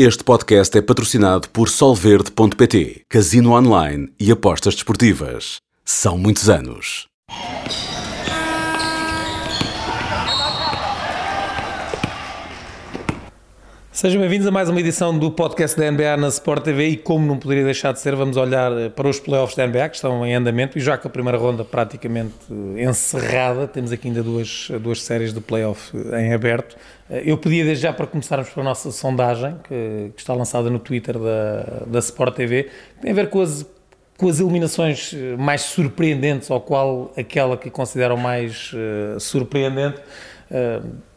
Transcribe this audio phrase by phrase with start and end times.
[0.00, 5.56] Este podcast é patrocinado por Solverde.pt, Casino Online e Apostas Desportivas.
[5.84, 7.08] São muitos anos.
[13.98, 17.26] Sejam bem-vindos a mais uma edição do podcast da NBA na Sport TV e como
[17.26, 20.24] não poderia deixar de ser, vamos olhar eh, para os playoffs da NBA que estão
[20.24, 24.68] em andamento e já com a primeira ronda praticamente eh, encerrada, temos aqui ainda duas,
[24.80, 26.76] duas séries de playoff eh, em aberto.
[27.10, 30.78] Eu pedia desde já para começarmos para a nossa sondagem que, que está lançada no
[30.78, 32.62] Twitter da, da Sport TV,
[32.94, 33.66] que tem a ver com as
[34.16, 40.00] com as eliminações mais surpreendentes, ou qual aquela que consideram mais uh, surpreendente.
[40.50, 41.07] Uh,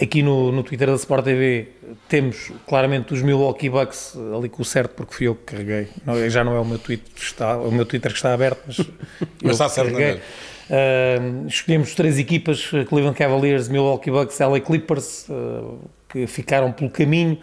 [0.00, 1.68] aqui no, no Twitter da Sport TV
[2.08, 6.30] temos claramente os Milwaukee Bucks ali com o certo porque fui eu que carreguei não,
[6.30, 8.76] já não é o meu Twitter que está o meu Twitter que está aberto mas,
[9.42, 10.20] mas está certo carreguei.
[10.68, 15.78] Uh, escolhemos três equipas Cleveland Cavaliers, Milwaukee Bucks LA Clippers uh,
[16.08, 17.38] que ficaram pelo caminho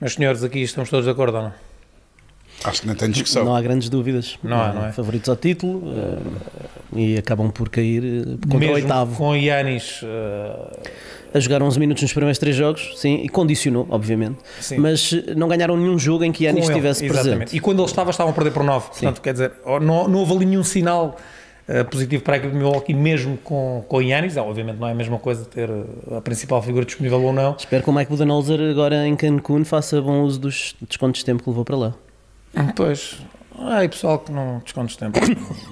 [0.00, 1.52] mas senhores aqui estamos todos de acordo ou não?
[2.64, 3.44] Acho que não tem discussão.
[3.44, 4.38] Não há grandes dúvidas.
[4.42, 4.92] Não há, não é?
[4.92, 8.02] Favoritos ao título uh, e acabam por cair
[8.42, 9.16] contra Mesmo o oitavo.
[9.16, 10.06] com Yanis uh,
[11.34, 14.38] a jogar 11 minutos nos primeiros três jogos, sim, e condicionou, obviamente.
[14.60, 14.78] Sim.
[14.78, 17.36] Mas não ganharam nenhum jogo em que Yanis ele, estivesse exatamente.
[17.36, 17.56] presente.
[17.56, 18.88] E quando ele estava, estavam a perder por 9.
[18.88, 21.16] Portanto, quer dizer, não, não houve ali nenhum sinal
[21.68, 24.36] uh, positivo para a equipe de Milwaukee, mesmo com, com Yanis.
[24.36, 25.68] Obviamente não é a mesma coisa ter
[26.16, 27.56] a principal figura disponível ou não.
[27.58, 31.42] Espero que o Mike Budenholzer agora em Cancún faça bom uso dos descontos de tempo
[31.42, 31.94] que levou para lá.
[32.76, 33.18] Pois,
[33.58, 35.18] ai pessoal que não descontos tempo.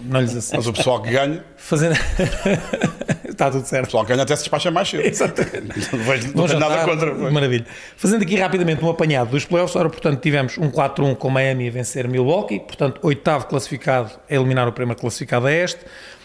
[0.00, 0.56] não lhes assim.
[0.56, 1.96] Mas o pessoal que ganha, Fazendo.
[3.28, 3.86] Está tudo o certo.
[3.86, 5.04] pessoal que ganha até se despacha mais cedo.
[5.06, 5.78] Exatamente.
[5.94, 7.14] Não vejo não nada contra.
[7.14, 7.32] pois.
[7.32, 7.66] Maravilha.
[7.96, 11.70] Fazendo aqui rapidamente um apanhado dos playoffs, ora, portanto, tivemos um 4-1 com Miami a
[11.70, 15.80] vencer Milwaukee, portanto, oitavo classificado a eliminar o primeiro classificado a este.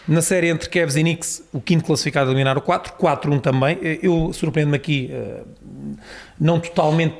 [0.08, 3.78] Na série entre Cavs e Knicks, o quinto classificado a eliminar o 4, 4-1 também.
[4.02, 5.42] Eu surpreendo-me aqui, eh,
[6.40, 7.14] não totalmente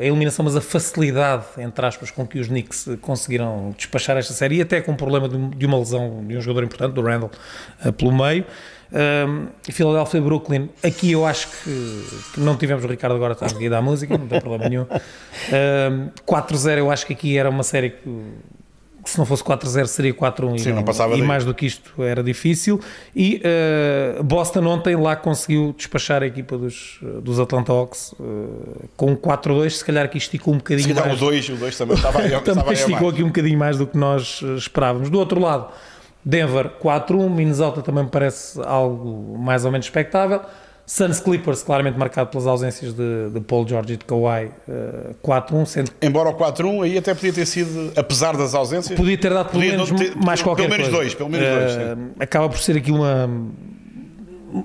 [0.00, 4.32] a eliminação, mas a facilidade, entre aspas, com que os Knicks eh, conseguiram despachar esta
[4.32, 7.30] série, até com o problema de um- uma lesão de um jogador importante, do Randall,
[7.84, 8.44] eh, pelo meio.
[8.92, 12.04] Um, Philadelphia Brooklyn, aqui eu acho que,
[12.38, 14.82] não tivemos o Ricardo agora está a dar música, não tem problema nenhum.
[14.86, 18.08] Um, 4-0, eu acho que aqui era uma série que,
[19.06, 21.64] que se não fosse 4-0 seria 4-1 e, Sim, não passava e mais do que
[21.64, 22.80] isto era difícil.
[23.14, 23.40] E
[24.18, 29.16] uh, Boston ontem lá conseguiu despachar a equipa dos, dos Atlanta Hawks uh, com um
[29.16, 31.96] 4-2, se calhar que esticou um bocadinho Se calhar mais o 2, o 2 também
[31.96, 34.56] estava aí, estava também aí a esticou aqui um bocadinho mais do que nós eh,
[34.56, 35.08] esperávamos.
[35.08, 35.68] Do outro lado,
[36.24, 40.40] Denver 4-1, Minnesota também me parece algo mais ou menos expectável.
[40.86, 45.66] Suns Clippers, claramente marcado pelas ausências de, de Paul George e de Kawhi, eh, 4-1,
[45.66, 49.50] sendo Embora o 4-1 aí até podia ter sido, apesar das ausências, podia ter dado
[49.50, 50.92] pelo menos ter- mais pelo qualquer menos coisa.
[50.96, 53.28] dois, pelo menos dois, Eh, acaba por ser aqui uma.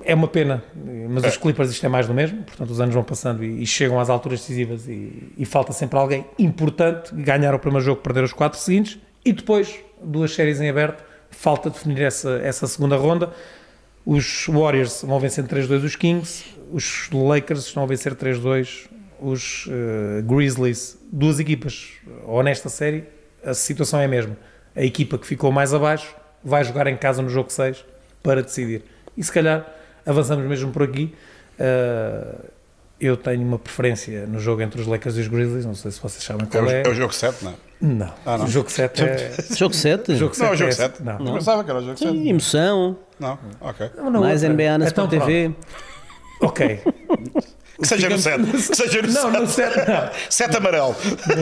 [0.04, 0.62] É uma pena,
[1.10, 1.28] mas É.
[1.28, 3.98] os Clippers isto é mais do mesmo, portanto os anos vão passando e, e chegam
[4.00, 8.32] às alturas decisivas e, e falta sempre alguém importante ganhar o primeiro jogo, perder os
[8.32, 13.30] quatro seguintes e depois duas séries em aberto, falta definir essa, essa segunda ronda.
[14.04, 18.88] Os Warriors vão vencer 3-2 os Kings, os Lakers estão a vencer 3-2
[19.20, 20.98] os eh, Grizzlies.
[21.12, 21.90] Duas equipas,
[22.24, 23.04] ou nesta série,
[23.44, 24.36] a situação é a mesma.
[24.74, 27.84] A equipa que ficou mais abaixo vai jogar em casa no jogo 6
[28.22, 28.82] para decidir.
[29.16, 29.66] E se calhar
[30.04, 31.14] avançamos mesmo por aqui.
[31.58, 32.34] Eh,
[33.04, 36.00] eu tenho uma preferência no jogo entre os Lakers e os Grizzlies, não sei se
[36.00, 36.82] vocês sabem é qual o, é.
[36.84, 37.54] é o jogo 7, não é?
[37.80, 38.44] Não, Ah, não.
[38.44, 39.30] o jogo 7 é.
[39.56, 40.14] Jogo 7?
[40.16, 41.02] jogo Não, é o 7 jogo é- 7.
[41.02, 42.10] Não, Eu pensava que era o jogo 7.
[42.12, 43.90] Sim, emoção, Não, ok.
[43.96, 44.42] Não, mais.
[44.42, 45.50] NBA na Então, Sport TV.
[46.40, 46.80] Ok.
[47.80, 48.44] Que seja no 7.
[48.44, 49.74] Que seja no Não, no 7.
[49.74, 50.10] 7 não.
[50.30, 50.96] 7 amarelo.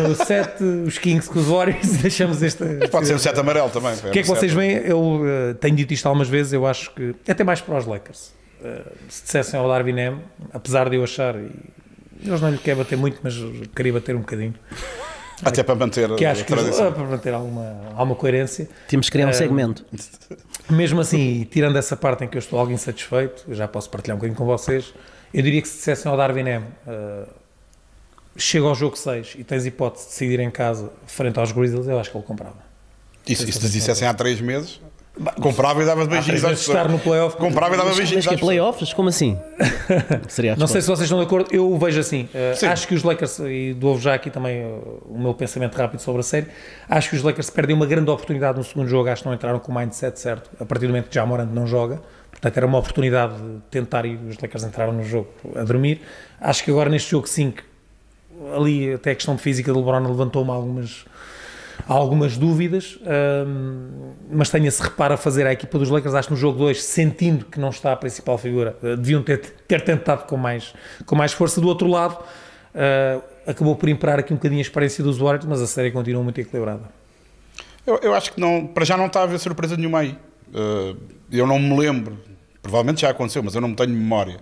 [0.09, 2.65] No 7, os Kings com os Warriors, deixamos esta.
[2.91, 3.93] Pode ser o 7 amarelo também.
[3.93, 4.77] O que é que vocês veem?
[4.79, 7.15] Eu eh, tenho dito isto algumas vezes, eu acho que.
[7.29, 8.33] Até mais para os Lakers.
[8.63, 10.19] Eh, se dissessem ao Darwin M,
[10.53, 11.35] apesar de eu achar.
[11.37, 11.51] E,
[12.23, 13.35] eles não lhe querem bater muito, mas
[13.75, 14.55] queria bater um bocadinho.
[15.43, 16.53] Até para manter Que a acho que.
[16.53, 16.93] tradição.
[16.93, 18.69] para manter alguma, alguma coerência.
[18.89, 19.87] Temos que criar um Eh, segmento.
[20.69, 24.17] Mesmo assim, tirando essa parte em que eu estou algo insatisfeito, eu já posso partilhar
[24.17, 24.93] um bocadinho com vocês.
[25.33, 27.25] Eu diria que se dissessem ao Darwin M, eh,
[28.37, 31.99] chega ao jogo 6 e tens hipótese de decidir em casa frente aos Grizzlies, eu
[31.99, 32.57] acho que ele comprava.
[33.27, 34.79] E se isso te dissessem há 3 meses,
[35.41, 37.37] comprava e dava beijinhos às estar no playoff.
[37.37, 38.57] Comprava e dava Mas beijinhos que é às pessoas.
[38.57, 38.93] playoffs?
[38.93, 39.39] Como assim?
[40.29, 42.29] Seria Não sei se vocês estão de acordo, eu o vejo assim.
[42.35, 46.01] Uh, acho que os Lakers, e dou já aqui também uh, o meu pensamento rápido
[46.01, 46.47] sobre a série,
[46.89, 49.59] acho que os Lakers perdem uma grande oportunidade no segundo jogo, acho que não entraram
[49.59, 52.01] com o mindset certo, a partir do momento que já Morant não joga,
[52.31, 56.01] portanto era uma oportunidade de tentar e os Lakers entraram no jogo a dormir.
[56.41, 57.63] Acho que agora neste jogo 5,
[58.57, 61.05] ali até a questão de física do LeBron levantou-me algumas
[61.89, 62.99] há algumas dúvidas,
[63.47, 66.59] hum, mas tenho esse reparo a fazer à equipa dos Lakers, acho que no jogo
[66.59, 70.75] 2, sentindo que não está a principal figura, eh, deviam ter, ter tentado com mais,
[71.07, 71.61] com mais força.
[71.61, 72.19] Do outro lado,
[72.71, 76.23] Uh, acabou por imperar aqui um bocadinho a experiência dos Warriors, mas a série continua
[76.23, 76.85] muito equilibrada.
[77.87, 80.17] Eu, eu acho que não, para já não está a haver surpresa nenhuma aí.
[80.55, 80.97] Uh,
[81.33, 82.19] eu não me lembro,
[82.63, 84.39] provavelmente já aconteceu, mas eu não me tenho memória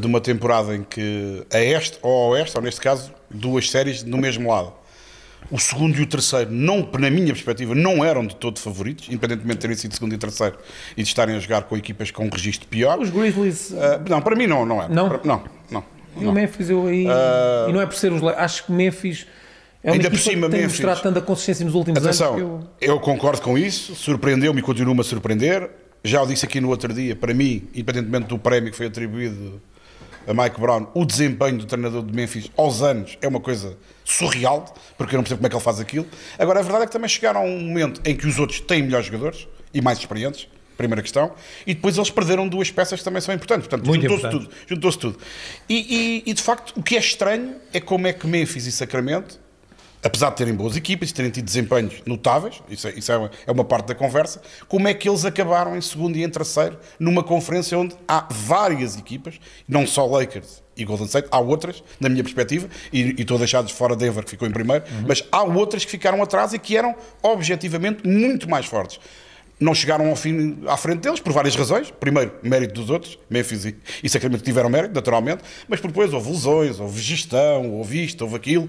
[0.00, 4.02] de uma temporada em que a este ou a oeste, ou neste caso, duas séries
[4.04, 4.72] no mesmo lado.
[5.50, 9.54] O segundo e o terceiro, não, na minha perspectiva, não eram de todo favoritos, independentemente
[9.54, 10.56] de terem sido segundo e terceiro
[10.96, 12.98] e de estarem a jogar com equipas com um registro pior.
[12.98, 13.70] Os Grizzlies.
[13.70, 13.74] Uh,
[14.08, 14.88] não, para mim não, não é.
[14.88, 15.08] Não?
[15.08, 15.84] Para, não, não.
[16.18, 17.06] E o Memphis, eu aí.
[17.06, 18.22] Uh, e não é por ser os.
[18.24, 19.26] Acho que Memphis.
[19.84, 22.64] É Ainda por cima, que tem Memphis- mostrado tanta consistência nos últimos Atenção, anos.
[22.80, 22.98] que eu- eu...
[23.00, 25.70] concordo com isso, surpreendeu-me e continua-me a surpreender.
[26.02, 29.60] Já o disse aqui no outro dia, para mim, independentemente do prémio que foi atribuído
[30.26, 34.74] a Mike Brown, o desempenho do treinador de Memphis aos anos é uma coisa surreal,
[34.98, 36.06] porque eu não percebo como é que ele faz aquilo.
[36.38, 38.82] Agora, a verdade é que também chegaram a um momento em que os outros têm
[38.82, 41.32] melhores jogadores e mais experientes, primeira questão,
[41.66, 43.66] e depois eles perderam duas peças que também são importantes.
[43.66, 44.50] Portanto, juntou-se tudo.
[44.66, 45.18] Juntou-se tudo.
[45.68, 45.74] E,
[46.26, 49.40] e- e, de facto, o que é estranho é como é que Memphis e Sacramento
[50.06, 53.30] apesar de terem boas equipas e terem tido desempenhos notáveis, isso, é, isso é, uma,
[53.46, 56.78] é uma parte da conversa, como é que eles acabaram em segundo e em terceiro
[56.98, 62.08] numa conferência onde há várias equipas, não só Lakers e Golden State, há outras, na
[62.08, 65.24] minha perspectiva, e, e estou a deixar de fora Denver, que ficou em primeiro, mas
[65.32, 69.00] há outras que ficaram atrás e que eram objetivamente muito mais fortes
[69.58, 71.90] não chegaram ao fim à frente deles por várias razões.
[71.90, 76.78] Primeiro, mérito dos outros, Memphis e, e Sacramento tiveram mérito, naturalmente, mas depois houve lesões,
[76.78, 78.68] houve gestão, houve isto, houve aquilo,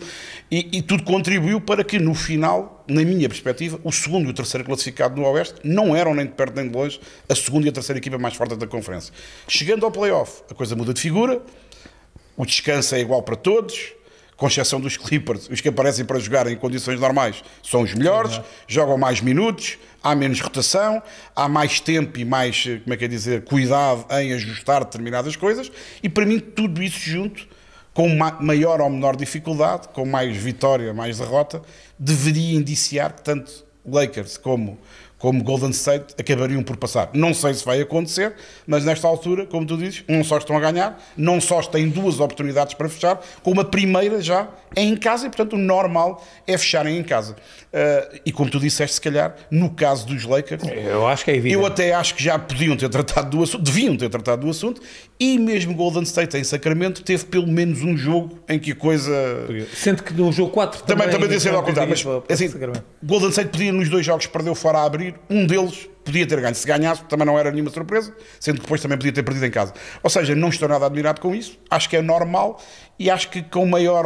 [0.49, 4.33] e, e tudo contribuiu para que no final, na minha perspectiva, o segundo e o
[4.33, 7.69] terceiro classificado no Oeste não eram nem de perto nem de longe a segunda e
[7.69, 9.13] a terceira equipa mais forte da conferência.
[9.47, 11.41] Chegando ao playoff, a coisa muda de figura,
[12.37, 13.93] o descanso é igual para todos,
[14.37, 18.39] com exceção dos Clippers, os que aparecem para jogar em condições normais são os melhores,
[18.67, 19.79] jogam mais minutos,
[20.11, 21.01] há menos rotação,
[21.35, 25.35] há mais tempo e mais, eh, como é que é dizer, cuidado em ajustar determinadas
[25.35, 25.71] coisas,
[26.01, 27.47] e para mim tudo isso junto,
[27.93, 31.61] com ma- maior ou menor dificuldade, com mais vitória, mais derrota,
[31.97, 34.77] deveria indiciar que tanto Lakers como
[35.17, 37.09] como Golden State acabariam por passar.
[37.13, 38.33] Não sei se vai acontecer,
[38.67, 42.19] mas nesta altura, como tu dizes, não só estão a ganhar, não só têm duas
[42.19, 46.55] oportunidades para fechar, como a primeira já é em casa e, portanto, o normal é
[46.57, 47.35] fecharem em casa.
[47.73, 51.35] Uh, e como tu disseste, se calhar, no caso dos Lakers, Eu acho que é
[51.35, 51.55] evidente.
[51.59, 54.81] eu até acho que já podiam ter tratado do assunto, deviam ter tratado do assunto,
[55.19, 59.11] e mesmo Golden State em Sacramento teve pelo menos um jogo em que a coisa
[59.75, 62.33] Sendo que no jogo 4 também, também também devia ser ao contrário, mas para- para
[62.33, 62.49] assim.
[63.03, 66.55] Golden State podia nos dois jogos perdeu fora a abrir, um deles podia ter ganho.
[66.55, 69.51] Se ganhasse, também não era nenhuma surpresa, sendo que depois também podia ter perdido em
[69.51, 69.73] casa.
[70.01, 72.61] Ou seja, não estou nada admirado com isso, acho que é normal
[72.97, 74.05] e acho que com maior,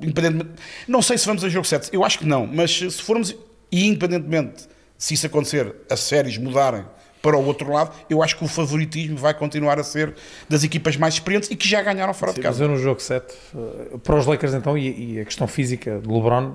[0.00, 0.50] independentemente,
[0.86, 3.34] não sei se vamos a jogo 7, eu acho que não, mas se formos,
[3.70, 4.68] e independentemente
[5.00, 6.84] se isso acontecer, as séries mudarem
[7.22, 10.14] para o outro lado, eu acho que o favoritismo vai continuar a ser
[10.48, 12.64] das equipas mais experientes e que já ganharam fora de Mas casa.
[12.64, 16.08] eu no jogo 7, eh, para os Lakers então, e, e a questão física de
[16.08, 16.54] LeBron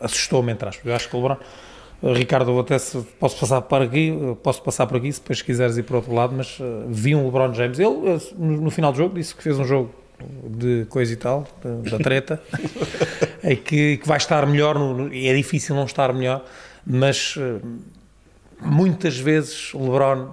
[0.00, 0.84] assustou-me, entre aspas.
[0.84, 1.38] Eu acho que o LeBron,
[2.02, 4.12] Ricardo, eu até se, posso passar para aqui,
[4.42, 7.24] posso passar por aqui, se depois quiseres ir para outro lado, mas eh, vi um
[7.24, 7.78] LeBron James.
[7.78, 9.90] Ele, eh, no, final do jogo, disse que fez um jogo
[10.48, 11.46] de coisa e tal,
[11.82, 12.40] de- da treta,
[13.42, 16.44] é que, que vai estar melhor, no- e é difícil não estar melhor,
[16.86, 17.56] mas eh,
[18.60, 20.28] muitas vezes o LeBron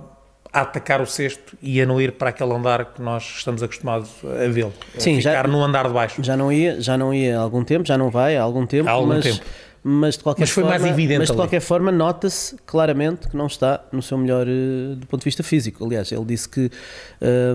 [0.53, 4.09] a atacar o cesto e a não ir para aquele andar que nós estamos acostumados
[4.23, 4.71] a vê-lo.
[4.95, 6.23] A Sim, já- ficar no andar de baixo.
[6.23, 8.87] Já não ia, já não ia há algum tempo, já não vai há algum tempo,
[8.87, 9.43] Há algum mas, tempo.
[9.87, 11.37] Mas de qualquer Mas foi forma, mais evidente mas de ali.
[11.39, 15.43] qualquer forma nota-se claramente que não está no seu melhor eh, do ponto de vista
[15.43, 15.85] físico.
[15.85, 16.71] Aliás, ele disse que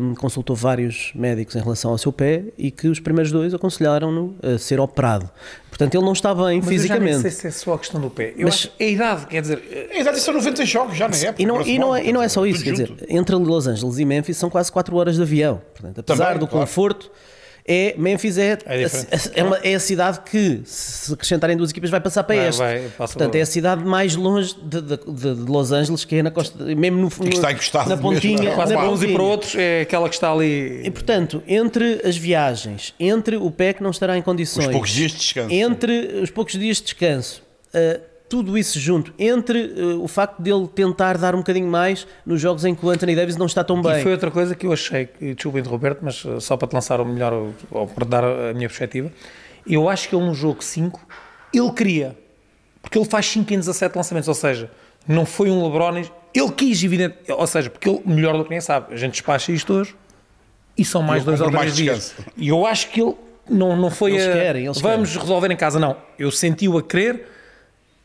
[0.00, 4.36] hum, consultou vários médicos em relação ao seu pé e que os primeiros dois aconselharam-no
[4.44, 5.28] a ser operado.
[5.68, 7.20] Portanto, ele não está bem Mas eu já nem fisicamente.
[7.22, 8.32] sei se é só a questão do pé.
[8.36, 11.08] Eu Mas- acho é a idade, quer dizer, eh, É, exato, são 90 jogos já
[11.08, 11.42] na época.
[11.42, 12.94] E não, e, não é, e não é só isso, quer junto.
[12.94, 15.60] dizer, entre Los Angeles e Memphis são quase 4 horas de avião.
[15.74, 16.64] Portanto, apesar Também, do claro.
[16.64, 17.10] conforto,
[17.72, 18.88] é, Memphis é, É a,
[19.34, 22.58] é, uma- é a cidade que, se acrescentarem duas equipas, vai passar para Vai- este.
[22.58, 26.16] vai, passa Portanto, para- é a cidade mais longe de, de- de- Los Angeles, que
[26.16, 28.48] é na costa, mesmo no, que está encostado na mesmo, pontinha.
[28.50, 30.82] é quase na para uns e para outros é aquela que está ali.
[30.84, 34.90] E, portanto, entre as viagens, entre o pé que não estará em condições, Os poucos
[34.90, 35.54] dias de descanso.
[35.54, 37.42] entre os poucos dias de descanso,
[37.74, 42.40] uh, tudo isso junto, entre uh, o facto dele tentar dar um bocadinho mais nos
[42.40, 44.02] jogos em que o Anthony Davis não está tão E bem.
[44.04, 47.00] foi outra coisa que eu achei, que, desculpa interromper-te, mas eh, só para te lançar
[47.00, 47.32] o melhor,
[47.72, 49.10] ou para te dar a minha perspectiva,
[49.66, 51.00] eu acho que ele no jogo 5,
[51.52, 52.16] ele queria,
[52.80, 54.70] porque ele faz 5 em 17 lançamentos, ou seja,
[55.08, 55.96] não foi um LeBron,
[56.32, 59.50] ele quis, evidente, ou seja, porque ele, melhor do que nem sabe, a gente despacha
[59.50, 59.96] isto hoje
[60.78, 62.14] e são mais Eu dois ou três mais dias.
[62.36, 63.16] E eu acho que ele
[63.48, 65.96] não, não foi Eles a, querem, eles vamos resolver em casa, não.
[66.16, 67.26] Eu senti-o a querer,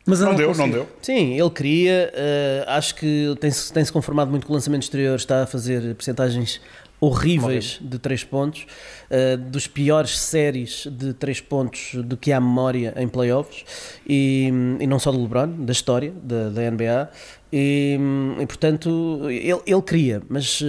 [0.06, 0.68] mas Não não, deu, consegui.
[0.70, 0.88] não deu.
[1.02, 5.44] Sim, ele queria, uh, acho que tem-se tem-se conformado muito com o lançamento exterior, está
[5.44, 6.62] a fazer percentagens
[7.00, 8.66] horríveis de 3 pontos,
[9.10, 13.66] uh, dos piores séries de 3 pontos do que há memória em playoffs,
[14.08, 17.10] e, e não só do LeBron, da história da, da NBA.
[17.58, 17.98] E,
[18.42, 20.66] e, portanto ele, ele queria, mas uh,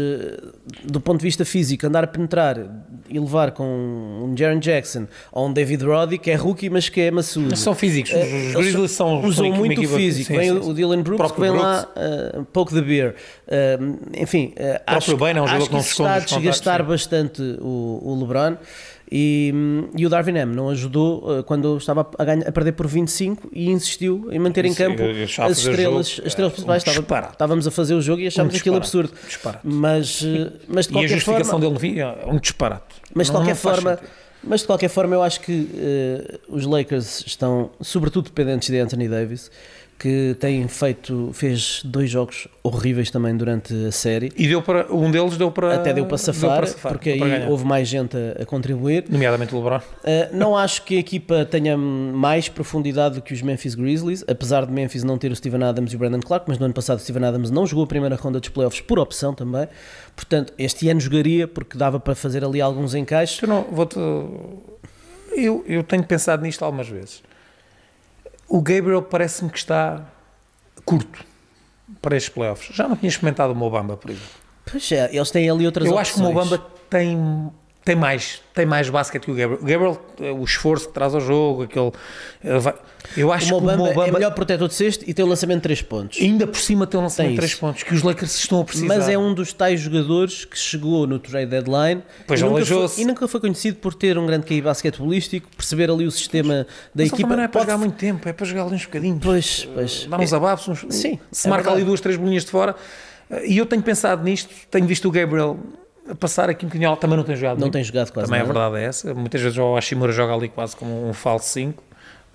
[0.85, 2.59] do ponto de vista físico, andar a penetrar
[3.09, 7.01] e levar com um Jaron Jackson ou um David Roddy, que é rookie, mas que
[7.01, 7.57] é maçudo.
[7.57, 10.29] São físicos, os eles Grizzlies são usam muito equipa- físico.
[10.29, 10.75] sim, vem sim, o.
[10.75, 11.89] Dylan Brooks, que vem lá
[12.37, 13.17] uh, pouco de beer.
[13.49, 16.81] Uh, enfim, uh, acho, Bane é jogador acho que não se esconde está a desgastar
[16.83, 16.87] sim.
[16.87, 18.57] bastante o, o LeBron.
[19.11, 19.55] E,
[19.97, 23.51] e o Darvin M não ajudou uh, quando estava a, ganhar- a perder por 25
[23.53, 26.55] e insistiu em manter em Isso, campo eu achava as estrelas, jogo, as estrelas é,
[26.57, 26.83] principais.
[26.85, 29.13] um Estava- estávamos a fazer o jogo e achámos Um aquilo absurdo.
[29.25, 29.61] disparate.
[29.63, 32.97] Mas, uh, mas de E a qualquer justificação forma, dele é um disparate.
[33.15, 34.09] mas de qualquer forma, sentido.
[34.43, 39.09] mas de qualquer forma eu acho que eh, os Lakers estão sobretudo dependentes de Anthony
[39.09, 39.53] Davis,
[39.99, 44.31] que tem feito fez dois jogos horríveis também durante a série.
[44.37, 45.75] E deu para, um deles deu para.
[45.75, 47.51] Até deu para safar, safar, porque deu para aí ganhar.
[47.51, 49.05] houve mais gente a, a contribuir.
[49.09, 49.79] Nomeadamente o LeBron.
[49.79, 49.83] Uh,
[50.37, 54.73] não acho que a equipa tenha mais profundidade do que os Memphis Grizzlies, apesar de
[54.73, 57.01] Memphis não ter o Steven Adams e o Brandon Clark, mas no ano passado o
[57.01, 59.67] Steven Adams não jogou a primeira ronda dos playoffs por opção também.
[60.15, 63.41] Portanto, este ano jogaria porque dava para fazer ali alguns encaixes.
[63.41, 63.99] Eu, não, vou-te-
[65.35, 67.23] eu, eu tenho pensado nisto algumas vezes.
[68.49, 70.05] O Gabriel parece-me que está
[70.85, 71.25] curto
[72.01, 72.75] para estes playoffs.
[72.75, 74.29] Já não tinha experimentado o Mobamba, por exemplo.
[74.71, 76.49] Pois é, eles têm ali outras Eu acho que o opções.
[76.49, 77.51] Mobamba tem,
[77.87, 79.61] tem mais tem mais basquete que o Gabriel.
[79.63, 81.93] O Gabriel, eh, o esforço que traz ao jogo, aquele.
[82.43, 82.75] eh,
[83.17, 85.29] Eu acho O Mobamba, que o Mobamba é melhor protetor de cesto e tem um
[85.29, 86.19] lançamento de 3 pontos.
[86.21, 87.61] ainda por cima tem um lançamento de Tem 3 isso.
[87.61, 88.87] pontos que os Lakers estão a precisar.
[88.89, 92.89] Mas é um dos tais jogadores que chegou no trade deadline Pois e, nunca foi,
[92.97, 97.05] e nunca foi conhecido por ter um grande QI basquetebolístico, perceber ali o sistema da
[97.05, 97.23] Mas equipa.
[97.23, 99.21] também não é para Pode- jogar muito tempo, é para jogar ali uns bocadinhos.
[99.23, 100.07] Pois, pois.
[100.07, 101.77] Dar uns abafos, uns, Sim, se é marca verdade.
[101.83, 102.75] ali duas, três bolinhas de fora.
[103.45, 105.59] E eu tenho pensado nisto, tenho visto o Gabriel
[106.11, 107.73] a passar aqui um bocadinho, também não tem jogado Não muito.
[107.75, 108.59] tem jogado quase Também a nada.
[108.61, 109.15] verdade é essa.
[109.15, 111.83] Muitas vezes o Hashimura joga ali quase como um falso 5,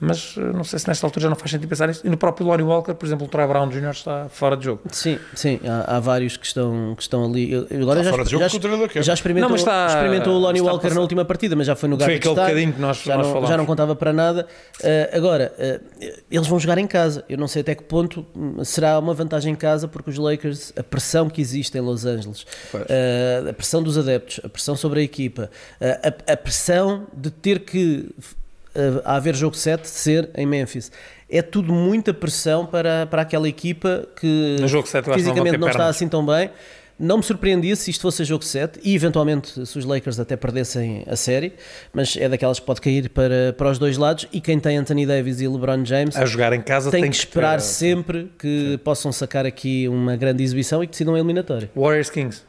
[0.02, 2.06] mas eh, não sei se nesta altura já não faz sentido pensar nisto.
[2.06, 3.92] E no próprio Lonnie Walker, por exemplo, o Troy Brown Jr.
[3.92, 4.82] está fora de jogo.
[4.92, 7.52] Sim, sim, há, há vários que estão, que estão ali.
[7.52, 9.04] Eu- Agora Está já, fora de jogo já, porque o treinador quer.
[9.04, 11.96] já experimentou, Não, está- experimentou o Lonnie Walker na última partida, mas já foi no
[11.96, 13.50] Foi garbage aquele bocadinho que nós- já, nós não, falámos.
[13.50, 14.48] já não contava para nada.
[14.80, 17.24] Uh, agora, uh, eles vão jogar em casa.
[17.30, 20.74] Eu não sei até que ponto hum, será uma vantagem em casa, porque os Lakers,
[20.78, 22.42] a pressão que existe em Los Angeles,
[22.74, 25.86] uh, a pressão dos adeptos, a pressão sobre a equipa, uh,
[26.28, 28.10] a, a pressão de ter que
[29.04, 30.92] a haver jogo 7 ser em Memphis.
[31.30, 34.58] É tudo muita pressão para, para aquela equipa que
[35.04, 36.50] que não fisicamente ter não, está assim tão bem.
[37.00, 41.04] Não me surpreendia se isto fosse jogo 7 e eventualmente se os Lakers até perdessem
[41.08, 41.54] a série,
[41.92, 44.28] mas é daquelas que pode cair para, para os dois lados.
[44.32, 47.18] E quem tem Anthony Davis e LeBron James A jogar em casa tem, tem, que
[47.18, 51.72] esperar ter- sempre que possam sacar aqui uma grande exibição e que decidam a eliminatória.
[51.76, 52.44] Warriors Kings.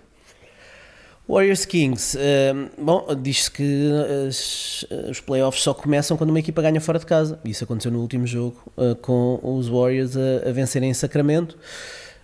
[1.29, 3.91] Warriors Kings, hum, bom, diz-se que
[4.29, 7.39] as- os playoffs só começam quando uma equipa ganha fora de casa.
[7.45, 11.57] Isso aconteceu no último jogo uh, com os Warriors a, a vencerem em Sacramento.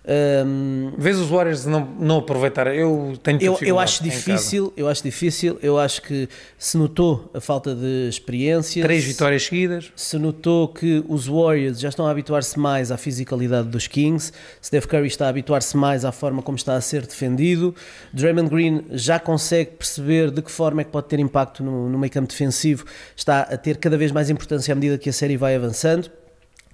[0.07, 2.67] Hum, Vês os Warriors não, não aproveitar?
[2.75, 7.41] Eu tenho eu, eu acho difícil, eu acho difícil, eu acho que se notou a
[7.41, 8.83] falta de experiência.
[8.83, 9.93] Três vitórias seguidas.
[9.95, 14.33] Se notou que os Warriors já estão a habituar-se mais à fisicalidade dos Kings,
[14.65, 17.75] Steph Curry está a habituar-se mais à forma como está a ser defendido,
[18.13, 21.99] Draymond Green já consegue perceber de que forma é que pode ter impacto no, no
[21.99, 25.37] meio campo defensivo, está a ter cada vez mais importância à medida que a série
[25.37, 26.11] vai avançando.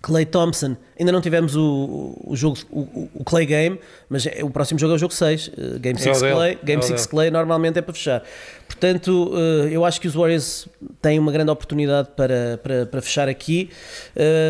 [0.05, 4.51] Clay Thompson, ainda não tivemos o, o jogo, o, o Clay Game, mas é- o
[4.51, 7.09] próximo jogo é o jogo 6, eh, Game 6 dele, Clay, é Game 6 dele.
[7.09, 8.23] Clay normalmente é para fechar.
[8.69, 10.69] Portanto, eh, eu acho que os Warriors
[11.01, 13.71] têm uma grande oportunidade para, para, para fechar aqui.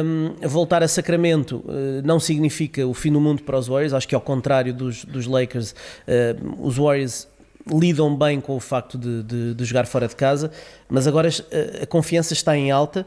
[0.05, 4.09] Um, voltar a Sacramento eh, não significa o fim do mundo para os Warriors, acho
[4.09, 5.73] que ao contrário dos, dos Lakers,
[6.59, 7.29] os Warriors
[7.73, 10.51] lidam bem com o facto de, de, de jogar fora de casa,
[10.89, 11.29] mas agora
[11.81, 13.07] a confiança está em alta.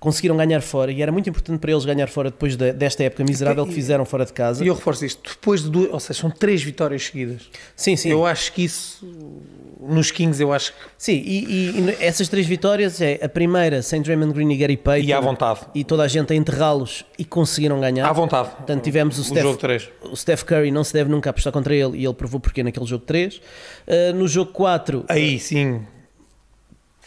[0.00, 3.24] Conseguiram ganhar fora e era muito importante para eles ganhar fora depois de- desta época
[3.24, 4.62] miserável que fizeram fora de casa.
[4.64, 5.28] E eu reforço isto.
[5.28, 7.50] Depois de duas, ou seja, são três vitórias seguidas.
[7.74, 8.08] Sim, sim.
[8.08, 9.04] Eu acho que isso,
[9.80, 10.78] nos Kings, eu acho que.
[10.96, 14.76] Sim, e, e- e essas três vitórias é a primeira sem Draymond Green e Gary
[14.76, 15.08] Payton.
[15.08, 15.60] E à vontade.
[15.74, 18.08] E toda a gente a enterrá-los e conseguiram ganhar.
[18.08, 18.50] À vontade.
[18.50, 19.88] Portanto, tivemos o, o Steph, jogo 3.
[20.12, 22.86] o Steph Curry, não se deve nunca apostar contra ele e ele provou porque naquele
[22.86, 23.34] jogo 3.
[23.34, 25.80] Uh, no jogo 4, Aí sim.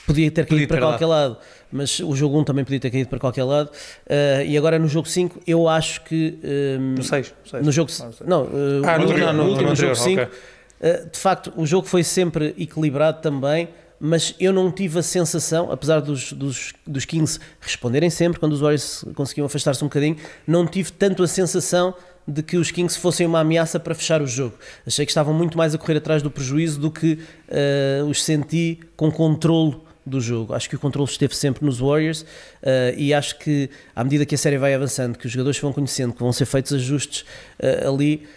[0.05, 1.37] podia ter caído Podia para ter qualquer lado,
[1.71, 3.69] mas o jogo 1 também podia ter caído para qualquer lado.
[3.69, 6.37] Uh, e agora no jogo 5, eu acho que.
[6.79, 7.33] um, No 6.
[7.63, 7.91] no jogo.
[8.25, 8.49] Não, uh,
[8.85, 10.21] Ah, no no, anterior, no no último jogo 5.
[10.21, 10.33] ok.
[10.81, 15.71] Uh, de facto, o jogo foi sempre equilibrado também, mas eu não tive a sensação,
[15.71, 20.65] apesar dos, dos, dos Kings responderem sempre quando os Warriors conseguiam afastar-se um bocadinho, não
[20.65, 21.93] tive tanto a sensação
[22.27, 24.55] de que os Kings fossem uma ameaça para fechar o jogo.
[24.85, 27.19] Achei que estavam muito mais a correr atrás do prejuízo do que
[28.01, 30.53] uh, os senti com controlo do jogo.
[30.53, 32.25] Acho que o controle esteve sempre nos Warriors uh,
[32.95, 36.13] e acho que à medida que a série vai avançando, que os jogadores vão conhecendo,
[36.13, 37.21] que vão ser feitos ajustes
[37.59, 38.27] uh, ali,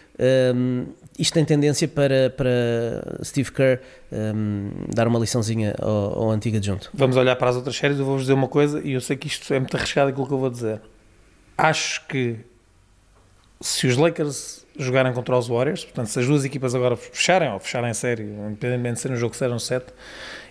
[0.54, 0.86] um,
[1.18, 3.80] isto tem tendência para, para Steve Kerr
[4.12, 6.90] um, dar uma liçãozinha ao, ao antigo adjunto.
[6.94, 9.26] Vamos olhar para as outras séries, eu vou-vos dizer uma coisa e eu sei que
[9.26, 10.80] isto é muito arriscado aquilo que eu vou dizer.
[11.56, 12.36] Acho que
[13.60, 17.60] se os Lakers jogarem contra os Warriors, portanto, se as duas equipas agora fecharem ou
[17.60, 19.86] fecharem a série, independentemente de ser um jogo 7 ou 7,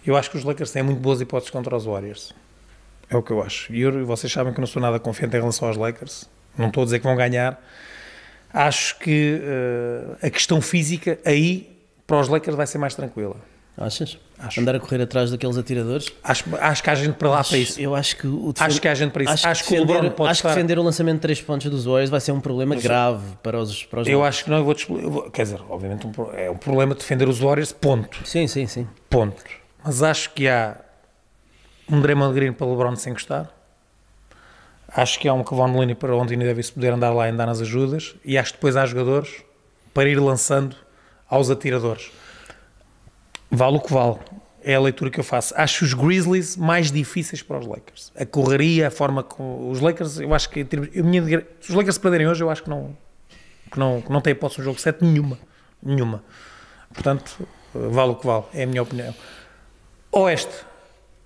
[0.09, 2.33] eu acho que os Lakers têm muito boas hipóteses contra os Warriors.
[3.09, 3.73] É o que eu acho.
[3.73, 6.29] E eu, vocês sabem que eu não sou nada confiante em relação aos Lakers.
[6.57, 7.61] Não estou a dizer que vão ganhar.
[8.51, 13.35] Acho que uh, a questão física aí para os Lakers vai ser mais tranquila.
[13.75, 14.19] Achas?
[14.37, 14.61] Acho.
[14.61, 16.07] Andar a correr atrás daqueles atiradores?
[16.23, 17.79] Acho, acho que há gente para lá acho, para isso.
[17.81, 18.71] Eu acho que o defend...
[18.71, 19.33] Acho que há gente para isso.
[19.33, 20.49] Acho, acho que, defender, pode acho estar...
[20.49, 23.23] que defender o lançamento de 3 pontos dos Warriors vai ser um problema Mas, grave
[23.41, 26.05] para os, para os Eu acho que não, eu vou, eu vou Quer dizer, obviamente
[26.05, 28.19] um, é um problema defender os Warriors, ponto.
[28.27, 28.87] Sim, sim, sim.
[29.09, 29.62] Ponto.
[29.83, 30.77] Mas acho que há
[31.89, 33.49] um Draymond Green para LeBron sem encostar.
[34.87, 37.47] Acho que há um Kevon Looney para onde ainda deve poder andar lá e andar
[37.47, 38.15] nas ajudas.
[38.23, 39.43] E acho que depois há jogadores
[39.93, 40.75] para ir lançando
[41.27, 42.11] aos atiradores.
[43.49, 44.17] Vale o que vale.
[44.63, 45.53] É a leitura que eu faço.
[45.57, 48.11] Acho os Grizzlies mais difíceis para os Lakers.
[48.15, 49.69] A correria, a forma como.
[49.69, 50.65] Os Lakers, eu acho que.
[50.93, 52.95] Eu, minha, se os Lakers perderem hoje, eu acho que não.
[53.71, 55.37] Que não, que não tem hipótese no jogo 7 nenhuma.
[55.81, 56.23] Nenhuma.
[56.93, 58.45] Portanto, vale o que vale.
[58.53, 59.13] É a minha opinião.
[60.13, 60.53] Oeste.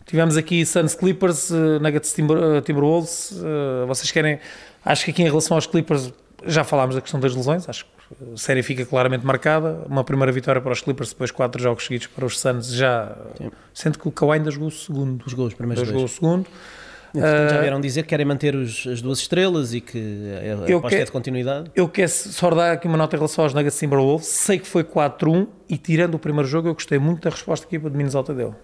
[0.05, 3.31] Tivemos aqui Suns Clippers, uh, Nuggets Timber, uh, Timberwolves.
[3.31, 4.39] Uh, vocês querem.
[4.85, 6.13] Acho que aqui em relação aos Clippers
[6.45, 7.67] já falámos da questão das lesões.
[7.67, 7.91] Acho que
[8.33, 9.83] a série fica claramente marcada.
[9.89, 12.71] Uma primeira vitória para os Clippers, depois quatro jogos seguidos para os Suns.
[12.71, 13.51] Já Sim.
[13.73, 15.29] sendo que o Kawhi ainda jogou o segundo.
[15.29, 16.47] Jogou os primeiros jogou o segundo.
[17.21, 19.97] Já vieram dizer que querem manter os, as duas estrelas e que
[20.41, 21.71] a eu aposta é de continuidade.
[21.75, 24.27] Eu quero só dar aqui uma nota em relação aos Nuggets Timberwolves.
[24.27, 27.75] Sei que foi 4-1 e tirando o primeiro jogo eu gostei muito da resposta que
[27.75, 28.55] a equipa de Minnesota deu.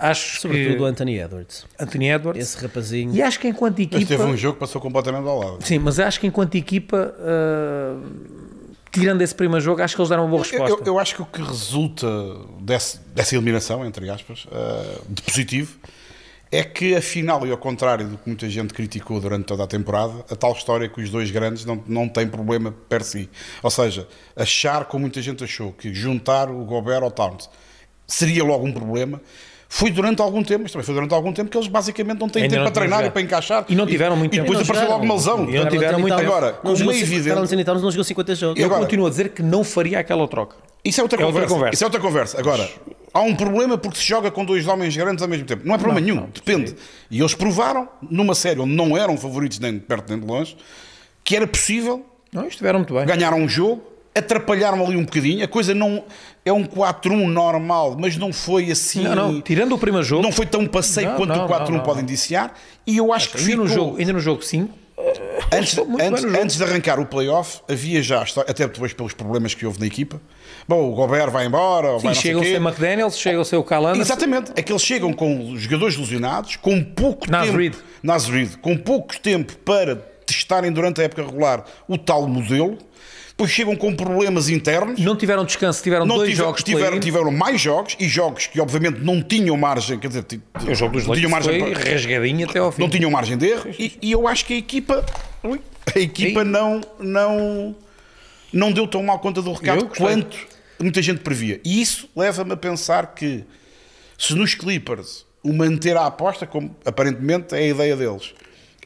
[0.00, 0.82] Acho Sobretudo que...
[0.82, 1.66] o Anthony Edwards.
[1.78, 2.42] Anthony Edwards.
[2.42, 3.14] Esse rapazinho.
[3.14, 3.98] E acho que enquanto equipa.
[3.98, 5.58] Mas teve um jogo que passou completamente ao lado.
[5.60, 7.14] Sim, mas acho que enquanto equipa.
[7.18, 8.50] Uh...
[8.92, 10.68] Tirando esse primeiro jogo, acho que eles deram uma boa resposta.
[10.68, 12.08] Eu, eu, eu acho que o que resulta
[12.60, 15.78] desse, dessa eliminação, entre aspas, uh, de positivo,
[16.52, 20.24] é que afinal, e ao contrário do que muita gente criticou durante toda a temporada,
[20.28, 23.30] a tal história que os dois grandes não, não têm problema per si.
[23.62, 27.48] Ou seja, achar, como muita gente achou, que juntar o Gobert ao Towns
[28.06, 29.20] seria logo um problema,
[29.68, 32.42] foi durante algum tempo, mas também foi durante algum tempo que eles basicamente não têm
[32.42, 33.64] Ainda tempo não para treinar e para encaixar.
[33.68, 34.46] E não tiveram muito tempo.
[34.46, 35.48] E depois apareceu logo uma lesão.
[35.48, 36.28] E não tiveram muito tempo.
[36.28, 37.64] Agora, como é evidente...
[37.64, 38.58] Carlos não jogou 50 jogos.
[38.58, 40.56] Eu agora, continuo a dizer que não faria aquela troca.
[40.84, 41.40] Isso é outra, é conversa.
[41.40, 41.74] outra conversa.
[41.74, 42.38] Isso é outra conversa.
[42.38, 42.70] Agora,
[43.12, 45.62] há um problema porque se joga com dois homens grandes ao mesmo tempo.
[45.66, 46.70] Não é problema não, nenhum, não, depende.
[46.70, 46.76] Sim.
[47.10, 50.56] E eles provaram, numa série onde não eram favoritos nem de perto nem de longe,
[51.22, 52.04] que era possível.
[52.32, 53.04] Não, estiveram muito bem.
[53.04, 55.44] Ganharam um jogo atrapalharam ali um bocadinho.
[55.44, 56.04] A coisa não
[56.44, 59.02] é um 4-1 normal, mas não foi assim.
[59.02, 59.40] Não, não.
[59.40, 62.54] Tirando o primeiro jogo, não foi tão passeio não, quanto não, o 4-1 pode indiciar.
[62.86, 63.64] E eu acho que ainda ficou...
[63.64, 64.72] no jogo, ainda no jogo 5.
[65.52, 69.80] Antes, antes, antes, de arrancar o playoff, havia já, até depois pelos problemas que houve
[69.80, 70.20] na equipa.
[70.68, 71.98] Bom, o Gobert vai embora.
[71.98, 74.06] Sim, vai chega o seu McDaniels, chega o seu Calanders.
[74.06, 77.74] Exatamente, é que eles chegam com jogadores lesionados, com pouco Nasrid.
[77.74, 77.84] tempo.
[78.02, 78.56] Nasrid.
[78.58, 82.78] Com pouco tempo para testarem durante a época regular o tal modelo
[83.40, 85.00] depois chegam com problemas internos.
[85.00, 86.62] Não tiveram descanso, tiveram não dois tiver, jogos.
[86.62, 90.26] Tiveram, tiveram mais jogos e jogos que obviamente não tinham margem, quer dizer,
[90.68, 92.82] o jogo dos tinham margem foi para, rasgadinho até ao fim.
[92.82, 95.04] Não tinham margem de erro e, e eu acho que a equipa,
[95.94, 97.74] a equipa não, não,
[98.52, 100.36] não deu tão mal conta do recado quanto
[100.78, 101.60] muita gente previa.
[101.64, 103.44] E isso leva-me a pensar que
[104.18, 108.34] se nos Clippers o manter a aposta, como aparentemente é a ideia deles,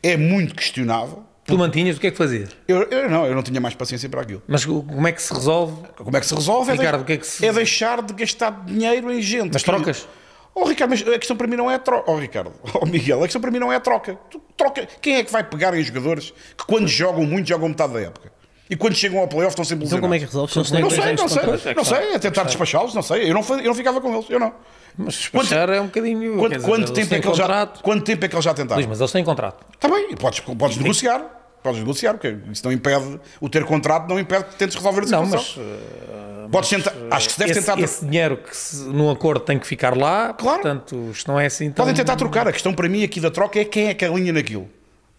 [0.00, 2.50] é muito questionável Tu mantinhas, o que é que fazias?
[2.66, 4.42] Eu, eu, não, eu não tinha mais paciência para aquilo.
[4.48, 5.82] Mas como é que se resolve?
[5.96, 6.72] Como é que se resolve?
[6.72, 7.46] Ricardo, é, o que é, que se...
[7.46, 9.52] é deixar de gastar dinheiro em gente.
[9.52, 10.08] Mas trocas?
[10.54, 12.10] Oh, Ricardo, mas a questão para mim não é a troca.
[12.10, 14.18] Oh, Ricardo, oh, Miguel, a questão para mim não é a troca.
[14.30, 14.88] Tu, troca.
[15.02, 18.32] Quem é que vai pegar em jogadores que quando jogam muito jogam metade da época?
[18.68, 20.54] E quando chegam ao playoff estão sempre Então como é que resolves?
[20.56, 23.30] Não, não sei, não sei, não sei, é tentar despachá-los, não sei.
[23.30, 24.54] Eu não, eu não ficava com eles, eu não.
[24.96, 26.38] Mas despachar quanto, é um bocadinho...
[26.38, 28.76] Quanto, dizer, quanto, tempo é que já, quanto tempo é que eles já tentaram?
[28.76, 29.66] Luís, mas eles têm contrato.
[29.74, 34.20] Está bem, podes, podes negociar podes negociar, porque isso não impede, o ter contrato não
[34.20, 35.26] impede que tentes resolver a situação.
[35.26, 37.80] Não, mas, uh, podes tentar, acho que se deve esse, tentar.
[37.80, 40.60] Esse dinheiro que se, no acordo tem que ficar lá, claro.
[40.60, 41.86] portanto, isto não é assim tão...
[41.86, 44.30] Podem tentar trocar, a questão para mim aqui da troca é quem é que alinha
[44.30, 44.68] naquilo.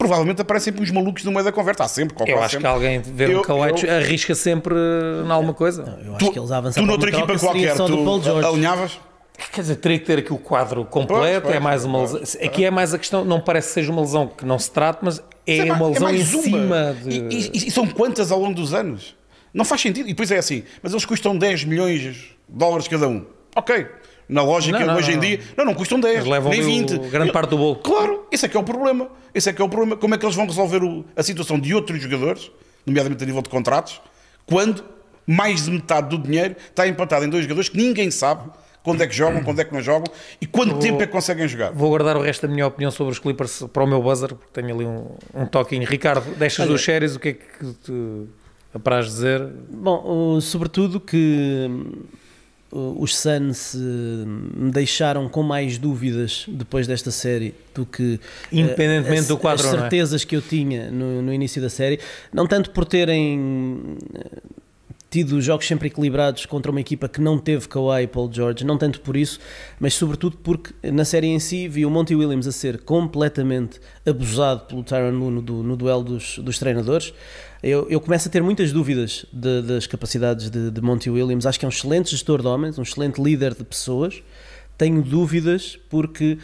[0.07, 1.83] Provavelmente aparecem sempre os malucos no meio da conversa.
[1.83, 2.59] Há sempre, Eu acho sempre.
[2.67, 5.83] que alguém ver eu, um Kawhi arrisca sempre em alguma coisa.
[5.83, 8.99] Não, eu acho tu, que eles avançam tu noutra equipa qualquer, tu alinhavas?
[9.51, 12.21] Quer dizer, teria que ter aqui o quadro completo, pois, pois, é mais uma lesão.
[12.43, 14.99] Aqui é mais a questão, não parece que seja uma lesão que não se trate,
[15.01, 16.43] mas é, lá, uma lesão em mais uma.
[16.43, 17.09] cima de...
[17.09, 19.13] E, e- e são quantas ao longo dos anos?
[19.53, 20.05] Não faz sentido.
[20.07, 23.25] E depois é assim, mas eles custam 10 milhões de dólares cada um.
[23.55, 23.87] Ok.
[24.27, 25.21] Na lógica, Não, não, hoje não, em não.
[25.37, 26.97] dia, não, não custam 10, Eles levam nem ali o- 20.
[27.09, 27.75] grande parte do bolo.
[27.77, 29.07] Claro, esse é que é o problema.
[29.33, 29.95] Esse é que é o problema.
[29.97, 32.49] Como é que eles vão resolver o- a situação de outros jogadores,
[32.85, 34.01] nomeadamente a nível de contratos,
[34.47, 34.83] quando
[35.27, 38.49] mais de metade do dinheiro está empatado em dois jogadores que ninguém sabe
[38.83, 40.05] quando é que jogam, quando é que não jogam
[40.39, 41.71] e quanto tempo é que conseguem jogar.
[41.71, 44.45] Vou guardar o resto da minha opinião sobre os Clippers para o meu buzzer, porque
[44.53, 45.87] tenho ali um, um toquinho.
[45.87, 48.25] Ricardo, destas duas séries, o que é que te
[48.73, 49.41] apraz dizer?
[49.71, 51.67] Bom, sobretudo que
[52.75, 58.19] os Suns me deixaram com mais dúvidas depois desta série do que
[58.51, 59.79] eh, Independentemente as, do quadro, as é?
[59.79, 61.99] certezas que eu tinha no, no início da série,
[62.33, 64.41] não tanto por terem eh,
[65.09, 68.77] tido jogos sempre equilibrados contra uma equipa que não teve Kawhi e Paul George, não
[68.77, 69.39] tanto por isso,
[69.79, 74.65] mas sobretudo porque na série em si vi o Monty Williams a ser completamente abusado
[74.65, 77.13] pelo Tyron Lue no, no duelo dos, dos treinadores.
[77.67, 81.47] Eu, eu começo a ter muitas dúvidas de- das capacidades de, de Monty Williams.
[81.47, 84.21] Acho que é um excelente gestor de homens, um excelente líder de pessoas.
[84.77, 86.37] Tenho dúvidas porque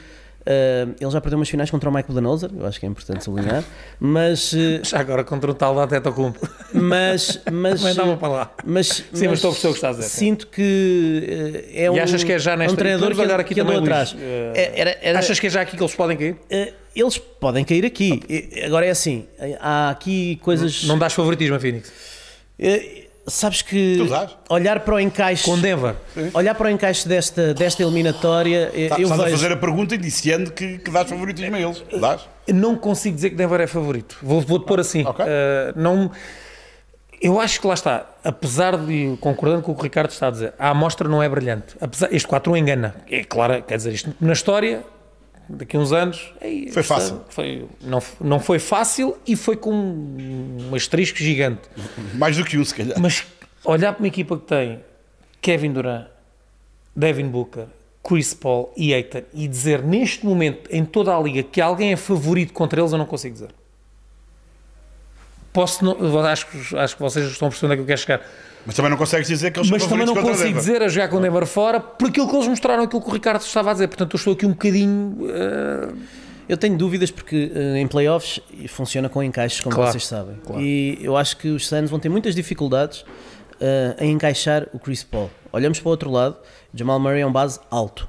[0.46, 3.24] ah, ele já perdeu umas finais contra o Michael Budenholzer, eu acho que é importante
[3.24, 3.64] sublinhar,
[4.00, 6.40] mas, eh, Já agora contra um tal da Tetocumpo.
[6.74, 8.52] mas, mas, Também dava para lá.
[8.66, 10.10] mas, Sim, mas estou a perceber o que estás a dizer.
[10.10, 13.54] Sinto que eh, é um, achas que é já nesta- um treinador que, olhar aqui
[13.54, 14.14] que andou também, atrás.
[14.14, 14.24] Luís.
[14.24, 16.36] Eh, É, era- era- Achas que é já aqui que eles podem cair?
[16.96, 18.22] eles podem cair aqui.
[18.66, 19.26] Agora é assim,
[19.60, 20.84] há aqui coisas.
[20.86, 21.92] Não dás favoritismo a Phoenix?
[23.28, 23.98] Sabes que
[24.50, 25.94] olhar para o encaixe, Com Denver.
[26.34, 29.38] olhar para o encaixe desta, desta eliminatória, eh, Tá- eu Estás a vejo.
[29.38, 31.84] fazer a pergunta indiciando que, que dás favoritismo a eles.
[32.00, 32.22] Dás?
[32.48, 34.18] Não consigo dizer que Denver é favorito.
[34.24, 35.06] Vou- Vou-te pôr assim.
[35.06, 35.24] ok.
[35.24, 35.28] Uh,
[35.80, 36.10] não,
[37.22, 38.08] eu acho que lá está.
[38.24, 41.30] Apesar de, concordando com o que o Ricardo está a dizer, a amostra não é
[41.30, 41.76] brilhante.
[41.80, 42.96] Apesar, este 4 engana.
[43.10, 44.84] É claro, quer dizer, isto na história,
[45.58, 46.34] daqui a uns anos.
[46.42, 47.22] ei, Foi isto fácil.
[47.30, 51.62] Foi, não, não foi fácil e foi com um asterisco gigante.
[52.16, 53.00] Mais do que um, se calhar.
[53.00, 53.26] Mas
[53.64, 54.84] olhar para uma equipa que tem
[55.42, 56.08] Kevin Durant,
[56.96, 57.66] Devin Booker,
[58.04, 61.96] Chris Paul e Aiton e dizer neste momento em toda a liga que alguém é
[61.96, 63.50] favorito contra eles, eu não consigo dizer.
[65.54, 68.22] Posso, não- acho, que- acho que vocês estão percebendo é que eu quero chegar.
[68.66, 71.20] Mas também não consegues dizer que eles Mas também não consigo dizer a jogar com
[71.20, 73.88] Denver fora por aquilo que eles mostraram, aquilo que o Ricardo estava a dizer.
[73.88, 75.18] Portanto, eu estou aqui um bocadinho.
[75.30, 75.90] eh,
[76.50, 80.36] Eu tenho dúvidas porque eh, em playoffs funciona com encaixes, como Claro, vocês sabem.
[80.46, 80.62] claro.
[80.62, 83.06] E eu acho que os Suns vão ter muitas dificuldades
[83.60, 85.30] eh, em encaixar o Chris Paul.
[85.54, 86.36] Olhamos para o outro lado,
[86.74, 88.08] Jamal Murray é um base alto.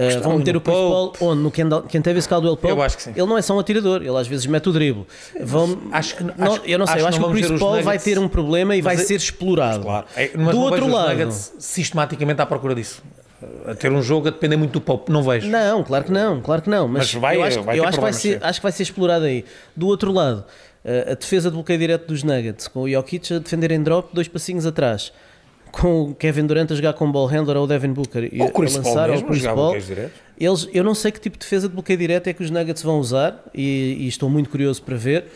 [0.00, 0.74] Eh, Estão vão meter o Chris.
[0.76, 1.42] Paul onde?
[1.42, 2.72] No Kentavious Caldwell Pope?
[2.72, 3.10] Eu acho que sim.
[3.14, 5.06] Ele não é só um atirador, ele às vezes mete o drible.
[5.42, 7.60] Vão, acho que- não, acho- eu não sei, acho eu que acho que o Chris
[7.60, 9.82] Paul vai ter um problema e vai é- ser explorado.
[9.82, 10.06] Claro.
[10.16, 13.02] É, mas Do outro lado, Nuggets sistematicamente à procura disso.
[13.66, 15.48] A ter um jogo a depender muito do Pope, não vejo.
[15.48, 16.86] Não, claro que não, claro que não.
[16.86, 18.82] Mas, Mas vai- eu acho, vai eu acho que vai ser, acho que vai ser
[18.82, 19.44] explorado aí.
[19.74, 20.44] Do outro lado,
[20.84, 24.10] eh, a defesa de bloqueio direto dos Nuggets, com o Jokic a defender em drop,
[24.12, 25.10] dois passinhos atrás.
[25.72, 28.42] Com o Kevin Durant a jogar com o ball handler ou o Devin Booker e
[28.42, 29.76] o Chris a Paul lançar ou mesmo, Chris Paul.
[30.38, 32.82] Eles, eu não sei que tipo de defesa de bloqueio direto é que os Nuggets
[32.82, 35.26] vão usar e, e estou muito curioso para ver,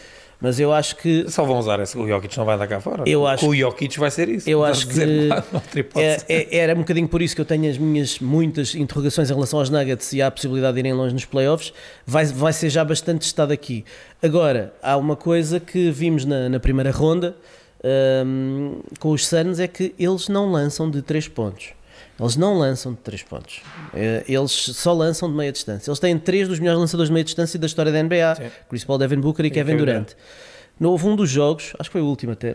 [0.40, 1.97] mas eu acho que Só vão usar esse.
[1.97, 3.05] O Jokic não vai andar cá fora.
[3.07, 4.49] Eu acho o Jokic vai ser isso.
[4.49, 5.01] Eu acho que
[5.97, 9.35] é- é- era um bocadinho por isso que eu tenho as minhas muitas interrogações em
[9.35, 11.73] relação aos Nuggets e a possibilidade de irem longe nos playoffs.
[12.07, 13.85] Vai, vai ser já bastante testado aqui.
[14.23, 17.37] Agora, há uma coisa que vimos na, na primeira ronda
[18.27, 21.73] hum, com os Suns é que eles não lançam de 3 pontos.
[22.18, 23.61] Eles não lançam de 3 pontos.
[23.92, 25.90] Eh, Eles só lançam de meia distância.
[25.90, 28.37] Eles têm três dos melhores lançadores de meia distância da história da NBA:
[28.68, 30.09] Chris Paul, Devin Booker e, Kevin Kevin Durant.
[30.79, 32.55] No, houve um dos jogos, acho que foi o último até.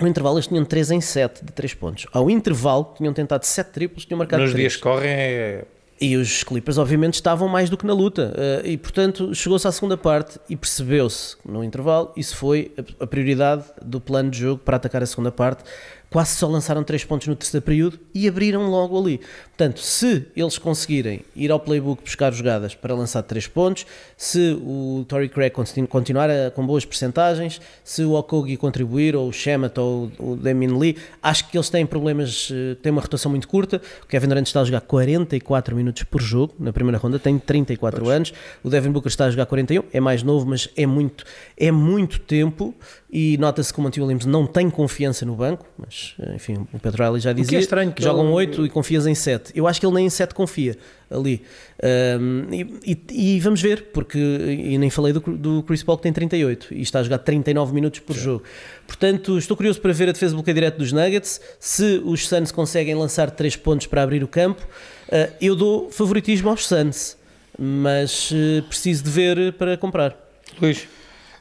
[0.00, 2.06] No intervalo eles tinham 3 em 7 de 3 pontos.
[2.12, 4.60] Ao intervalo tinham tentado 7 triplos, tinham marcado Nos 3.
[4.62, 5.64] dias que correm é.
[6.04, 8.32] E os Clippers, obviamente, estavam mais do que na luta.
[8.36, 12.10] Eh, E, portanto, chegou-se à segunda parte e percebeu-se no intervalo.
[12.16, 15.62] Isso foi a- prioridade do plano de jogo para atacar a segunda parte.
[16.10, 19.20] Quase só lançaram 3 pontos no terceiro período e abriram logo ali.
[19.62, 25.04] Portanto, se eles conseguirem ir ao playbook buscar jogadas para lançar 3 pontos, se o
[25.06, 29.78] Tory Craig continu- continuar a- com boas percentagens, se o Okogi contribuir, ou o Shemet,
[29.78, 33.80] ou o Damien Lee, acho que eles têm problemas, eh, têm uma rotação muito curta.
[34.02, 38.08] O Kevin Durant está a jogar 44 minutos por jogo na primeira ronda, tem 34
[38.08, 38.32] anos.
[38.64, 41.24] O Devin Booker está a jogar 41, é mais novo, mas é muito,
[41.56, 42.74] é muito tempo.
[43.14, 47.04] E nota-se que o Monty Williams não tem confiança no banco, mas enfim, o Pedro
[47.04, 47.58] Riley já dizia.
[47.58, 49.51] é estranho que jogam ele- 8 e confias em 7.
[49.54, 50.76] Eu acho que ele nem em 7 confia
[51.10, 51.42] ali.
[51.82, 56.04] Um, e, e- e vamos ver, porque e nem falei do, do Chris Paul que
[56.04, 58.42] tem 38 e está a jogar 39 minutos por jogo.
[58.86, 61.40] Portanto, estou curioso para ver a defesa de bloqueio direto dos Nuggets.
[61.60, 64.62] Se os Suns conseguem lançar 3 pontos para abrir o campo,
[65.08, 67.16] uh, eu dou favoritismo aos Suns,
[67.58, 70.16] mas uh, preciso de ver para comprar.
[70.60, 70.86] Luís,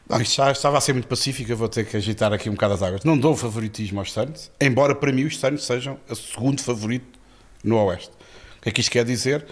[0.09, 2.53] Não, isto já estava a ser muito pacífico, eu vou ter que agitar aqui um
[2.53, 3.03] bocado as águas.
[3.05, 7.20] Não dou favoritismo aos Suns, embora para mim os Suns sejam o segundo favorito
[7.63, 8.11] no Oeste.
[8.59, 9.45] O que é que isto quer dizer?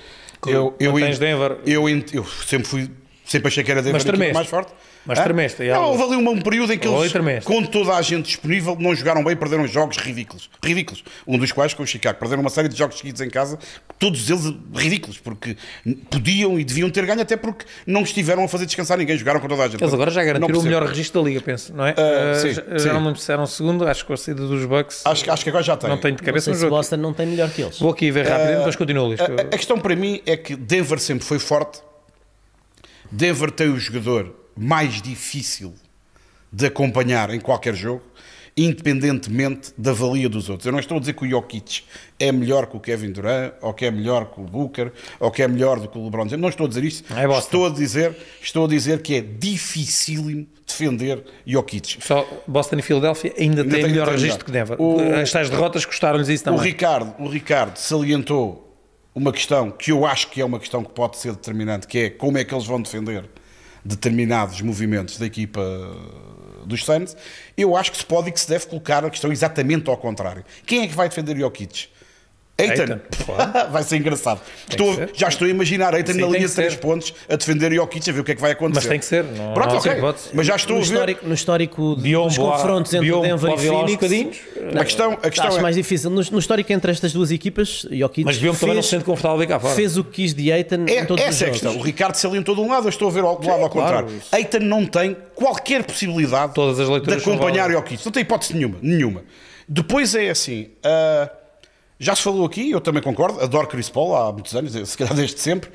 [0.46, 1.58] Eu, eu, tens Denver.
[1.66, 2.90] Eu, eu, sempre fui,
[3.26, 4.72] sempre achei que era Denver mais forte.
[5.10, 5.64] Mas tremeste.
[5.64, 8.94] Não, houve ali um, um período em que eles, com toda a gente disponível, não
[8.94, 10.50] jogaram bem, perderam jogos ridículos.
[10.64, 11.04] Ridículos.
[11.28, 12.20] Um dos quais com o Chicago.
[12.20, 13.58] Perderam uma série de jogos seguidos em casa,
[13.98, 15.58] todos eles ridículos, porque
[16.10, 19.48] podiam e deviam ter ganho, até porque não estiveram a fazer descansar ninguém, jogaram com
[19.48, 19.82] toda a gente.
[19.82, 21.92] Eles agora já garantiram o melhor registro da liga, penso, não é?
[21.92, 22.80] Uh, sim, já, sim.
[22.80, 25.06] já não me disseram segundo, acho que com a saída dos Bucks.
[25.06, 25.90] Acho, acho que agora já tem.
[25.90, 27.80] Não tenho de cabeça não sei se Boston não tem melhor que eles.
[27.80, 29.14] Vou aqui ver rápido, uh, depois continuo.
[29.14, 31.82] A, a questão para mim é que Denver sempre foi forte.
[33.12, 35.74] Denver tem o jogador mais difícil
[36.52, 38.04] de acompanhar em qualquer jogo,
[38.58, 40.66] independentemente da valia dos outros.
[40.66, 41.84] Eu não estou a dizer que o Jokic
[42.20, 45.42] é melhor que o Kevin Durant, ou que é melhor que o Booker, ou que
[45.42, 46.42] é melhor do que o LeBron James.
[46.42, 47.14] Não estou a dizer isto.
[47.14, 52.00] É estou a dizer, estou a dizer que é dificílimo defender Jokic.
[52.02, 54.82] Só Boston e Filadélfia ainda, ainda têm melhor registro que Denver.
[54.82, 56.60] O, As tais derrotas custaram-lhes isso também.
[56.60, 58.70] O Ricardo, o Ricardo salientou
[59.16, 62.10] uma questão que eu acho que é uma questão que pode ser determinante, que é
[62.10, 63.24] como é que eles vão defender
[63.84, 65.62] determinados movimentos da equipa
[66.66, 67.16] dos Suns,
[67.58, 70.44] eu acho que se pode e que se deve colocar a questão exatamente ao contrário.
[70.66, 71.90] Quem é que vai defender Jokic?
[72.60, 73.00] Eitan,
[73.72, 74.42] vai ser engraçado.
[74.70, 75.10] Estou, ser.
[75.14, 78.20] Já estou a imaginar Eitan na linha de 3 pontos a defender Jokic a ver
[78.20, 78.80] o que é que vai acontecer.
[78.80, 79.24] Mas tem que ser.
[79.24, 80.02] Não, Pronto, não okay.
[80.34, 80.92] Mas já estou no a ver.
[80.92, 84.42] Histórico, no histórico dos confrontos entre Biombo, Denver e Phoenix.
[84.80, 85.62] A questão, a questão acho é...
[85.62, 86.10] mais difícil.
[86.10, 89.48] No, no, histórico entre estas duas equipas, Jokic Mas Biombo também não se sente confortável
[89.48, 89.76] cá fora.
[89.76, 91.78] Fez o que quis de Eitan é, em todos essa os é a questão.
[91.78, 94.08] O Ricardo salientou de um lado, eu estou a ver ao, do lado ao contrário.
[94.08, 98.06] Claro, Eitan não tem qualquer possibilidade de acompanhar Jokic.
[98.06, 98.78] Não tem hipótese nenhuma.
[98.82, 99.24] nenhuma.
[99.68, 100.70] Depois é assim...
[100.84, 101.39] Uh,
[102.00, 105.14] já se falou aqui, eu também concordo, adoro Chris Paul há muitos anos, se calhar
[105.14, 105.70] desde sempre,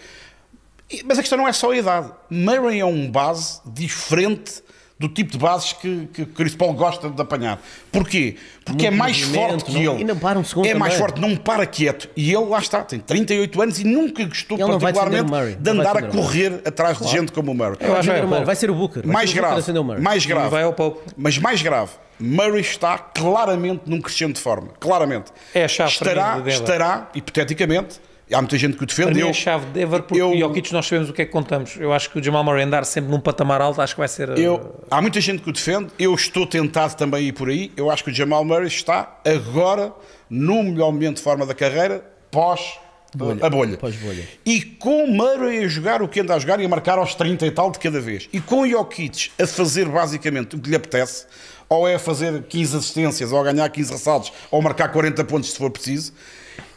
[1.05, 2.11] mas a questão não é só a idade.
[2.31, 4.63] Murray é um base diferente
[4.99, 7.61] do tipo de bases que, que Chris Paul gosta de apanhar.
[7.91, 8.37] Porquê?
[8.65, 10.03] Porque Muito é mais forte que não, ele.
[10.03, 10.81] E não para um segundo é também.
[10.81, 12.09] mais forte, não para quieto.
[12.17, 15.97] E ele, lá está, tem 38 anos e nunca gostou ele particularmente Murray, de andar
[15.97, 17.13] a correr atrás claro.
[17.13, 17.77] de gente como o Murray.
[17.81, 19.07] Vai, vai, vai ser o Booker.
[19.07, 20.49] Mais ser grave, o Booker mais grave.
[20.49, 21.01] Vai ao Pope.
[21.17, 24.69] Mas mais grave, Murray está claramente num crescente de forma.
[24.79, 25.33] Claramente.
[25.53, 28.01] É a chave estará, estará, hipoteticamente,
[28.33, 29.13] há muita gente que o defende.
[29.13, 31.23] Para mim é a chave de Denver, porque eu, o Jokic nós sabemos o que
[31.23, 31.77] é que contamos.
[31.77, 34.39] Eu acho que o Jamal Murray andar sempre num patamar alto, acho que vai ser...
[34.39, 37.49] Eu, uh, há muita gente que o defende, eu estou tentado também a ir por
[37.49, 37.73] aí.
[37.77, 39.93] Eu acho que o Jamal Murray está agora
[40.31, 42.79] no melhor momento de forma da carreira, pós
[43.15, 43.47] bolha.
[43.47, 43.79] a bolha.
[43.79, 44.29] bolha.
[44.45, 47.47] E com Murray a jogar o que anda a jogar e a marcar aos 30
[47.47, 48.29] e tal de cada vez.
[48.33, 51.27] E com o Jokic a fazer basicamente o que lhe apetece,
[51.69, 55.71] ou é fazer 15 assistências, ou ganhar 15 ressaltos, ou marcar 40 pontos se for
[55.71, 56.13] preciso.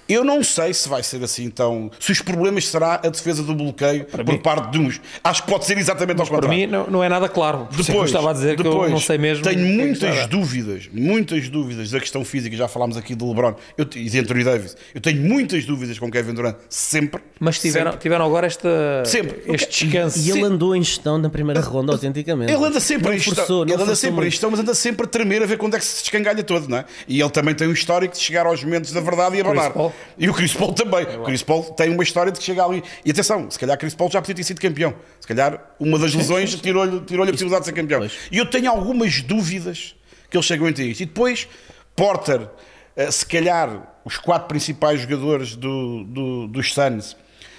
[0.10, 1.92] Eu não sei se vai ser assim, então.
[2.00, 5.02] Se os problemas será a defesa do bloqueio para por mim, parte de uns.
[5.24, 6.48] Acho que pode ser exatamente ao contrário.
[6.48, 7.68] Para mim não, não é nada claro.
[7.72, 9.44] Depois, eu estava a dizer depois, que eu não sei mesmo.
[9.44, 12.56] Tenho muitas dúvidas, muitas dúvidas da questão física.
[12.56, 14.78] Já falámos aqui de LeBron eu, e de Anthony Davis.
[14.96, 17.22] Eu tenho muitas dúvidas com Kevin Durant, sempre.
[17.40, 18.04] Mas tiveram, sempre.
[18.04, 19.42] tiveram agora esta, sempre.
[19.48, 20.20] este descanso.
[20.20, 22.52] E ele andou em gestão na primeira ronda, autenticamente.
[22.52, 23.64] Ele anda sempre em gestão.
[23.64, 25.86] Ele anda sempre em gestão, mas anda sempre a tremer a ver quando é que
[25.86, 26.86] se descangalha todo, não é?
[27.08, 29.74] E ele também tem um histórico de chegar aos momentos da verdade e abanar.
[30.18, 31.02] E o Chris Paul também.
[31.02, 32.84] É Chris Paul tem uma história de que chega ali.
[33.06, 34.94] E atenção, se calhar Chris Paul já podia ter sido campeão.
[35.20, 38.10] Se calhar uma das lesões tirou-lhe tirou a possibilidade de ser campeão.
[38.32, 39.96] E eu tenho algumas dúvidas
[40.30, 41.02] que eles chegam entre isto.
[41.02, 41.48] E depois,
[41.96, 42.48] Porter,
[42.96, 47.16] eh, se calhar os quatro principais jogadores do, do, dos Suns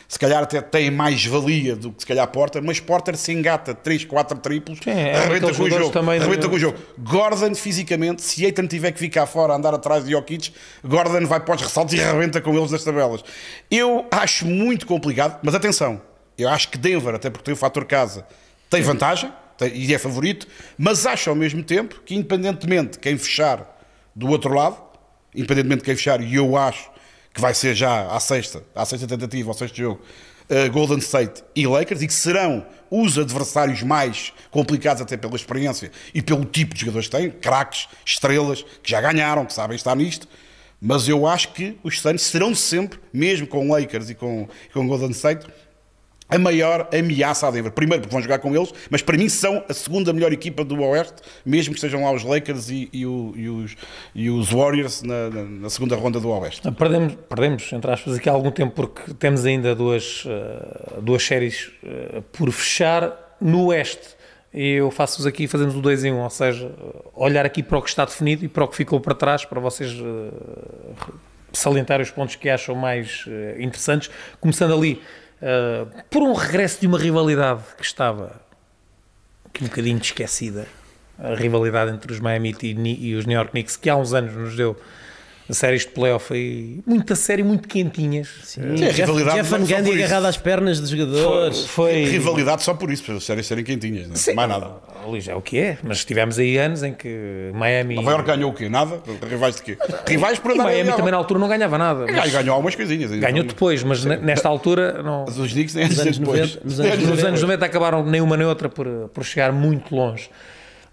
[0.08, 3.74] se calhar até tem mais valia do que se calhar Porter, mas Porter se engata
[3.74, 6.78] 3, 4 triplos, Sim, é, arrebenta, com o, jogo, também arrebenta com o jogo.
[6.98, 10.50] Gordon, fisicamente, se Eitan tiver que ficar fora, andar atrás de Jokic,
[10.82, 13.22] Gordon vai para os ressaltos e arrebenta com eles das tabelas.
[13.70, 16.00] Eu acho muito complicado, mas atenção,
[16.38, 18.26] eu acho que Denver, até porque tem o fator casa,
[18.70, 20.46] tem vantagem tem, e é favorito,
[20.78, 23.78] mas acho ao mesmo tempo que, independentemente de quem fechar
[24.16, 24.78] do outro lado,
[25.34, 26.90] independentemente de quem fechar, e eu acho
[27.38, 30.02] que vai ser já à sexta, à sexta tentativa, ao sexto jogo,
[30.50, 35.92] uh, Golden State e Lakers, e que serão os adversários mais complicados até pela experiência
[36.12, 39.94] e pelo tipo de jogadores que têm, craques, estrelas, que já ganharam, que sabem estar
[39.94, 40.26] nisto,
[40.80, 45.10] mas eu acho que os Suns serão sempre, mesmo com Lakers e com, com Golden
[45.10, 45.46] State,
[46.28, 47.72] a maior ameaça a Denver.
[47.72, 50.80] Primeiro porque vão jogar com eles, mas para mim são a segunda melhor equipa do
[50.82, 53.76] Oeste, mesmo que estejam lá os Lakers e, e, o, e, os,
[54.14, 56.70] e os, Warriors na, na, na, segunda ronda do Oeste.
[56.72, 61.70] Perdemos, perdemos, entre aspas, aqui há algum tempo porque temos ainda duas, uh, duas séries
[61.82, 64.18] uh, por fechar no Oeste.
[64.52, 66.72] E eu faço-vos aqui, fazemos o 2 em 1, um, ou seja,
[67.14, 69.60] olhar aqui para o que está definido e para o que ficou para trás, para
[69.60, 71.14] vocês uh,
[71.52, 73.26] salientarem os pontos que acham mais
[73.58, 74.10] interessantes,
[74.40, 75.00] começando ali
[75.42, 78.40] uh, por um regresso de uma rivalidade que estava
[79.60, 80.66] um bocadinho esquecida
[81.18, 84.34] a rivalidade entre os Miami e, e os New York Knicks, que há uns anos
[84.34, 84.76] nos deu
[85.54, 88.28] séries de playoff e muita série, muito quentinhas.
[88.44, 91.64] Sim, Jeff, rivalidade Jeff Van Gundy agarrado às pernas dos jogadores.
[91.66, 92.04] Foi.
[92.04, 94.16] Rivalidade só por isso, para as séries serem quentinhas, não é?
[94.16, 94.34] Sim.
[94.34, 94.70] mais nada.
[95.06, 97.94] Ali já é o que é, mas tivemos aí anos em que Miami.
[97.94, 98.68] Nova Iorque ganhou o quê?
[98.68, 99.00] Nada?
[99.28, 99.78] Rivais de quê?
[100.06, 102.04] Rivais por E andar Miami ali, também na altura não ganhava nada.
[102.10, 103.12] mas Ganhou, algumas coisinhas.
[103.12, 103.26] ainda.
[103.26, 105.24] Ganhou depois, mas ne- nesta altura não.
[105.24, 106.40] Os Knicks nem Nos anos depois.
[106.56, 109.94] 90, nos anos Nos anos 90 acabaram nem uma nem outra por, por chegar muito
[109.94, 110.28] longe.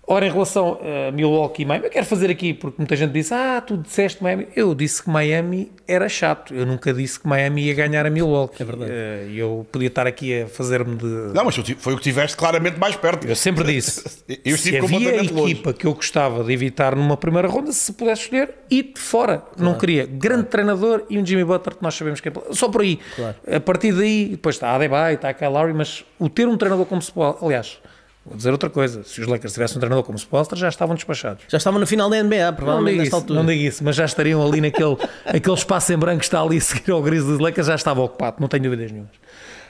[0.08, 3.34] Ora, em relação a Milwaukee e Miami, eu quero fazer aqui, porque muita gente disse,
[3.34, 4.48] ah, tu disseste Miami.
[4.56, 6.54] Eu disse que Miami era chato.
[6.54, 8.62] Eu nunca disse que Miami ia ganhar a Milwaukee.
[8.62, 8.92] É verdade.
[9.30, 11.06] E eu podia estar aqui a fazer-me de...
[11.06, 13.28] Não, mas foi o que tiveste claramente mais perto.
[13.28, 14.04] Eu sempre disse,
[14.44, 15.54] Eu se havia longe.
[15.54, 19.44] equipa que eu gostava de evitar numa primeira ronda, se pudesse escolher, ir de fora.
[19.58, 20.06] Não queria.
[20.06, 22.34] Grande treinador e um Jimmy Butler que nós sabemos que é.
[22.52, 23.00] Só por aí.
[23.16, 23.36] Claro.
[23.52, 26.56] A partir daí, depois está a Adebayo, está a Kyle Lowry, mas o ter um
[26.58, 27.80] treinador como Spoelstra, aliás,
[28.26, 31.44] vou dizer outra coisa, se os Lakers tivessem um treinador como Spoelstra, já estavam despachados.
[31.48, 33.40] Já estavam no final da NBA, Não provavelmente digo, nesta isso, altura.
[33.40, 36.58] não digo isso, mas já estariam ali naquele aquele espaço em branco que está ali
[36.58, 39.12] a seguir ao Grizzlies Lakers, já estava ocupado, não tenho dúvidas nenhumas.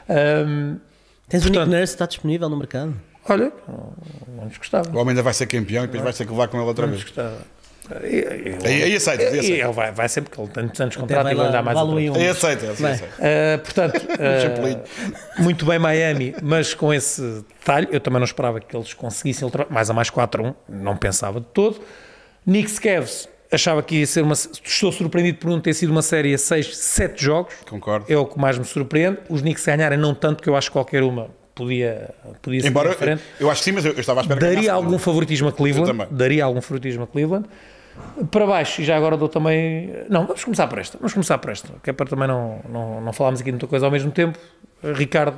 [0.09, 0.77] Ahm,
[1.27, 2.93] Tens o Nick Portanto- Nurse, está disponível no mercado.
[3.27, 3.93] olha, não,
[4.37, 4.89] não nos gostava.
[4.89, 6.85] O homem ainda vai ser campeão e depois vai ter que levar com ele outra
[6.85, 7.03] Não vez.
[7.03, 7.37] nos gostava.
[7.91, 8.25] Aí,
[8.83, 9.63] aí aceita, aí aceita.
[9.65, 11.51] ele vai, vai sempre, porque ele tem tantos anos de contrato vai e vai lá,
[11.51, 12.15] dar mais vale um.
[12.15, 13.05] Aí aceita, aceita.
[13.05, 13.97] Uh, portanto,
[15.39, 19.49] uh, muito bem Miami, mas com esse detalhe, eu também não esperava que eles conseguissem
[19.69, 21.79] mais a mais 4-1, não pensava de todo.
[22.45, 24.33] Knicks Cavs, achava que ia ser uma.
[24.33, 27.53] Estou surpreendido por não ter sido uma série a 6, 7 jogos.
[27.69, 28.05] Concordo.
[28.09, 29.19] É o que mais me surpreende.
[29.29, 32.89] Os Knicks ganharem, não tanto, que eu acho que qualquer uma podia, podia ser Embora,
[32.89, 33.23] diferente.
[33.39, 34.69] eu acho que sim, mas eu, eu estava à espera que Daria ganhasse.
[34.75, 35.99] algum favoritismo a Cleveland.
[35.99, 36.07] Eu.
[36.11, 37.47] Daria algum favoritismo a Cleveland.
[38.31, 39.89] Para baixo, e já agora dou também.
[40.09, 40.97] Não, vamos começar por esta.
[40.97, 43.67] Vamos começar por esta, que é para também não, não, não falarmos aqui de muita
[43.67, 44.39] coisa ao mesmo tempo.
[44.83, 45.37] Ricardo,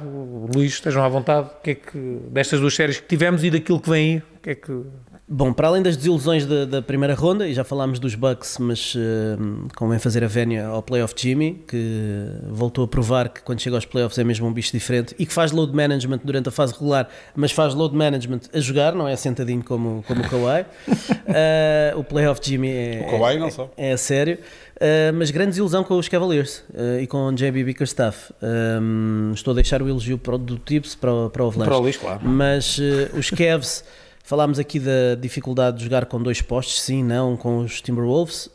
[0.53, 1.47] Luís, estejam à vontade.
[1.47, 1.97] O que é que,
[2.29, 4.83] destas duas séries que tivemos e daquilo que vem aí, o que é que.
[5.29, 8.95] Bom, para além das desilusões da, da primeira ronda, e já falámos dos Bucks, mas
[8.95, 13.75] uh, convém fazer a vénia ao playoff Jimmy, que voltou a provar que quando chega
[13.75, 16.71] aos playoffs é mesmo um bicho diferente e que faz load management durante a fase
[16.71, 20.61] regular, mas faz load management a jogar, não é sentadinho como, como o Kawhi.
[20.87, 23.69] Uh, o playoff Jimmy é, O Kawhi não só.
[23.75, 24.37] é, é sério.
[24.77, 28.31] Uh, mas grande desilusão com os Cavaliers uh, e com o JB Bickerstaff.
[28.41, 31.69] Um, estou a deixar o elogio para o, do Tips para, o- para o Avalanche.
[31.69, 32.21] Para o Luís, claro.
[32.23, 33.83] Mas eh, os Cavs,
[34.27, 38.49] falámos aqui da dificuldade de jogar com dois postes, sim, não, com os Timberwolves.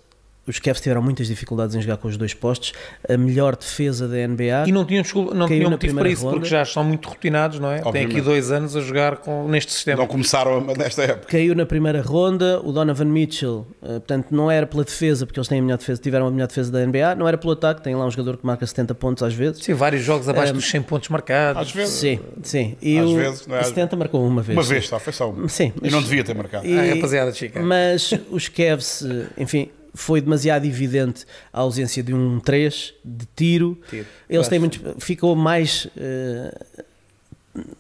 [0.47, 2.73] Os Cavs tiveram muitas dificuldades em jogar com os dois postes.
[3.09, 4.65] A melhor defesa da NBA.
[4.67, 6.35] E não tinham, desculpa, não tinham na motivo para primeira isso, ronda.
[6.37, 7.79] porque já são muito rotinados, não é?
[7.79, 8.13] Têm Obviamente.
[8.13, 10.01] aqui dois anos a jogar com, neste sistema.
[10.01, 11.27] Não começaram nesta época.
[11.29, 15.47] Caiu na primeira ronda, o Donovan Mitchell, eh, portanto, não era pela defesa, porque eles
[15.49, 17.95] têm a melhor defesa, tiveram a melhor defesa da NBA, não era pelo ataque, tem
[17.95, 19.63] lá um jogador que marca 70 pontos às vezes.
[19.63, 21.63] Sim, vários jogos abaixo Um, dos 100 pontos marcados.
[21.63, 21.95] Às vezes.
[21.95, 22.77] Sim, sim.
[22.83, 23.63] E Às o vezes, não é?
[23.63, 24.57] 70 marcou uma vez.
[24.59, 25.49] Uma vez só, foi só uma.
[25.49, 26.67] Sim, E mas- não devia ter marcado.
[26.67, 27.65] E- Ah, rapaziada de Chicago.
[27.65, 33.79] Mas os Cavs, eh, enfim, foi demasiado evidente a ausência de um 3 de tiro.
[33.91, 34.07] Tiro.
[34.29, 34.81] Eles têm muito.
[34.99, 36.55] Ficou mais eh,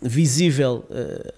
[0.01, 1.33] visível eh,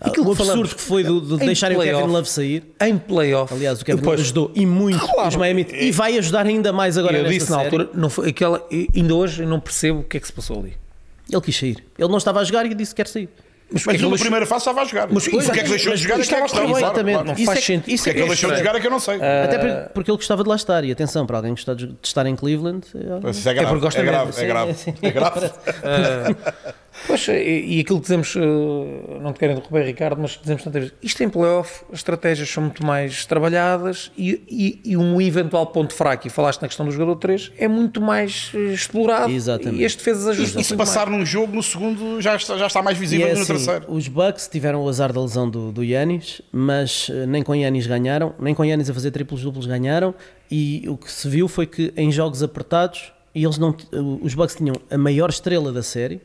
[0.00, 0.74] Aquilo o absurdo falamos.
[0.74, 2.02] que foi do- de, Em deixarem o Kevin.
[2.06, 2.64] Love sair.
[2.80, 3.52] Em playoff.
[3.52, 5.28] Aliás, o Kevin Depois- Love ajudou e muito Claro.
[5.28, 7.64] os Miami e vai ajudar ainda mais agora eu disse na série.
[7.76, 8.64] altura, não foi aquela,
[8.94, 10.74] ainda hoje eu não percebo o que é que se passou ali.
[11.30, 11.84] Ele quis sair.
[11.98, 13.28] Ele não estava a jogar e disse que quer sair.
[13.72, 15.08] Mas, Mas porque ele na primeira fase estava a jogar.
[15.10, 16.58] Mas isso- porque é que deixou de jogar é que é a estava questão.
[16.58, 17.14] a correr, claro, exatamente.
[17.14, 17.26] claro.
[17.28, 17.94] não Isso faz é que- sentido.
[17.94, 19.14] isso Porque é que ele deixou de jogar é que eu não sei.
[19.16, 20.84] Até por- porque ele gostava de lá estar.
[20.84, 22.84] E atenção, para alguém que gosta de estar em Cleveland.
[22.94, 24.94] é- Isso é grave, porque gosta é grave, é grave.
[25.02, 25.50] É grave.
[27.06, 28.40] Pois, e, e aquilo que dizemos, eh,
[29.20, 32.62] não te quero interromper, Ricardo, mas dizemos tantas vezes, isto em playoff, as estratégias são
[32.64, 36.92] muito mais trabalhadas e, e- e um eventual ponto fraco, e falaste na questão do
[36.92, 39.32] jogador 3, é muito mais eh, explorado.
[39.32, 39.80] Exatamente.
[39.82, 41.18] E as defesas ajustam E se passar mais.
[41.18, 43.54] num jogo, no segundo já está, já está mais E visível é do que no
[43.56, 43.86] assim, terceiro.
[43.92, 47.86] os Bucks tiveram o azar da lesão do, do Yanis, mas eh, nem com Yanis
[47.86, 50.14] ganharam, nem com Yanis a fazer triplos duplos ganharam,
[50.50, 53.74] e o que se viu foi que em jogos apertados, e eles não,
[54.22, 56.20] os Bucks tinham a maior estrela da série,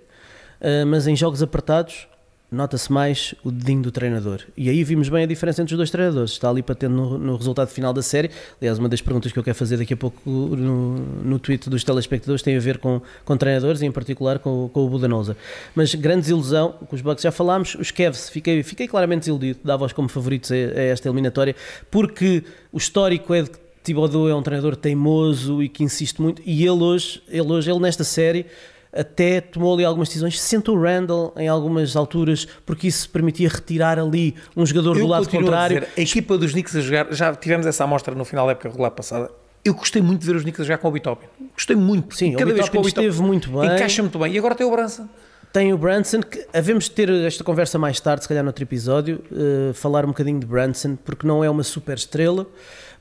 [0.66, 2.08] eh, mas em jogos apertados
[2.52, 4.42] nota-se mais o dedinho do treinador.
[4.58, 6.32] E aí vimos bem a diferença entre os dois treinadores.
[6.32, 8.32] Está ali patente no, no resultado final da série.
[8.60, 11.84] Aliás, uma das perguntas que eu quero fazer daqui a pouco no, no tweet dos
[11.84, 15.36] telespectadores tem a ver com, com treinadores e em particular com, com o Budenholzer.
[15.76, 19.94] Mas grande desilusão, com os Bucks já falámos, os Cavs, fiquei, fiquei claramente desiludido, dava-os
[19.94, 21.56] como favoritos a, a esta eliminatória,
[21.92, 26.42] porque o histórico é de que Thibodeau é um treinador teimoso e que insiste muito,
[26.44, 28.48] e ele hoje, ele hoje, ele nesta série
[28.96, 34.00] até tomou ali algumas decisões, sentou o Randall em algumas alturas, porque isso permitia retirar
[34.00, 35.80] ali um jogador do Eu lado continuo a contrário.
[35.82, 38.70] dizer, a equipa dos Knicks a jogar, já tivemos essa amostra no final da época
[38.70, 39.30] regular passada.
[39.64, 41.28] Eu gostei muito de ver os Knicks a jogar com o Bitopin.
[41.54, 42.16] Gostei muito.
[42.16, 43.66] Sim, cada o vez que Bitopin esteve muito bem.
[43.66, 44.34] Encaixa muito bem.
[44.34, 45.10] E agora tem o Brança.
[45.52, 49.24] Tem o Branson, que havemos de ter esta conversa mais tarde, se calhar noutro episódio,
[49.32, 52.46] uh, falar um bocadinho de Branson, porque não é uma super estrela,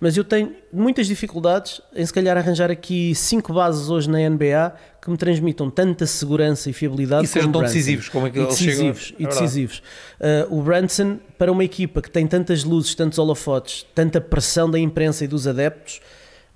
[0.01, 4.75] mas eu tenho muitas dificuldades em se calhar arranjar aqui cinco bases hoje na NBA
[5.01, 8.43] que me transmitam tanta segurança e fiabilidade E sejam tão decisivos como é que e
[8.43, 8.71] eles chegam.
[8.91, 9.41] decisivos, É e verdade.
[9.43, 9.83] decisivos.
[10.51, 14.79] Uh, o Branson, para uma equipa que tem tantas luzes, tantos holofotes, tanta pressão da
[14.79, 16.01] imprensa e dos adeptos,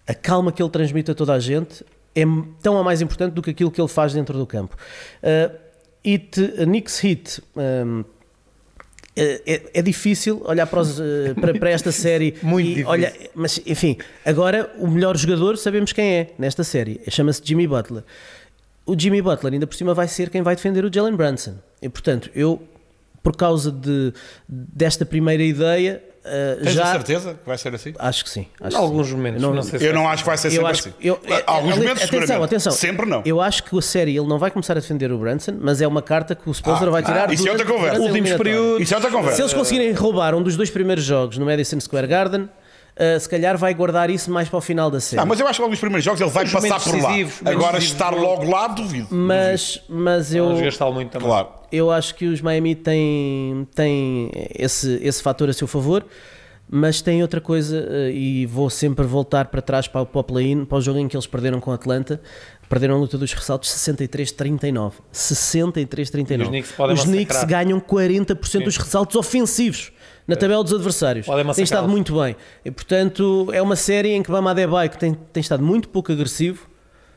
[0.07, 1.84] a calma que ele transmite a toda a gente
[2.14, 2.22] é
[2.62, 4.74] tão ou mais importante do que aquilo que ele faz dentro do campo.
[5.22, 5.55] Uh,
[6.05, 7.43] it, Knicks Hit.
[7.55, 8.05] um,
[9.19, 11.03] é, é- é difícil olhar para, os, uh,
[11.41, 13.31] para, para esta série Muito difícil.
[13.35, 18.03] mas enfim, agora o melhor jogador sabemos quem é nesta série, chama-se Jimmy Butler.
[18.87, 21.57] O Jimmy Butler ainda por cima vai ser quem vai defender o Jalen Brunson.
[21.83, 22.62] E portanto, eu
[23.23, 24.12] por causa de,
[24.49, 27.95] desta primeira ideia, uh, Tens a já certeza que vai ser assim?
[27.99, 28.47] acho que sim.
[28.61, 29.14] Acho Em alguns sim.
[29.14, 30.93] momentos, Eu não, sei se Eu não acho que vai ser eu sempre acho assim.
[31.01, 32.45] eu, é- Alguns ali- momentos, atenção, seguramente.
[32.45, 32.72] atenção.
[32.72, 33.22] Sempre não.
[33.24, 35.87] Eu acho que a série ele não vai começar a defender o Brunson, mas é
[35.87, 37.29] uma carta que o Sponsor Ah, vai tirar.
[37.29, 38.03] ah, isso é outra durante- conversa.
[38.03, 38.83] a Últimos períodos.
[38.83, 39.43] Isso é outra Se conversa.
[39.43, 42.49] eles conseguirem roubar um dos dois primeiros jogos no Madison Square Garden,
[42.99, 45.22] uh, se calhar vai guardar isso mais para o final da série.
[45.22, 47.11] Ah, mas eu acho que logo nos primeiros jogos ele vai Os passar por lá.
[47.44, 49.09] Agora estar logo lá, duvido.
[49.11, 51.28] mas, mas eu, Vamos muito também.
[51.28, 51.49] Claro.
[51.70, 56.05] eu acho que os Miami têm, têm esse, esse fator a seu favor,
[56.70, 60.24] mas tem outra coisa, eh, e vou sempre voltar para trás para o para o
[60.24, 62.20] play-in, para o jogo em que eles perderam com a Atlanta.
[62.68, 64.92] Perderam a luta dos ressaltos 63-39.
[65.11, 66.38] 63-39.
[66.38, 69.90] E os Knicks podem Os Knicks ganham 40% dos ressaltos ofensivos
[70.29, 71.26] na tabela dos adversários.
[71.57, 72.37] Tem estado muito bem.
[72.64, 76.12] E, portanto, é uma série em que Bama Adebayo, que tem, tem estado muito pouco
[76.12, 76.68] agressivo,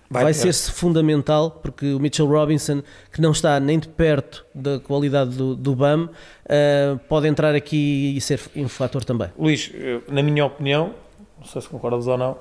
[0.10, 0.52] Vai vai, ter.
[0.52, 2.84] ser fundamental, porque o Mitchell Robinson,
[3.14, 6.10] que não está nem de perto da qualidade do, do BAM,
[6.50, 9.30] eh, pode entrar aqui e ser um fator também.
[9.40, 10.94] Luís, eu, na minha opinião,
[11.40, 12.38] não sei se concordas ou não,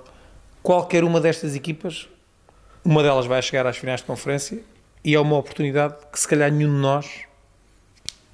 [0.64, 2.08] qualquer uma destas equipas,
[2.84, 4.58] uma delas vai chegar às finais de conferência
[5.04, 7.20] e é uma oportunidade que se calhar nenhum de nós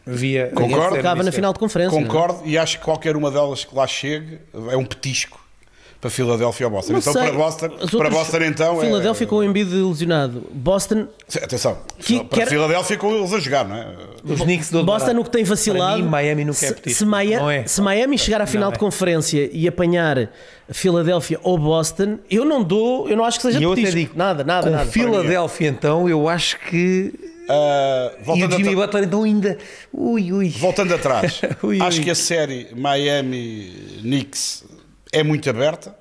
[0.07, 0.50] via.
[0.54, 0.96] Concordo.
[0.96, 1.92] Acaba na final de conferência.
[1.98, 2.09] não é?
[2.09, 4.38] Concordo e acho que qualquer uma delas que lá chegue
[4.70, 5.44] é um petisco
[6.00, 6.92] para Filadélfia ou Boston.
[6.92, 7.22] Não então sei.
[7.22, 10.46] para Boston, para Boston então é- Filadélfia com o Embiid ilusionado.
[10.52, 13.88] Boston, Sim, Atenção, Que- para quer- Filadélfia com eles a jogar, não é?
[14.22, 15.94] Os Knicks do Boston no que tem vacilado.
[15.94, 16.98] Para mim, Miami nunca é se, petisco.
[16.98, 17.66] se, Miami, Não é.
[17.66, 18.72] se Miami chegar à final Não é.
[18.74, 20.28] de conferência e apanhar
[20.70, 23.98] Filadélfia ou Boston, eu não dou, eu não acho que seja E eu até petisco.
[24.00, 24.90] digo, nada, nada, com nada.
[24.90, 27.26] Filadélfia, então, eu acho que.
[27.49, 29.57] Ah, E o Jimmy Butler, então, ainda.
[29.92, 30.49] Ui, ui.
[30.51, 32.05] voltando atrás, Ui, acho ui.
[32.05, 34.64] que a série Miami-Knicks
[35.12, 35.97] é muito aberta,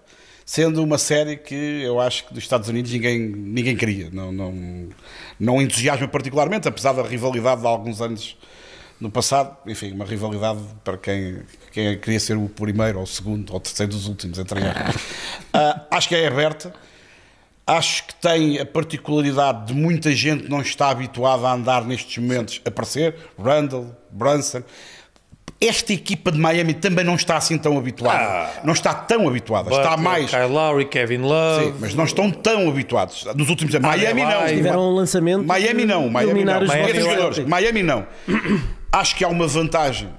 [0.45, 4.09] sendo uma série que eu acho que dos Estados Unidos ninguém, ninguém queria.
[4.11, 4.89] Não, não,
[5.39, 8.37] não entusiasma particularmente, apesar da rivalidade de alguns anos
[8.99, 9.55] no passado.
[9.67, 11.39] Enfim, uma rivalidade para quem,
[11.71, 14.59] quem queria ser o primeiro, ou o segundo, ou o terceiro dos últimos, entre.
[15.53, 16.73] Ah, acho que é aberta.
[17.67, 22.61] Acho que tem a particularidade de muita gente não está habituada a andar nestes momentos
[22.63, 23.15] a aparecer.
[23.43, 24.61] Randall, Brunson.
[25.59, 28.51] Esta equipa de Miami também não está assim tão habituada.
[28.63, 29.71] não está tão habituada.
[29.71, 30.29] está mais.
[30.29, 31.65] Kyle Lowry, Kevin Love.
[31.65, 33.25] Sim, mas não estão tão habituados.
[33.35, 33.87] Nos últimos anos.
[33.87, 34.39] Miami vai.
[34.39, 34.47] não.
[34.47, 35.43] Tiveram um lançamento.
[35.43, 36.09] Miami não.
[36.09, 36.67] Miami não.
[36.67, 37.35] Miami, jogadores.
[37.37, 37.49] Celtics.
[37.49, 38.05] Miami não.
[38.91, 40.09] Acho que há uma vantagem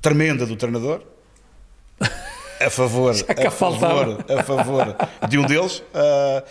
[0.00, 1.02] tremenda do treinador.
[2.60, 3.14] A favor,
[3.46, 4.96] a favor, a favor
[5.28, 5.82] de um deles.
[5.94, 6.42] Ah,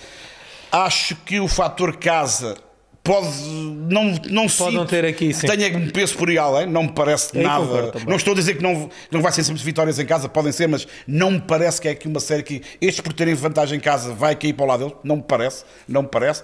[0.85, 2.55] acho que o fator casa
[3.03, 5.47] pode não, não Pode sinto não ter aqui, sim.
[5.47, 7.65] tenha um peso por aí além, não me parece Aí nada.
[7.65, 8.09] concordo.
[8.09, 10.67] Não estou a dizer que não, não vai ser sempre vitórias em casa, podem ser,
[10.67, 13.81] mas não me parece que é aqui uma série que estes por terem vantagem em
[13.81, 14.95] casa vai cair para o lado deles.
[15.03, 16.43] Não me parece, não me parece.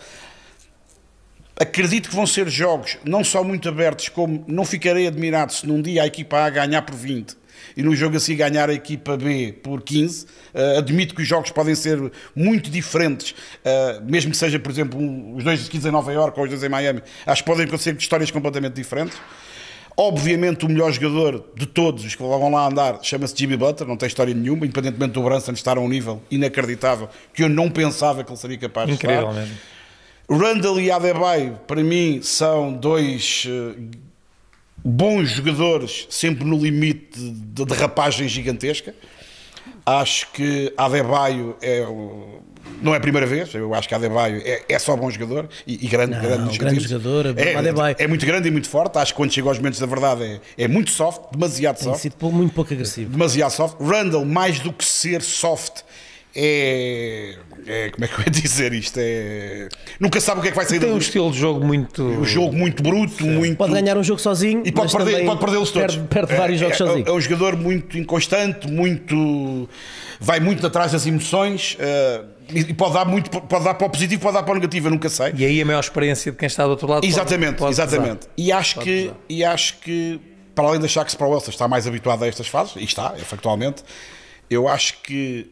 [1.57, 5.81] Acredito que vão ser jogos não só muito abertos, como não ficarei admirado se num
[5.81, 7.37] dia a equipa A ganhar por 20
[7.75, 10.25] e no jogo assim ganhar a equipa B por 15.
[10.25, 14.99] Uh, admito que os jogos podem ser muito diferentes, uh, mesmo que seja, por exemplo,
[14.99, 17.01] um- os dois de 15 em Nova Iorque ou os dois em Miami.
[17.25, 19.17] Acho que podem acontecer histórias completamente diferentes.
[19.97, 23.95] Obviamente, o melhor jogador de todos os que vão lá andar chama-se Jimmy Butler, não
[23.95, 28.21] tem história nenhuma, independentemente do Brunson estar a um nível inacreditável que eu não pensava
[28.21, 29.33] que ele seria capaz de Incrível estar.
[29.33, 29.55] mesmo.
[30.29, 33.79] Randall e Adebayo, para mim, são dois eh,
[34.85, 38.93] bons jogadores, sempre no limite de derrapagem gigantesca.
[39.83, 41.83] Acho que Adebayo é,
[42.81, 45.85] não é a primeira vez, eu acho que Adebayo é, é só bom jogador e,
[45.85, 48.97] e grande, Não, grande, grande jogador, é, é muito grande e muito forte.
[48.99, 50.23] Acho que quando chega aos momentos da verdade
[50.57, 53.09] é, é muito soft, demasiado Tem soft sido muito pouco agressivo.
[53.09, 53.77] demasiado soft.
[53.79, 55.81] Randall, mais do que ser soft,
[56.35, 58.97] é, é- Como é que eu ia dizer isto?
[59.01, 59.69] É,
[59.99, 62.03] nunca sabe o que é que vai sair Tem um estilo de jogo muito.
[62.03, 63.57] Um jogo muito bruto, muito.
[63.57, 65.95] Pode ganhar um jogo sozinho E pode perder, pode perdê-los todos.
[65.95, 67.05] Perde, perde É- vários jogos é, sozinho.
[67.07, 69.69] É, um jogador muito inconstante, muito.
[70.19, 72.21] vai muito atrás das emoções eh,
[72.53, 74.91] e pode dar muito, pode dar para o positivo, pode dar para o negativo, eu
[74.91, 75.33] nunca sei.
[75.35, 77.01] E aí a maior experiência de quem está do outro lado.
[77.01, 78.27] pode- Exatamente, pode exatamente.
[78.37, 79.15] E acho Pode que, pesar.
[79.29, 80.19] e acho que
[80.53, 82.75] para além de achar que se para o Elsa está mais habituado a estas fases,
[82.77, 83.83] e está, é factualmente,
[84.49, 85.51] eu acho que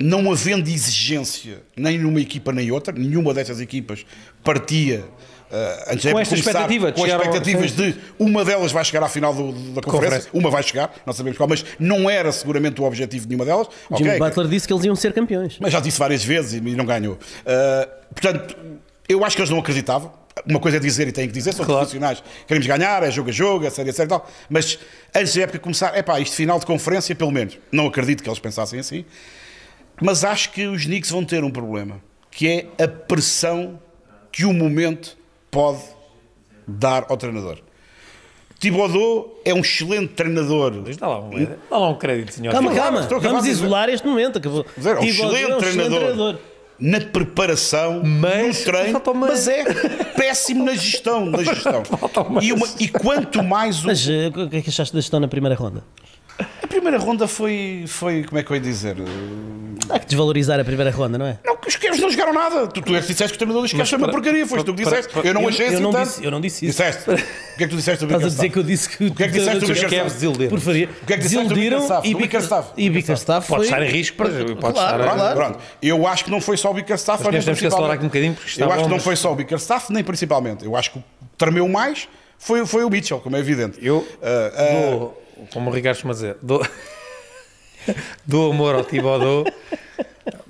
[0.00, 4.04] não havendo exigência nem numa equipa nem outra, nenhuma destas equipas
[4.42, 5.04] partia
[5.52, 7.76] eh, antes da Com esta começar, expectativa de com chegar ao- expectativas sim.
[7.76, 10.30] de uma delas vai chegar à final do- da conferência, Conferência.
[10.32, 13.66] uma vai chegar, não sabemos qual, mas não era seguramente o objetivo de nenhuma delas.
[13.96, 15.58] Jimmy Ok, Butler disse que eles iam ser campeões.
[15.60, 17.14] mas já disse várias vezes e não ganhou.
[17.14, 18.56] Uh, portanto,
[19.08, 20.12] eu acho que eles não acreditavam.
[20.46, 21.80] Uma coisa é dizer e têm que dizer, são Claro.
[21.80, 24.30] profissionais, queremos ganhar, é jogo a jogo, é série a série e tal.
[24.48, 24.78] Mas
[25.14, 27.58] antes da época começar, é pá, isto final de conferência, pelo menos.
[27.72, 29.04] Não acredito que eles pensassem assim.
[30.00, 33.78] Mas acho que os Knicks vão ter um problema, que é a pressão
[34.32, 35.16] que o momento
[35.50, 35.82] pode
[36.66, 37.58] dar ao treinador.
[38.58, 40.70] Thibodeau é um excelente treinador.
[40.98, 41.30] Dá lá um,
[41.70, 42.52] dá lá um crédito, senhor.
[42.52, 43.00] Calma, calma.
[43.00, 44.38] estou a acabar Vamos isolar este momento.
[44.38, 44.66] Acabou.
[44.76, 46.38] dizer, é um excelente treinador.
[46.78, 49.64] na preparação, Mas- no treino, mas é
[50.14, 51.24] péssimo na gestão.
[51.26, 51.82] Na gestão.
[52.42, 55.20] E, uma- e quanto mais o- Mas eh, o que é que achaste da gestão
[55.20, 55.82] na primeira ronda?
[56.80, 58.96] A primeira ronda foi, foi, como é que eu ia dizer?
[59.90, 61.38] Há que desvalorizar a primeira ronda, não é?
[61.44, 62.66] Não, que os Cavs não jogaram nada.
[62.68, 64.64] Tu, tu é que disseste que o treinador dos Cavs foi uma para- porcaria, foste
[64.64, 65.26] tu que para- disseste.
[65.28, 66.06] Eu não achei eu assim não tanto.
[66.08, 66.82] disse- eu não disse isso.
[66.82, 67.10] Disseste.
[67.10, 69.14] O que é que tu disseste do Estás a dizer que eu disse que o
[69.14, 69.86] que é que disseste?
[69.96, 70.50] Cavs desiludiram.
[70.50, 70.86] Por faria.
[70.86, 72.08] que é que disseste do Desiludiram Bickerstaff?
[72.08, 72.68] e Bickerstaff?
[72.78, 73.66] E Bickerstaff Pode foi...
[73.66, 75.34] estar em risco, pode Claro, estar.
[75.34, 75.58] Pronto.
[75.82, 77.22] Eu acho que não foi só o Bickerstaff.
[77.30, 79.32] Nem temos que acelerar aqui um bocadinho, porque está Eu acho que não foi só
[79.32, 80.64] o Bickerstaff, nem principalmente.
[80.64, 81.06] Eu acho que o que
[81.36, 82.08] tremeu mais
[82.38, 83.78] foi, foi o Mitchell, como é evidente.
[83.82, 85.08] Eu Ah, ah,
[85.52, 86.64] como o Ricardo costuma dizer, dou,
[88.26, 89.44] dou amor ao Thibodeau.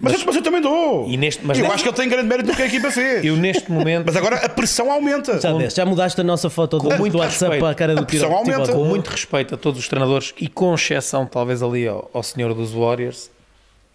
[0.01, 1.09] mas, eu, mas eu também dou.
[1.09, 2.91] E neste- mas eu neste- acho que ele tem grande mérito no que a equipa
[2.91, 3.25] fez.
[3.25, 5.41] Eu neste momento, Mas agora a pressão aumenta.
[5.41, 7.61] Já, deste, já mudaste a nossa foto do, muito do WhatsApp respeito.
[7.61, 10.49] para a cara do A pressão Tiro- com muito respeito a todos os treinadores e
[10.49, 13.31] com exceção talvez ali ao, ao senhor dos Warriors,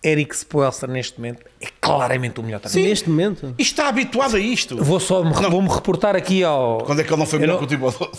[0.07, 2.89] Eric Spoelstra neste momento é claramente o melhor treinador.
[2.89, 3.55] Neste momento.
[3.57, 4.77] E está habituado a isto.
[4.83, 6.77] Vou só me, vou-me reportar aqui ao.
[6.85, 8.11] Quando é que ele não foi melhor não- que o Thibodeau?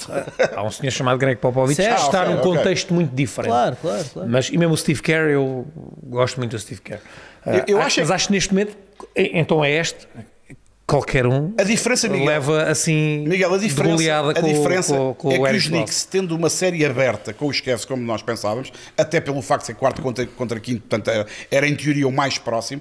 [0.56, 2.42] Há um senhor chamado Greg Popovich que está Ah, num ok.
[2.56, 3.50] contexto muito diferente.
[3.50, 4.28] Claro, claro, claro.
[4.28, 5.66] Mas e mesmo o Steve Kerr, eu
[6.02, 7.00] gosto muito do Steve Kerr.
[7.46, 8.76] Eu- eu Ah, acho mas é- acho que neste momento,
[9.14, 10.08] então é este,
[10.86, 15.32] qualquer um A diferença, Miguel, leva assim Miguel, a diferença, a com, diferença com, com
[15.32, 18.22] é o que Eric os Knicks, tendo uma série aberta com os Cavs como nós
[18.22, 22.06] pensávamos, até pelo facto de ser quarto contra, contra quinto, portanto era, era em teoria
[22.06, 22.80] o mais próximo,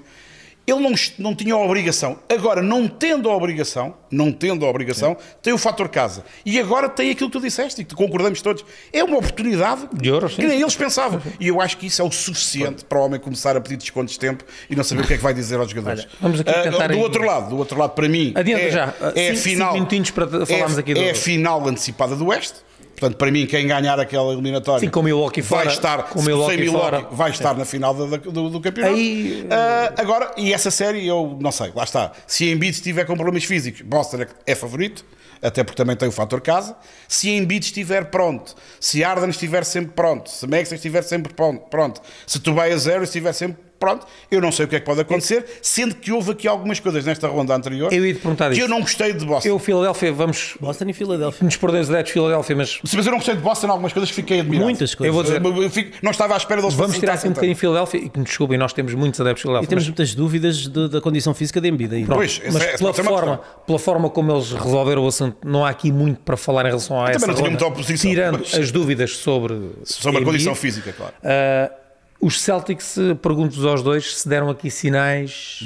[0.67, 2.17] ele não, não tinha a obrigação.
[2.29, 6.23] Agora, não tendo a obrigação, não tendo a obrigação, tem o fator casa.
[6.45, 8.65] E agora tem aquilo que tu disseste e que concordamos todos.
[8.91, 10.37] É uma oportunidade De ouro, sim.
[10.37, 11.21] que nem eles pensavam.
[11.39, 14.13] E eu acho que isso é o suficiente para o homem começar a pedir descontos
[14.13, 16.01] de tempo e não saber o que é que vai dizer aos jogadores.
[16.05, 18.63] Olha, vamos aqui Ah, tentar do aí- outro lado, do outro lado, para mim, Adianta
[18.63, 18.93] é, já.
[19.15, 19.67] É cinco- final.
[19.67, 22.65] cinco minutinhos para falarmos é, aqui do- É a final antecipada do Oeste.
[22.97, 26.55] Portanto, para mim, quem ganhar aquela eliminatória Sim, com Milwaukee vai fora, estar, com Milwaukee
[26.55, 27.07] sem Milwaukee, fora.
[27.11, 28.93] vai estar na final da- do, do campeonato.
[28.95, 32.11] Aí- Ah, agora, e essa série, eu não sei, lá está.
[32.25, 35.03] Se Embiid estiver com problemas físicos, Boston é, favorito,
[35.41, 36.75] até porque também tem o fator casa.
[37.07, 42.01] Se Embiid estiver pronto, se Arden estiver sempre pronto, se Maxey estiver sempre pron- pronto,
[42.25, 45.45] se Tobias Zero estiver sempre pronto, eu não sei o que é que pode acontecer,
[45.61, 48.61] sendo que houve aqui algumas coisas nesta ronda anterior Eu ia te perguntar que isso.
[48.61, 49.47] eu não gostei de Boston.
[49.49, 51.45] Eu, Filadélfia, vamos Boston e Filadélfia.
[51.45, 53.93] nos perder os adeptos de Filadélfia, mas Mas eu não gostei de Boston em algumas
[53.93, 54.65] coisas que fiquei admirado.
[54.65, 55.07] Muitas coisas.
[55.07, 57.55] Eu vou dizer- Eu fico- não estava à espera deles vamos tirar aqui um bocadinho
[57.55, 59.69] Filadélfia e que me desculpem, nós temos muitos adeptos de E Filadélfia.
[59.69, 62.05] temos mas- muitas dúvidas de- da condição física de Embiid.
[62.05, 65.63] Pronto, Pois, essa mas é- pela, forma, pela forma como eles resolveram o assunto, não
[65.65, 68.39] há aqui muito para falar em relação a também essa não tinha muita oposição, tirando
[68.39, 71.13] mas- as dúvidas sobre, Sobre a condição física, claro.
[71.23, 71.71] Ah,
[72.19, 75.59] os Celtics, eh, pergunto-vos aos dois se deram aqui sinais.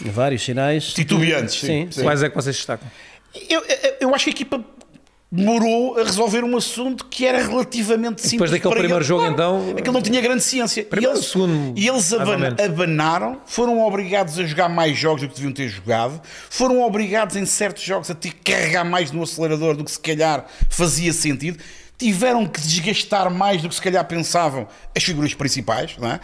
[0.00, 0.92] Vários sinais.
[0.92, 1.66] Titubeantes, sim.
[1.66, 2.02] Sim, Sim.
[2.02, 2.88] Quais é que vocês destacam?
[3.48, 4.64] Eu, eu- eu acho que a equipa
[5.32, 8.32] demorou a resolver um assunto que era relativamente simples.
[8.32, 9.06] Depois daquele para primeiro eles.
[9.06, 10.82] jogo, Claro, então, Aquele não tinha grande ciência.
[10.84, 15.28] primeiro e eles, segundo, e eles aban- abanaram, foram obrigados a jogar mais jogos do
[15.28, 19.22] que deviam ter jogado, foram obrigados em certos jogos a ter que carregar mais no
[19.22, 21.62] acelerador do que se calhar fazia sentido.
[22.00, 26.20] Tiveram que desgastar mais do que se calhar pensavam as figuras principais, não é?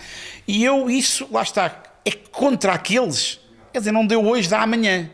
[0.49, 3.39] E eu, isso, lá está, é contra aqueles.
[3.75, 5.11] Quer dizer, não deu hoje, dá amanhã.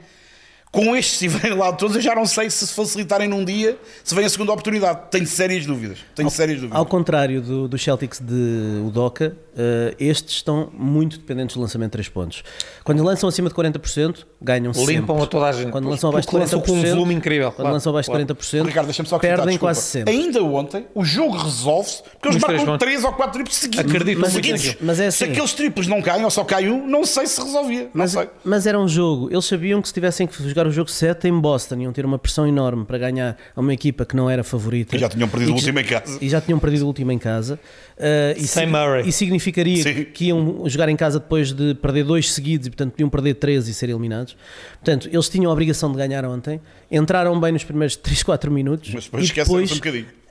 [0.71, 3.77] Com estes, se estiverem lá todos, eu já não sei se se facilitarem num dia,
[4.05, 5.01] se vem a segunda oportunidade.
[5.11, 5.99] Tenho sérias dúvidas.
[6.15, 6.79] Tenho sérias dúvidas.
[6.79, 11.93] Ao contrário do, do Celtics de Udoca, eh, estes estão muito dependentes do lançamento de
[11.93, 12.45] 3 pontos.
[12.85, 14.95] Quando lançam acima de 40%, ganham sempre.
[14.97, 15.71] Limpam a toda a gente.
[15.71, 17.49] Quando lançam abaixo de Porque lançam 40%, com um volume incrível.
[17.51, 18.25] Quando claro, lançam abaixo claro.
[18.25, 19.59] de 40%, Ricardo, deixa-me só perdem desculpa.
[19.59, 20.13] quase sempre.
[20.15, 22.87] Ainda ontem, o jogo resolve-se porque eles Nos três marcam pontos.
[22.87, 23.91] 3 ou 4 triplos seguidos.
[23.93, 24.65] Acredito Mas seguidos.
[24.67, 24.87] naquilo.
[24.87, 25.33] Mas é Se assim.
[25.33, 27.83] aqueles triplos não caem ou só cai um, não sei se resolvia.
[27.85, 28.29] Não Mas, sei.
[28.45, 31.39] mas era um jogo, eles sabiam que se tivessem que jogar o jogo 7 em
[31.41, 34.97] Boston iam ter uma pressão enorme para ganhar a uma equipa que não era favorita.
[34.97, 36.19] E já tinham perdido o último em casa.
[36.21, 37.59] E já tinham perdido o último em casa.
[37.99, 39.07] Uh, e, Sem Murray.
[39.09, 40.05] e significaria Sim.
[40.13, 43.69] que iam jogar em casa depois de perder dois seguidos e, portanto, podiam perder três
[43.69, 44.32] e ser eliminados.
[44.75, 46.61] Portanto, eles tinham a obrigação de ganhar ontem,
[46.91, 48.93] entraram bem nos primeiros 3, 4 minutos.
[48.93, 50.22] Mas depois e depois, um bocadinho.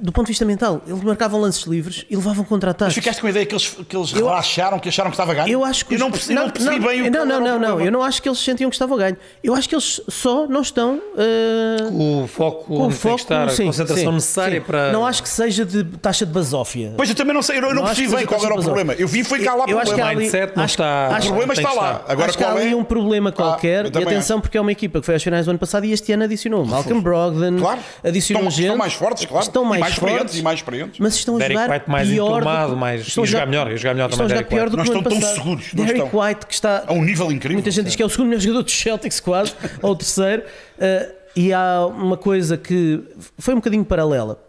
[0.00, 2.94] Do ponto de vista mental, eles marcavam lances livres e levavam Mas contra-ataques.
[2.94, 5.48] ficaste com a ideia que eles, que eles relaxaram, que acharam que estava a ganho?
[5.48, 7.46] Eu acho que eu não percebi, não, percebi bem o que não, não, era o
[7.48, 7.88] não, não, problema.
[7.88, 9.16] eu não acho que eles sentiam que estavam a ganho.
[9.42, 13.50] Eu acho que eles só não estão uh, O foco com o foco, que estar,
[13.50, 14.66] sim, a concentração sim, necessária sim.
[14.66, 14.92] para.
[14.92, 16.92] Não acho que seja de taxa de basófia.
[16.96, 18.54] Pois eu também não sei, eu não, eu não Não percebi que bem qual era
[18.54, 18.92] o problema.
[18.94, 20.10] Eu vi foi cá lá o Eu acho que problema.
[20.10, 21.08] ali- mindset não acho- está.
[21.08, 22.04] acho- O problema está que lá.
[22.08, 22.76] Agora acho que há ali é?
[22.76, 25.50] um problema qualquer eu e atenção porque é uma equipa que foi às finais do
[25.50, 27.80] ano passado e este ano adicionou Malcolm Brogdon, Claro.
[28.04, 29.37] adicionou Estão- gente, estão mais fortes, claro.
[29.46, 31.00] Estão E mais, mais experientes, fortes, e mais experientes.
[31.00, 33.46] mas estão a Derek jogar White mais pior enturmado, do que, mais- estão e jogar
[33.46, 34.70] melhor, e jogar melhor estão a também, jogar Derek pior White.
[34.70, 35.36] do Não que o ano estão tão passado.
[35.36, 36.20] seguros, não Derek estão.
[36.20, 37.56] White que está A um nível incrível.
[37.56, 40.42] Muita gente diz que é o segundo melhor jogador dos Celtics, quase, ou o terceiro.
[40.78, 43.00] Uh, e há uma coisa que
[43.38, 44.42] foi um bocadinho paralela.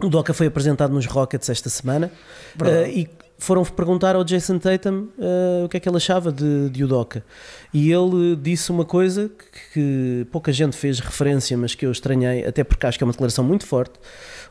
[0.00, 2.12] O Doca foi apresentado nos Rockets esta semana
[2.60, 3.08] uh, e
[3.38, 7.24] foram perguntar ao Jason Tatum uh, o que é que ele achava de, de Udoka.
[7.72, 12.44] E ele disse uma coisa que, que pouca gente fez referência, mas que eu estranhei,
[12.44, 13.94] até porque acho que é uma declaração muito forte.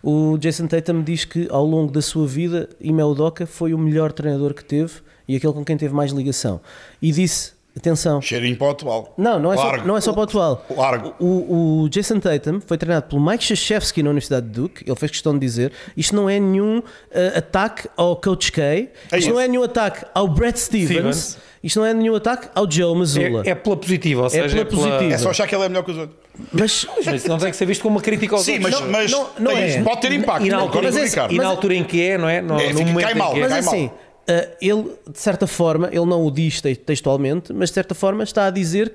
[0.01, 4.13] O Jason Tatum diz que ao longo da sua vida, Ime Udoka foi o melhor
[4.13, 4.93] treinador que teve
[5.27, 6.61] e aquele com quem teve mais ligação.
[7.01, 9.13] E disse, atenção, Cheirinho para o atual.
[9.17, 10.65] não, não é, só, não é só para o atual.
[10.75, 11.13] Largo.
[11.19, 14.83] O, o Jason Tatum foi treinado pelo Mike Krzyzewski na Universidade de Duke.
[14.85, 18.79] Ele fez questão de dizer: isto não é nenhum eh, ataque ao Coach K, É
[18.81, 19.29] isto isso.
[19.29, 21.37] não é nenhum ataque ao Brad Stevens, Stevens.
[21.63, 23.43] isto não é nenhum ataque ao Joe Mazzulla.
[23.45, 25.13] É, é pela positiva, ou seja, pela positiva.
[25.13, 26.17] É só achar que ele é melhor que os outros.
[26.51, 28.79] Mas Mas isso não tem que ser visto como uma crítica aos Sim, outros.
[28.81, 29.81] mas, mas não- não tem- é.
[29.81, 30.45] pode ter impacto.
[30.45, 31.31] E na não, altura, mas é- Ricardo.
[31.33, 32.41] e na mas- altura em que é, não é?
[32.41, 33.41] No, É, no cai em mal, que é.
[33.41, 33.73] Mas cai mal.
[33.73, 33.91] assim,
[34.61, 38.45] ele, de certa forma, ele não o diz te- textualmente, mas de certa forma está
[38.47, 38.91] a dizer,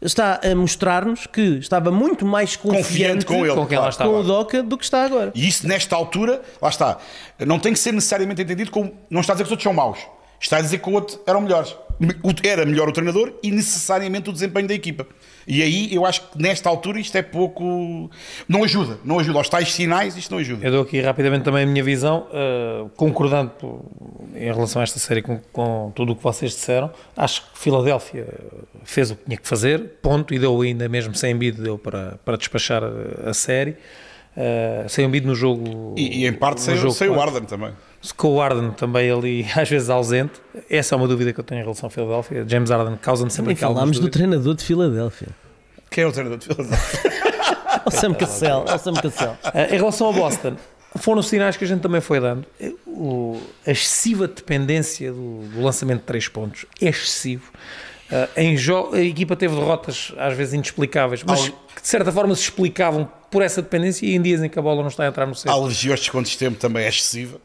[0.00, 3.54] está a mostrar-nos que estava muito mais confiante, Confiante com ele.
[3.54, 3.96] com claro.
[3.96, 5.30] com o Doca do que está agora.
[5.34, 6.98] E isso, nesta altura, lá está.
[7.46, 8.92] Não tem que ser necessariamente entendido como.
[9.08, 9.98] Não está a dizer que os outros são maus.
[10.42, 11.74] Está a dizer que o outro eram melhores.
[12.22, 15.06] O- Era melhor o treinador e necessariamente o desempenho da equipa.
[15.46, 18.10] E aí eu acho que nesta altura isto é pouco.
[18.48, 18.98] Não ajuda.
[19.04, 19.38] Não ajuda.
[19.38, 20.66] Aos tais sinais isto não ajuda.
[20.66, 23.52] Eu dou aqui rapidamente também a minha visão, uh, concordando
[24.34, 26.90] em relação a esta série com, com tudo o que vocês disseram.
[27.16, 28.26] Acho que Filadélfia
[28.84, 32.18] fez o que tinha que fazer, ponto, e deu ainda mesmo sem Embiid, deu para,
[32.24, 32.82] para despachar
[33.24, 33.76] a, série.
[34.36, 35.94] Uh, sem Embiid no jogo.
[35.96, 37.20] E, e em parte sem, jogo sem o.
[37.20, 37.72] Arden também.
[38.16, 40.32] Com o Arden também ali às vezes ausente.
[40.68, 42.44] Essa é uma dúvida que eu tenho em relação a Filadélfia.
[42.48, 45.28] James Arden causa-me sempre algumas falámos do treinador de Filadélfia.
[45.90, 47.12] Quem é o treinador de Filadélfia?
[47.84, 48.64] O Sam Cassell.
[48.64, 49.36] o Sam Cassell.
[49.44, 50.56] Uh, em relação ao Boston,
[50.96, 52.44] foram os sinais que a gente também foi dando.
[52.86, 57.50] O, a excessiva dependência do, do lançamento de três pontos é excessivo.
[58.10, 58.56] Uh, em
[58.94, 63.40] a equipa teve derrotas às vezes inexplicáveis, mas que de certa forma se explicavam por
[63.42, 65.34] essa dependência e em dias em que a bola não está a entrar no A
[65.34, 65.52] centro.
[65.52, 67.40] alergia aos descontos de tempo também é excessiva.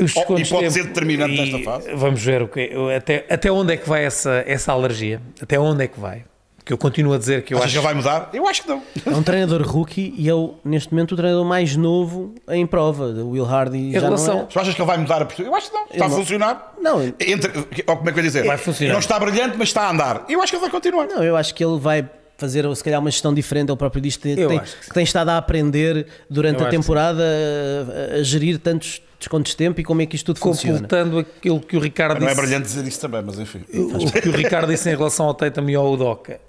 [0.00, 1.92] Os Oh, e pode de ser determinante nesta fase.
[1.94, 5.20] Vamos ver o que, até, até onde é que vai essa, essa alergia.
[5.40, 6.24] Até onde é que vai.
[6.64, 8.30] Que eu continuo a dizer que eu Achas acho que já vai mudar?
[8.32, 8.82] Eu acho que não.
[9.04, 13.04] É um treinador rookie e é o, neste momento o treinador mais novo em prova.
[13.04, 14.46] O Will Hardy já relação- não é.
[14.46, 15.46] Tu achas que ele vai mudar a postura?
[15.48, 15.84] Eu acho que não.
[15.92, 16.74] Está a não- funcionar.
[16.80, 17.52] Não, Entre,
[17.86, 18.46] ou como é que eu ia dizer?
[18.46, 18.92] Vai funcionar.
[18.94, 20.24] Não está brilhante, mas está a andar.
[20.26, 21.06] Eu acho que ele vai continuar.
[21.06, 23.68] não, eu acho que ele vai fazer se calhar uma gestão diferente.
[23.70, 28.14] Ele próprio diz que tem, que tem estado a aprender durante Eu a temporada a,
[28.16, 30.74] a gerir tantos descontos de tempo e como é que isto tudo funciona.
[30.80, 32.40] completando aquilo que o Ricardo Não é disse.
[32.42, 33.64] brilhante dizer isso também, mas enfim.
[33.72, 36.40] o que o Ricardo disse em relação ao Tatum e ao Udoca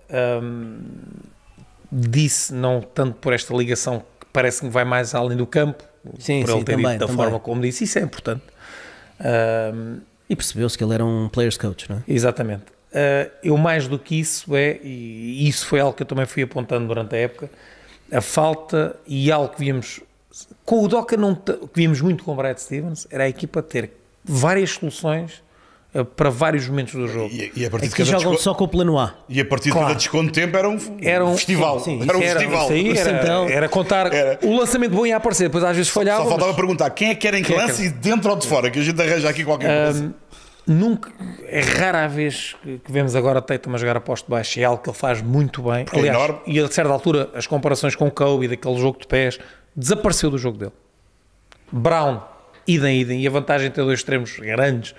[0.42, 0.80] hum,
[1.92, 5.84] disse não tanto por esta ligação que parece que vai mais além do campo
[6.20, 7.16] Sim, por sim, ele ter também, dito da também.
[7.16, 8.44] forma como disse, isso é importante
[9.74, 10.00] Hum,
[10.30, 12.04] E percebeu-se que ele era um players coach, não é?
[12.08, 16.26] exatamente Uh, eu mais do que isso é e isso foi algo que eu também
[16.26, 17.50] fui apontando durante a época
[18.10, 20.00] a falta e algo que víamos
[20.66, 21.38] com o Udoca não
[21.74, 23.92] víamos muito com o Brad Stevens era a equipa ter
[24.24, 25.44] várias soluções
[25.94, 28.42] uh, para vários momentos do jogo E, e a partir de Aqui cada jogam desconto,
[28.42, 29.14] só com o plano A.
[29.30, 29.88] e a partir de Claro.
[29.88, 31.80] cada desconto de tempo era um, Era um- festival.
[31.80, 32.64] sim, sim, era um era, festival.
[32.64, 34.40] isso aí era, Então- era contar Era.
[34.44, 36.24] o lançamento bom ia aparecer, depois às vezes falhava.
[36.24, 37.90] Só faltava mas perguntar quem é que era em que Quem é que lance e
[37.90, 40.14] dentro ou de fora, que a gente arranja aqui qualquer coisa.
[40.68, 41.12] nunca,
[41.48, 44.64] é rara a vez que, que vemos agora Tatum a jogar a posto baixo, é
[44.64, 45.86] algo que ele faz muito bem.
[45.94, 46.40] é Aliás, enorme.
[46.48, 49.40] e a certa altura as comparações com o Kobe, daquele jogo de pés,
[49.76, 50.72] desapareceu do jogo dele.
[51.72, 52.22] Brown,
[52.68, 53.22] idem, idem.
[53.22, 54.96] E a vantagem de ter dois extremos grandes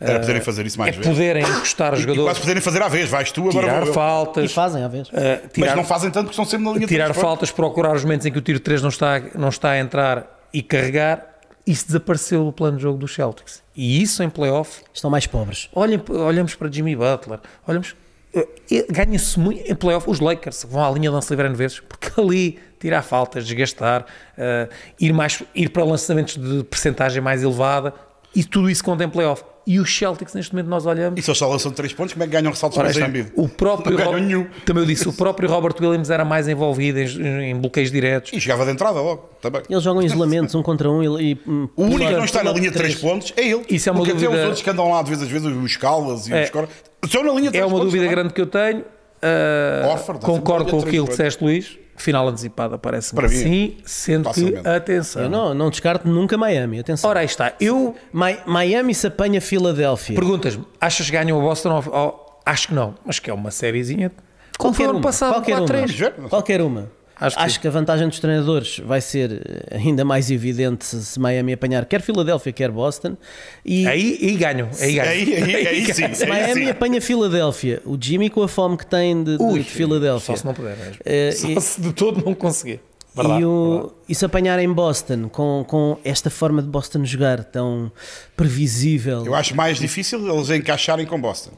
[0.00, 1.10] Era poderem fazer isso é mais vezes.
[1.10, 3.08] poderem encostar os E quase jogadores, poderem fazer à vez.
[3.08, 3.90] Vais tu, agora tirar vou eu.
[3.90, 5.08] E faltas, fazem à vez.
[5.12, 7.94] eh, Mas tirar, não fazem tanto porque estão sempre na linha de tirar faltas, procurar
[7.94, 11.34] os momentos em que o tiro 3 não está, não está a entrar e carregar.
[11.66, 13.60] Isso desapareceu do plano de jogo dos Celtics.
[13.74, 15.68] E isso em playoff Estão mais pobres.
[15.74, 17.96] Olhem, olhamos para Jimmy Butler, olhamos,
[18.32, 18.46] eh,
[18.88, 20.08] ganha-se muito em playoff.
[20.08, 24.04] Os Lakers vão à linha de lance livre vezes, porque ali tirar faltas, desgastar,
[24.36, 24.68] eh,
[25.00, 27.92] ir, mais, ir para lançamentos de percentagem mais elevada
[28.34, 29.42] e tudo isso conta em playoff.
[29.68, 31.18] E os Celtics, neste momento, nós olhamos.
[31.18, 33.32] E se eles só lançam 3 pontos, como é que ganham ressaltos para o Embiid?
[33.34, 34.46] o próprio Não nenhum.
[34.64, 38.32] Também eu disse, o próprio Robert Williams era mais envolvido em, em bloqueios diretos.
[38.32, 39.62] E chegava de entrada logo, também.
[39.68, 41.32] Eles jogam em isolamentos, um contra um e.
[41.32, 41.38] e
[41.74, 43.00] O único que não está na linha de 3 três.
[43.12, 43.64] pontos é ele.
[43.68, 45.46] Isso é uma Porque até dúvida- os outros que andam lá de vez às vezes,
[45.48, 46.44] os Calas e É.
[46.44, 46.68] os Cor...
[47.04, 47.86] Estão na linha de 3 É uma pontos.
[47.86, 48.14] dúvida também.
[48.14, 48.78] grande que eu tenho.
[48.82, 51.76] Uh, Orford, concordo com aquilo que disseste, Luís.
[51.96, 54.62] Final antecipada, parece-me Para que mim, sim, sendo facilmente.
[54.62, 55.22] que, atenção.
[55.22, 57.08] Eu não, não descarto nunca Miami, atenção.
[57.08, 57.52] Ora, aí está.
[57.58, 60.14] Eu Mi- Miami se apanha Filadélfia.
[60.14, 61.70] Perguntas-me, achas que ganham o Boston?
[61.86, 64.12] Ou, ou- acho que não, mas que é uma sériezinha.
[64.58, 65.66] Como foi Qualquer uma, passado, qualquer uma.
[65.66, 65.68] 4-3.
[65.76, 66.10] Vamos ver.
[66.12, 66.28] não sei.
[66.28, 66.90] Qualquer uma.
[67.18, 71.18] Acho Acho, que que, a vantagem dos treinadores vai ser eh, ainda mais evidente se
[71.18, 73.16] Miami apanhar quer Filadélfia, quer Boston.
[73.64, 74.68] E Aí, aí ganham.
[74.78, 75.08] Aí ganham.
[75.10, 76.14] Aí, aí, aí sim.
[76.14, 76.70] se aí Miami sim.
[76.70, 80.34] apanha Filadélfia, o Jimmy com a fome que tem de, de Ui, Filadélfia.
[80.34, 80.96] Só se não puder mesmo.
[81.04, 82.80] Eh, Só e- se de todo não conseguir.
[83.14, 83.94] Verdade, e, o, verdade.
[84.10, 87.90] e se apanharem Boston com, com esta forma de Boston jogar tão
[88.36, 89.24] previsível.
[89.24, 91.52] Eu acho mais difícil eles encaixarem com Boston.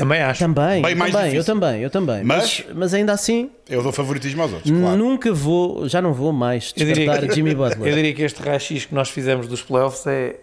[0.00, 0.38] Também acho.
[0.40, 2.24] Também, Bem eu mais também, eu também, eu também.
[2.24, 4.96] Mas, Mas- mas ainda assim, Eu dou favoritismo aos outros, claro.
[4.96, 7.94] nunca vou, já não vou mais Eu diria, descartar que, Jimmy eu Butler.
[7.94, 10.36] diria que este raio-x que nós fizemos dos playoffs é,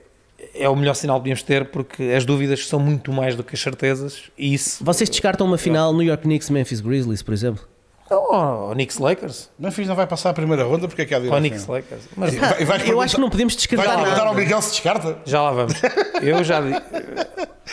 [0.54, 3.56] é o melhor sinal que devíamos ter porque as dúvidas são muito mais do que
[3.56, 4.84] as certezas e isso.
[4.84, 7.64] Vocês descartam uma final New York Knicks Memphis Grizzlies, por exemplo?
[8.10, 9.50] Ou oh, Knicks Lakers.
[9.60, 11.40] Memphis não vai passar a primeira ronda porque é que há de ir Ou ao
[11.42, 11.68] Knicks.
[11.68, 12.02] Lakers.
[12.16, 14.22] Mas E vai- e vais Eu acho perguntar- que não podemos descartar perguntar nada.
[14.30, 15.18] ao Miguel se descarta?
[15.26, 15.74] já lá vamos.
[16.22, 16.82] Eu já digo.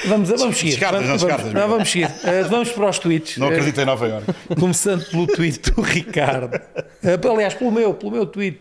[0.07, 0.71] Vamos, vamos seguir.
[0.73, 2.11] Descartas, vamos, não descartas, vamos, não, vamos seguir.
[2.25, 3.39] Eh, vamos para os tweets.
[3.39, 4.33] Não Eh, acredito em Nova Iorque.
[4.59, 6.61] Começando pelo tweet do Ricardo.
[7.03, 8.61] Eh, aliás, pelo meu, pelo meu tweet.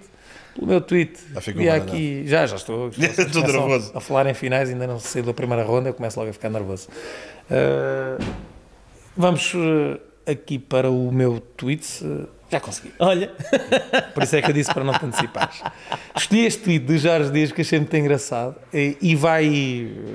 [0.53, 1.17] Pelo meu tweet.
[1.33, 2.89] Já ficou aqui, já, já estou.
[2.95, 3.91] Estou nervoso.
[3.95, 6.49] A falar em finais, ainda não saí da primeira ronda, eu começo logo a ficar
[6.51, 6.87] nervoso.
[7.49, 8.17] Eh,
[9.17, 11.85] vamos eh, aqui para o meu tweet.
[12.05, 12.93] eh, já consegui.
[12.99, 13.31] Olha,
[14.13, 15.61] Por isso é que eu disse para não te antecipares.
[16.15, 19.45] Escolhi este tweet de Jorge Dias que achei muito engraçado e, e vai.
[19.45, 20.13] eh,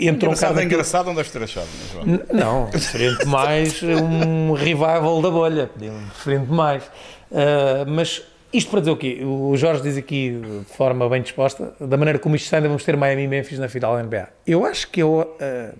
[0.00, 1.66] Entrou um Engraçado, é engraçado, não deves ter achado.
[2.06, 6.84] mas Não, diferente mais um revival da bolha, diferente mais.
[7.32, 8.22] Ah, mas
[8.52, 9.22] isto para dizer o quê?
[9.24, 12.84] O Jorge diz aqui de forma bem disposta, da maneira como isto está, ainda vamos
[12.84, 14.28] ter Miami e Memphis na final da NBA.
[14.46, 15.72] Eu acho que eu, ah,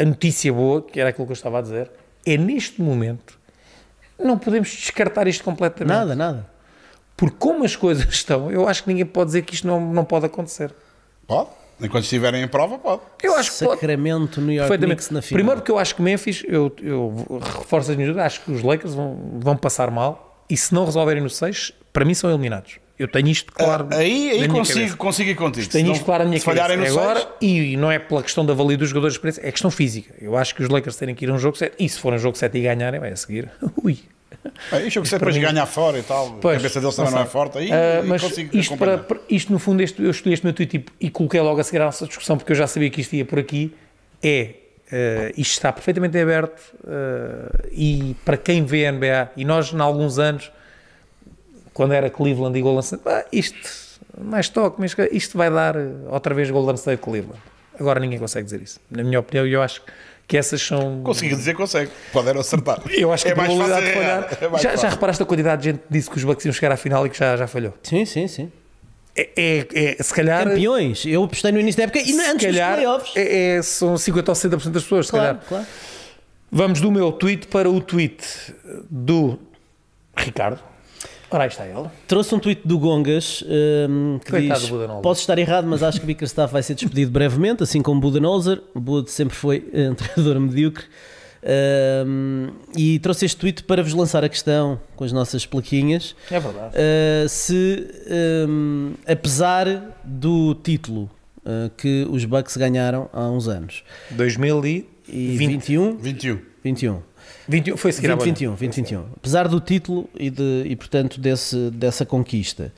[0.00, 1.90] a notícia boa, que era aquilo que eu estava a dizer,
[2.24, 3.38] é neste momento
[4.22, 5.96] não podemos descartar isto completamente.
[5.96, 6.46] nada, nada.
[7.16, 10.04] Porque como as coisas estão, eu acho que ninguém pode dizer que isto não, não
[10.04, 10.74] pode acontecer.
[11.26, 11.50] Pode.
[11.82, 13.00] Enquanto estiverem em prova, pode.
[13.22, 13.80] Eu acho que pode.
[13.80, 14.76] Sacramento, New York.
[14.76, 15.38] Knicks na final.
[15.38, 18.62] Primeiro porque eu acho que Memphis, eu, eu reforço as minhas dúvidas, acho que os
[18.62, 22.78] Lakers vão, vão passar mal e se não resolverem no 6, para mim são eliminados.
[23.00, 23.88] Eu tenho isto claro.
[23.90, 24.96] Ah, Aí, na aí minha consigo, cabeça.
[24.98, 25.68] consigo ir contigo.
[25.70, 26.76] Tenho isto claro na minha cabeça.
[26.76, 29.50] no Agora, seis, e não é pela questão da valia dos jogadores de experiência, é
[29.50, 30.14] questão física.
[30.20, 32.12] Eu acho que os Lakers terem que ir a um jogo 7, e se for
[32.12, 33.50] um jogo 7 e ganharem, vai a seguir.
[33.82, 33.98] Ui.
[34.70, 36.32] Aí o jogo sempre para mim- ganhar fora e tal.
[36.42, 37.56] Pois, a cabeça deles também não não é forte.
[37.58, 40.76] Aí aí mas consigo isto, para, isto, no fundo, este, eu escolhi este meu tweet
[41.00, 43.14] e, e coloquei logo a seguir à nossa discussão, porque eu já sabia que isto
[43.16, 43.74] ia por aqui,
[44.22, 44.50] é,
[44.92, 49.80] ah, isto está perfeitamente aberto ah, e para quem vê a NBA, e nós, em
[49.80, 50.50] alguns anos,
[51.80, 53.70] quando era Cleveland e Golden State, ah, isto,
[54.22, 57.40] mais toque, mas isto vai dar ah, outra vez Golden State Cleveland.
[57.80, 58.78] Agora ninguém consegue dizer isso.
[58.90, 59.80] Na minha opinião, eu acho
[60.28, 61.00] que essas são...
[61.02, 61.90] Consegui dizer que consegue.
[62.12, 62.82] Pode era acertar.
[62.92, 64.38] Eu acho que é a probabilidade de falhar.
[64.42, 66.52] É mais já, já reparaste a quantidade de gente que disse que os Bucks iam
[66.52, 67.72] chegar à final e que já, já falhou?
[67.82, 68.52] Sim, sim, sim.
[69.16, 70.44] É, é- é- se calhar.
[70.46, 71.06] Campeões.
[71.06, 73.16] Eu apostei no início da época e se antes dos playoffs.
[73.16, 75.44] é, é- são 50 ou 60% das pessoas, se Claro, calhar.
[75.48, 75.66] claro.
[76.52, 78.22] Vamos do meu tweet para o tweet
[78.90, 79.38] do
[80.14, 80.60] Ricardo.
[81.30, 81.88] Ora, aí está ele.
[82.08, 83.44] Trouxe um tweet do Gongas
[83.88, 84.70] hum, que Coitado diz.
[85.02, 88.60] Posso estar errado, mas acho que Bickerstaff vai ser despedido brevemente, assim como Budenholzer.
[88.74, 90.84] O Bud sempre foi eh, um treinador medíocre.
[92.06, 96.14] Hum, e trouxe este tweet para vos lançar a questão com as nossas plaquinhas.
[96.30, 96.74] É verdade.
[96.76, 97.86] Uh, se,
[98.48, 104.86] um, apesar do título uh, que os Bucks ganharam há uns anos, 2020.
[105.08, 106.38] e 21, 21.
[106.62, 107.02] 21,
[107.50, 108.30] 21 foi a seguir à 20, bolha.
[108.30, 112.72] 21, 20, 21, apesar do título e, de, e portanto desse, dessa conquista,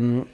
[0.00, 0.24] um,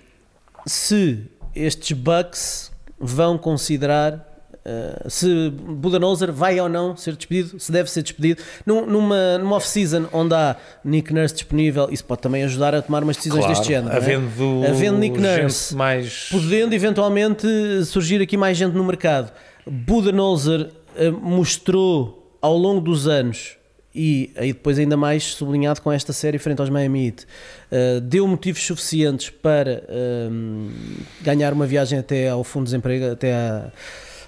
[0.64, 1.24] se
[1.54, 4.28] estes Bucks vão considerar
[4.60, 8.42] Uh, se Budenholzer vai ou não ser despedido, se deve ser despedido.
[8.66, 13.02] Num, numa numa off-season onde há Nick Nurse disponível, isso pode também ajudar a tomar
[13.02, 13.86] umas decisões Claro, deste género.
[13.86, 13.96] não é?
[13.96, 16.28] havendo, Havendo Nick Nurse, mais...
[16.30, 17.46] podendo eventualmente
[17.86, 19.32] surgir aqui mais gente no mercado.
[19.66, 23.56] Budenholzer uh, mostrou ao longo dos anos
[23.94, 28.26] e aí depois ainda mais sublinhado com esta série frente aos Miami Heat, uh, deu
[28.26, 29.82] motivos suficientes para
[30.30, 30.70] um,
[31.20, 33.72] ganhar uma viagem até ao fundo de desemprego, até a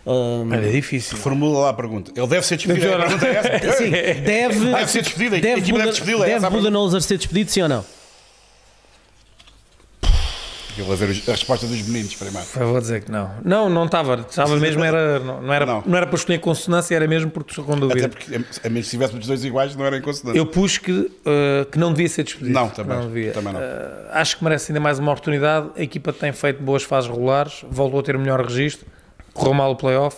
[0.04, 1.16] um, Olha, é difícil.
[1.16, 2.10] Formula lá a pergunta.
[2.16, 2.88] Ele deve ser despedido.
[2.88, 3.76] Não, A pergunta é essa.
[3.78, 5.36] Sim, deve, Deve ser despedido.
[5.36, 6.22] A deve, equipa deve despedi-lo.
[6.24, 6.70] é deve essa a pergunta.
[6.70, 7.84] Budenholzer ser despedido, sim ou não?
[10.78, 12.46] Eu vou ver os- a resposta dos meninos primeiro.
[12.56, 13.30] Eu vou dizer que não.
[13.44, 14.24] Não, não estava.
[14.28, 15.82] Estava mesmo, era, não, não era, Não.
[15.84, 15.96] não.
[15.96, 18.08] era para escolher consonância, era mesmo porque estou com Até dúvida.
[18.08, 20.38] porque, a menos que tivéssemos os dois iguais, não era inconsonante.
[20.38, 21.10] Eu pus que, uh,
[21.70, 22.54] que não devia ser despedido.
[22.54, 23.32] Não, também, devia.
[23.32, 23.60] também não.
[23.60, 23.64] Uh,
[24.12, 25.70] acho que merece ainda mais uma oportunidade.
[25.76, 28.86] A equipa tem feito boas fases regulares, voltou a ter o melhor registro,
[29.34, 30.16] correu mal o playoff.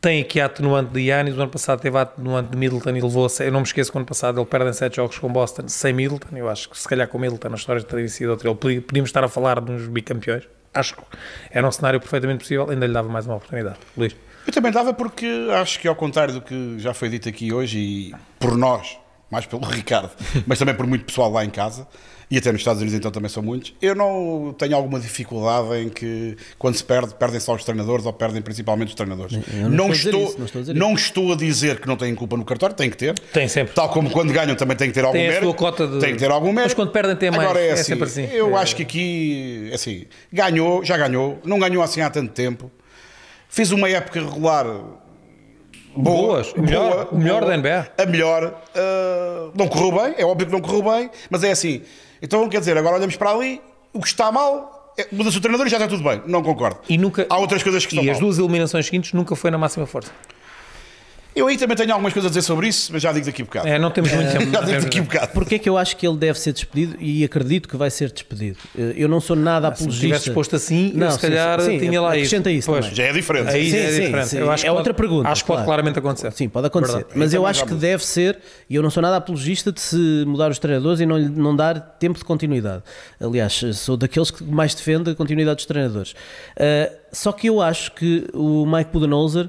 [0.00, 1.36] Tem aqui a atenuante de Yannis.
[1.36, 3.98] O ano passado teve a atenuante de Middleton e levou Eu não me esqueço que
[3.98, 6.36] ano passado ele perde em 7 jogos com Boston sem Middleton.
[6.36, 8.48] Eu acho que se calhar com Middleton a história teria sido outra.
[8.48, 10.44] Ele podíamos estar a falar uns bicampeões.
[10.72, 11.02] Acho que
[11.50, 12.70] era um cenário perfeitamente possível.
[12.70, 13.78] Ainda lhe dava mais uma oportunidade.
[13.96, 14.14] Luís.
[14.46, 17.78] Eu também dava porque acho que, ao contrário do que já foi dito aqui hoje,
[17.78, 18.96] e por nós,
[19.28, 20.10] mais pelo Ricardo,
[20.46, 21.86] mas também por muito pessoal lá em casa,
[22.30, 25.88] e até nos Estados Unidos então também são muitos, eu não tenho alguma dificuldade em
[25.88, 29.38] que, quando se perde, perdem só os treinadores ou perdem principalmente os treinadores.
[29.52, 31.88] Eu não estou a dizer isso, não estou a dizer não estou a dizer que
[31.88, 33.18] não têm culpa no cartório, tem que ter.
[33.32, 33.72] Tem sempre.
[33.74, 35.46] Tal como quando ganham também tem que ter algum Tem a mérito.
[35.46, 36.64] sua cota de- Tem que ter algum mérito.
[36.64, 37.42] Mas quando perdem tem mais.
[37.44, 38.24] Agora é, É assim, sempre assim.
[38.30, 38.60] Eu É.
[38.60, 42.70] acho que aqui, assim, ganhou, já ganhou, não ganhou assim há tanto tempo.
[43.48, 44.98] Fez uma época regular boa,
[45.96, 46.52] Boas.
[46.52, 47.88] O melhor- boa, o melhor boa, da NBA.
[47.96, 48.62] A melhor.
[48.74, 51.82] ah, não correu bem, é óbvio que não correu bem, mas é assim.
[52.22, 53.60] Então, quer dizer, agora olhamos para ali,
[53.92, 56.20] o que está mal, é, muda-se o treinador e já está tudo bem.
[56.26, 56.80] Não concordo.
[56.88, 57.26] E nunca.
[57.30, 58.26] Há outras coisas que E estão as mal.
[58.28, 60.10] duas eliminações seguintes nunca foi na máxima força.
[61.38, 63.44] Eu aí também tenho algumas coisas a dizer sobre isso, mas já digo daqui a
[63.44, 63.68] bocado.
[63.68, 64.50] É, não temos muito tempo.
[64.52, 65.32] já digo daqui a bocado.
[65.32, 68.10] Porquê é que eu acho que ele deve ser despedido e acredito que vai ser
[68.10, 68.58] despedido?
[68.76, 70.06] Eh, Eu não sou nada Ah, Se apologista.
[70.06, 72.86] tivesse posto assim, eu Não, se calhar sim, sim, tinha lá acrescenta isso Pois.
[72.86, 73.48] Já é diferente.
[73.50, 74.28] Aí Sim, é sim, diferente.
[74.28, 74.38] sim.
[74.38, 75.66] Eu acho É outra pode- pergunta, Acho que pode claro.
[75.66, 76.32] claramente acontecer.
[76.32, 76.92] Sim, pode acontecer.
[76.96, 77.18] Verdade.
[77.18, 80.24] Mas eu também acho que deve ser, e eu não sou nada apologista de se
[80.26, 82.82] mudar os treinadores e não, lhe- não dar tempo de continuidade.
[83.20, 86.14] Aliás, sou daqueles que mais defende a continuidade dos treinadores.
[86.58, 89.48] Ah, só que eu acho que o Mike Budenholzer,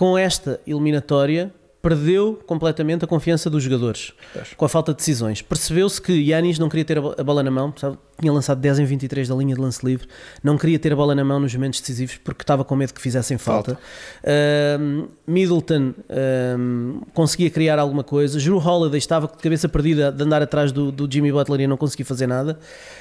[0.00, 4.12] com esta eliminatória, perdeu completamente a confiança dos jogadores
[4.56, 5.40] com a falta de decisões.
[5.42, 7.96] Percebeu-se que Yanis não queria ter a bo- a bola na mão, sabe?
[8.20, 10.06] tinha lançado 10 em 23 da linha de lance livre,
[10.42, 13.00] não queria ter a bola na mão nos momentos decisivos porque estava com medo que
[13.00, 13.78] fizessem falta.
[14.24, 15.94] Ahm, Middleton
[17.14, 21.10] conseguia criar alguma coisa, Drew Holiday estava de cabeça perdida de andar atrás do, do
[21.10, 22.58] Jimmy Butler e não conseguia fazer nada,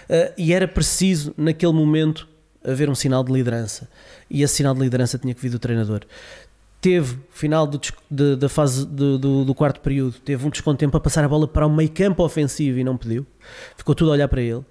[0.10, 2.28] Ah, e era preciso naquele momento
[2.64, 3.90] haver um sinal de liderança.
[4.30, 6.02] E esse sinal de liderança tinha que vir do treinador.
[6.82, 11.00] Teve, final do de- da fase do, do- do quarto período, teve um descontempo para
[11.02, 13.26] passar a bola para o meio campo ofensivo e não pediu.
[13.76, 14.64] Ficou tudo a olhar para ele.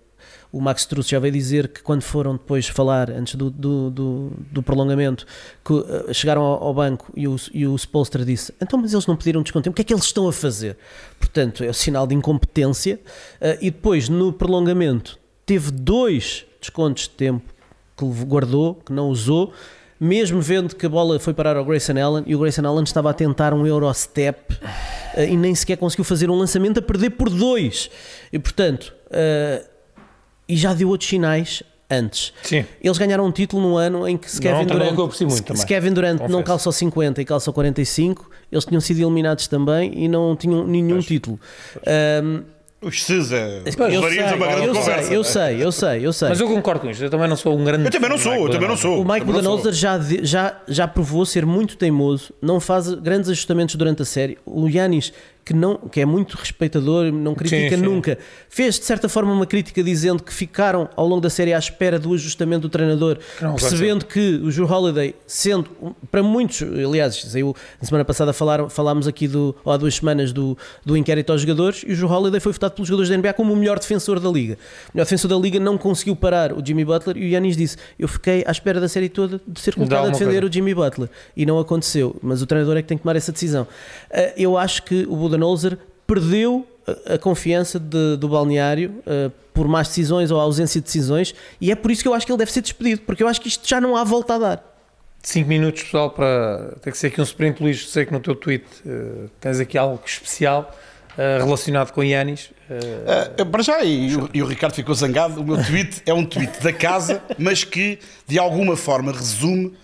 [0.50, 3.90] O Max Truss já veio dizer que quando foram depois falar, antes do, do,
[4.50, 5.26] do- prolongamento,
[5.62, 9.06] que uh, chegaram ao, ao banco e o, e o Spolstra disse: Então, mas eles
[9.06, 10.78] não pediram descontempo, o que é que eles estão a fazer?
[11.18, 12.98] Portanto, é o sinal de incompetência.
[13.34, 17.44] Uh, e depois, no prolongamento, teve dois descontos de tempo
[17.94, 19.52] que guardou, que não usou,
[20.00, 23.10] mesmo vendo que a bola foi parar ao Grayson Allen e o Grayson Allen estava
[23.10, 24.56] a tentar um Eurostep
[25.14, 27.90] eh, e nem sequer conseguiu fazer um lançamento a perder por dois.
[28.32, 29.64] E portanto, eh,
[30.48, 32.32] e já deu outros sinais antes.
[32.42, 32.64] Sim.
[32.82, 35.92] Eles ganharam um título no ano em que se Kevin um treinador Durant, se- Kevin
[35.92, 40.66] Durant não calçou 50 e calçou 45, eles tinham sido eliminados também e não tinham
[40.66, 41.40] nenhum título.
[41.86, 42.42] Ahm,
[42.80, 43.62] Os CIS é.
[43.76, 45.02] uma grande eu conversa.
[45.02, 46.28] sei, eu sei, eu sei, eu sei.
[46.28, 47.02] Mas eu concordo com isto.
[47.02, 47.86] Eu também não sou um grande.
[47.86, 49.02] Eu também não sou, eu também não sou.
[49.02, 49.24] O sou.
[49.24, 54.38] Budenholzer já, já, já provou ser muito teimoso, não faz grandes ajustamentos durante a série.
[54.46, 55.12] O Yanis,
[55.48, 57.82] que, não, que é muito respeitador, não critica sim.
[57.82, 58.18] nunca,
[58.50, 61.98] fez de certa forma uma crítica dizendo que ficaram ao longo da série à espera
[61.98, 65.70] do ajustamento do treinador, não percebendo que o Drew Holiday, sendo
[66.10, 70.32] para muitos, aliás, saiu, na semana passada falaram, falámos aqui do, ou há duas semanas
[70.34, 73.32] do, do inquérito aos jogadores, e o Drew Holiday foi votado pelos jogadores da NBA
[73.32, 74.58] como o melhor defensor da liga.
[74.88, 77.78] O melhor defensor da liga não conseguiu parar o Jimmy Butler e o Yanis disse:
[77.98, 80.46] Eu fiquei à espera da série toda de ser colocado a defender coisa.
[80.46, 82.14] o Jimmy Butler e não aconteceu.
[82.22, 83.66] Mas o treinador é que tem que tomar essa decisão.
[84.12, 86.66] Ah, Eu acho que o Budenholzer perdeu
[87.06, 91.74] a- confiança de- do balneário ah, por más decisões ou ausência de decisões e é
[91.74, 93.66] por isso que eu acho que ele deve ser despedido, porque eu acho que isto
[93.68, 94.64] já não há volta a dar.
[95.22, 96.76] 5 minutos, pessoal, para.
[96.80, 97.90] Tem que ser aqui um sprint, Luís.
[97.90, 100.72] Sei que no teu tweet eh, tens aqui algo especial
[101.18, 102.50] eh, relacionado com Yanis.
[103.06, 105.40] Ah, para já, e o, e o Ricardo ficou zangado.
[105.40, 109.74] O meu tweet é um tweet da casa, mas que de alguma forma resume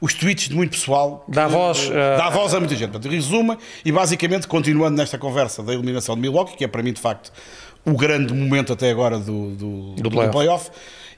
[0.00, 1.24] os tweets de muito pessoal.
[1.28, 2.90] Dá que, voz, eh, eh, dá voz a muita gente.
[2.90, 6.92] Portanto, resuma e basicamente, continuando nesta conversa da eliminação de Milwaukee, que é para mim
[6.92, 7.32] de facto
[7.84, 10.32] o grande momento até agora do, do, do playoff.
[10.32, 10.70] playoff.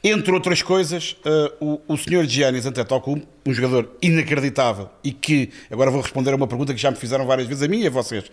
[0.05, 5.93] Entre outras coisas, eh, o, o senhor Giannis Antetokounmpo, um jogador inacreditável e que, agora
[5.93, 7.91] vou responder a uma pergunta que já me fizeram várias vezes a mim e a
[7.91, 8.25] vocês.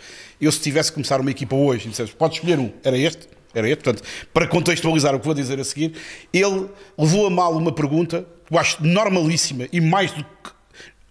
[0.42, 3.28] Eu se tivesse que começar uma equipa hoje e dissesse, pode escolher um, era este?
[3.54, 5.94] Era este, portanto, para contextualizar o que vou dizer a seguir,
[6.32, 10.52] ele levou a mal uma pergunta, eu acho normalíssima e mais do que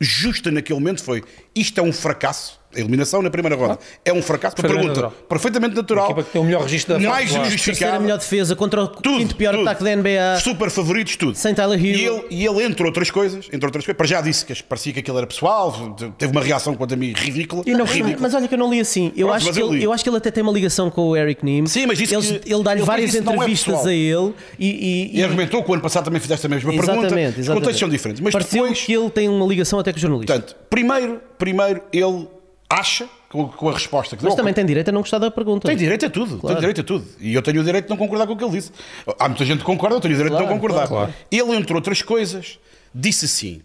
[0.01, 1.25] justa naquele momento foi,
[1.55, 2.58] isto é um fracasso?
[2.75, 4.55] A eliminação na primeira ronda é um fracasso?
[4.59, 5.11] Uma pergunta natural.
[5.27, 6.11] perfeitamente natural.
[6.11, 7.31] A que tem o melhor registro da mais.
[7.31, 8.01] Terceira justificável.
[8.03, 9.63] melhor defesa contra o Tudo, quinto pior tudo.
[9.69, 10.41] ataque da NBA.
[10.43, 11.35] Super favoritos, tudo.
[11.35, 11.99] Sem Tyler Hero.
[11.99, 14.93] E ele, e ele, entre outras coisas, entre outras coisas, para já disse que parecia
[14.93, 17.63] que aquilo era pessoal, teve uma reação quanto a mim ridícula.
[17.67, 18.17] E não, ridícula.
[18.21, 19.13] mas olha que eu não li assim.
[19.17, 21.09] Eu, Pronto, acho que eu ele, eu acho que ele até tem uma ligação com
[21.09, 21.67] o Eric Nim.
[21.67, 23.87] Sim, mas disse Ele, que- ele dá-lhe várias é entrevistas pessoal.
[23.87, 26.93] a ele e, e, E argumentou que o ano passado também fizeste a mesma pergunta.
[26.93, 27.61] Exatamente, Os exatamente.
[27.63, 28.21] contextos são diferentes.
[28.23, 30.35] Mas Pareceu depois, que ele tem uma ligação até com o jornalista.
[30.35, 32.29] portanto, primeiro, primeiro ele
[32.71, 35.67] acha, com, a resposta que mas deu, também tem direito a não gostar da pergunta.
[35.67, 37.07] Tem direito a tudo, tem direito a tudo.
[37.21, 38.73] E eu tenho o direito de não concordar com o que ele disse.
[39.19, 40.89] Há muita gente que concorda, eu tenho o direito de não Claro, concordar.
[40.89, 41.15] claro.
[41.31, 42.59] Ele, entre outras coisas,
[42.95, 43.63] disse assim: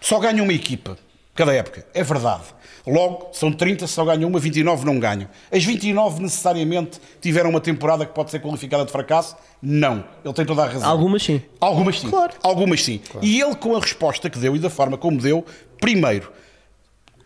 [0.00, 0.96] só ganha uma equipa,
[1.34, 1.86] cada época.
[1.94, 2.44] É verdade.
[2.86, 5.28] Logo, são 30, só ganham uma, 29 não ganham.
[5.52, 9.36] As 29 necessariamente tiveram uma temporada que pode ser qualificada de fracasso?
[9.60, 10.04] Não.
[10.24, 10.88] Ele tem toda a razão.
[10.88, 11.42] Algumas sim.
[11.60, 12.08] Algumas sim.
[12.08, 12.32] Claro.
[12.42, 13.00] Algumas sim.
[13.20, 15.44] E ele, com a resposta que deu e da forma como deu,
[15.78, 16.32] primeiro,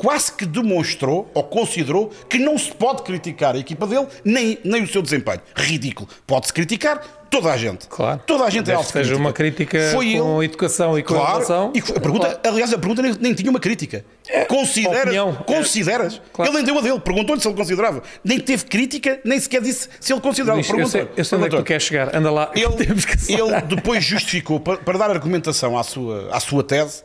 [0.03, 4.83] quase que demonstrou ou considerou que não se pode criticar a equipa dele nem, nem
[4.83, 5.41] o seu desempenho.
[5.55, 6.09] Ridículo.
[6.27, 7.01] Pode-se criticar
[7.31, 7.87] toda a gente.
[7.87, 8.21] Claro.
[8.27, 11.39] Toda a gente é Desde alvo que seja uma crítica com educação e com claro,
[11.39, 11.73] educação.
[11.75, 14.05] E a pergunta, aliás, a pergunta nem, nem tinha uma crítica.
[14.49, 15.03] Consideras?
[15.03, 15.35] opinião.
[15.47, 16.21] Consideras?
[16.33, 16.51] Claro.
[16.51, 18.03] Ele nem deu a dele, perguntou-lhe se ele considerava.
[18.25, 20.59] Nem teve crítica, nem sequer disse se ele considerava.
[20.61, 22.15] Luís, eu sei, eu sei onde é que tu queres chegar.
[22.15, 22.51] Anda lá.
[22.55, 27.03] Ele, ele depois justificou, para, para dar argumentação à sua, à sua tese,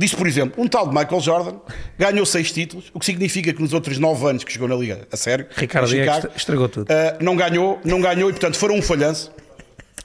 [0.00, 1.56] disse, por exemplo, um tal de Michael Jordan
[1.98, 5.06] ganhou seis títulos, o que significa que nos outros nove anos que jogou na Liga,
[5.12, 6.90] a sério, Ricardo Chicago, estragou tudo.
[6.90, 9.30] ah, não ganhou, não ganhou e, portanto, foram um falhanço.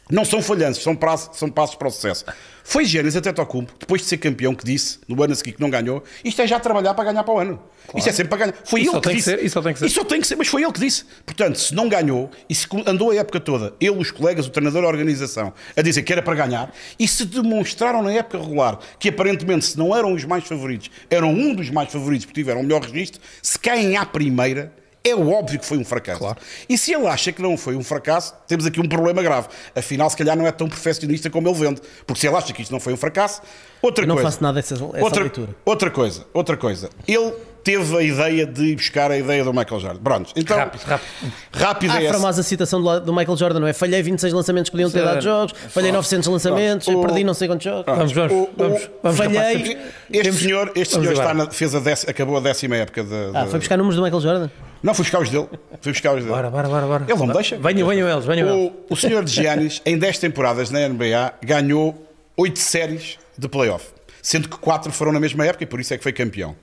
[0.09, 2.25] Não são falhanços, são, prazo- são passos para o sucesso.
[2.63, 5.69] Foi Giannis Antetokounmpo, depois de ser campeão, que disse, no ano a seguir que não
[5.69, 7.59] ganhou, isto é já trabalhar para ganhar para o ano.
[7.95, 8.55] Isto é sempre para ganhar.
[8.65, 9.29] Foi Isso ele que tem que disse.
[9.31, 9.85] ser, isso tem que ser.
[9.87, 11.05] Isso só tem que ser, mas foi ele que disse.
[11.25, 14.83] Portanto, se não ganhou e se andou a época toda, ele, os colegas, o treinador,
[14.83, 19.09] a organização, a dizer que era para ganhar, e se demonstraram na época regular que
[19.09, 22.63] aparentemente, se não eram os mais favoritos, eram um dos mais favoritos porque tiveram o
[22.63, 24.71] melhor registro, se caem à primeira.
[25.05, 26.35] É óbvio que foi um fracasso.
[26.67, 29.47] E se ele acha que não foi um fracasso, temos aqui um problema grave.
[29.75, 31.81] Afinal, se calhar não é tão perfeccionista como ele vende.
[32.07, 33.41] Porque se ele acha que isto não foi um fracasso,
[33.81, 34.31] outra Eu não coisa.
[34.31, 35.49] faço nada dessa, essa outra, leitura.
[35.63, 36.89] outra coisa, outra coisa.
[37.07, 37.31] Ele
[37.63, 39.99] teve a ideia de ir buscar a ideia do Michael Jordan.
[40.03, 40.55] Pronto, então.
[40.57, 41.33] Rápido, rápido.
[41.51, 43.73] Rápido Há é a famosa citação do, do Michael Jordan, não é?
[43.73, 46.99] Falhei 26 lançamentos que podiam ter dado jogos, falhei 900 lançamentos, Pronto.
[46.99, 47.85] O- perdi não sei quantos jogos.
[47.87, 49.77] Vamos, vamos, O- o- vamos, vamos falhei.
[50.11, 53.31] Este temos- senhor, este senhor está na, fez a décima, acabou a décima época de,
[53.33, 54.49] Ah, foi buscar números do Michael Jordan?
[54.85, 55.49] Não, fui buscar os dele.
[55.81, 56.29] Fui buscar os dele.
[56.29, 57.05] Bora, bora, bora, bora.
[57.07, 57.57] Ele não me deixa.
[57.57, 58.71] Venham, venham eles, venham eles.
[58.87, 62.07] O, o senhor Giannis, em 10 temporadas na NBA, ganhou
[62.37, 63.87] 8 séries de playoff,
[64.21, 66.55] sendo que 4 foram na mesma época e por isso é que foi campeão.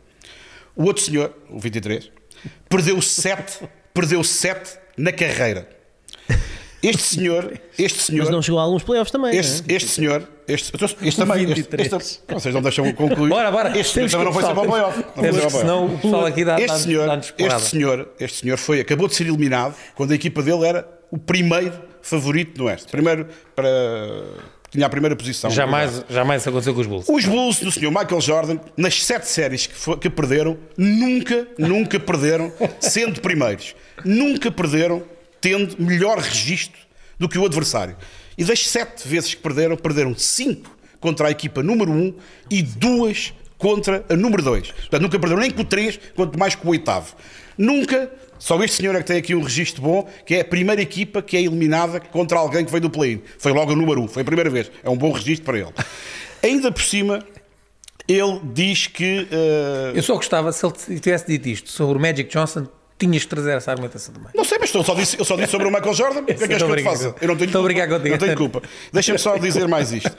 [0.76, 2.12] O outro senhor, o 23,
[2.68, 5.68] perdeu 7, perdeu 7 na carreira.
[6.82, 9.36] Este senhor, este senhor, Mas não chegou a alguns playoffs também.
[9.36, 9.76] este, não é?
[9.76, 10.72] este senhor, este,
[11.02, 11.92] este também, este, 23.
[11.92, 13.28] este- vocês não deixam concluir.
[13.28, 13.78] Bora, bora.
[13.78, 14.98] Este senhor também não foi sempre ao playoff.
[14.98, 18.56] Não foi Temos senão o pessoal aqui dá, Este dá-nos- senhor, este senhor, este senhor
[18.58, 21.72] foi, acabou de ser eliminado quando a equipa dele era o primeiro
[22.02, 22.90] favorito no Oeste.
[22.90, 23.68] Primeiro para.
[24.70, 25.50] Tinha a primeira posição.
[25.50, 27.06] Jamais, jamais isso aconteceu com os Bulls.
[27.06, 27.90] Os Bulls do Sr.
[27.90, 33.74] Michael Jordan, nas sete séries que, fo- que perderam, nunca, nunca perderam sendo primeiros.
[34.02, 35.02] Nunca perderam
[35.42, 36.80] tendo melhor registro
[37.18, 37.96] do que o adversário.
[38.38, 42.14] E das sete vezes que perderam, perderam cinco contra a equipa número um
[42.50, 44.70] e duas contra a número dois.
[44.70, 47.14] Portanto, nunca perderam nem com o três, quanto mais com o oitavo.
[47.58, 50.80] Nunca, só este senhor é que tem aqui um registro bom, que é a primeira
[50.80, 53.20] equipa que é eliminada contra alguém que veio do play-in.
[53.38, 54.70] Foi logo o número um, foi a primeira vez.
[54.82, 55.72] É um bom registro para ele.
[56.42, 57.24] Ainda por cima,
[58.08, 59.28] ele diz que.
[59.30, 62.66] eh, Eu só gostava, se ele tivesse dito isto sobre o Magic Johnson,
[63.02, 64.30] tinhas de trazer essa argumentação também.
[64.34, 66.20] Não sei, mas eu só disse, eu só disse sobre o Michael Jordan.
[66.22, 67.14] O que é que és que eu te faça?
[67.20, 67.88] Eu não tenho Estou culpa.
[67.88, 68.08] contigo.
[68.10, 68.62] Não tenho culpa.
[68.92, 70.16] Deixa-me só dizer mais isto.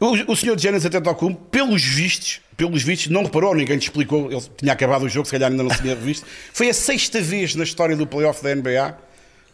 [0.00, 4.42] O, o senhor Giannis Antetokounmpo, pelos vistos, pelos vistos, não reparou, ninguém lhe explicou, ele
[4.56, 6.26] tinha acabado o jogo, se calhar ainda não se tinha revisto.
[6.52, 8.96] Foi a sexta vez na história do playoff da NBA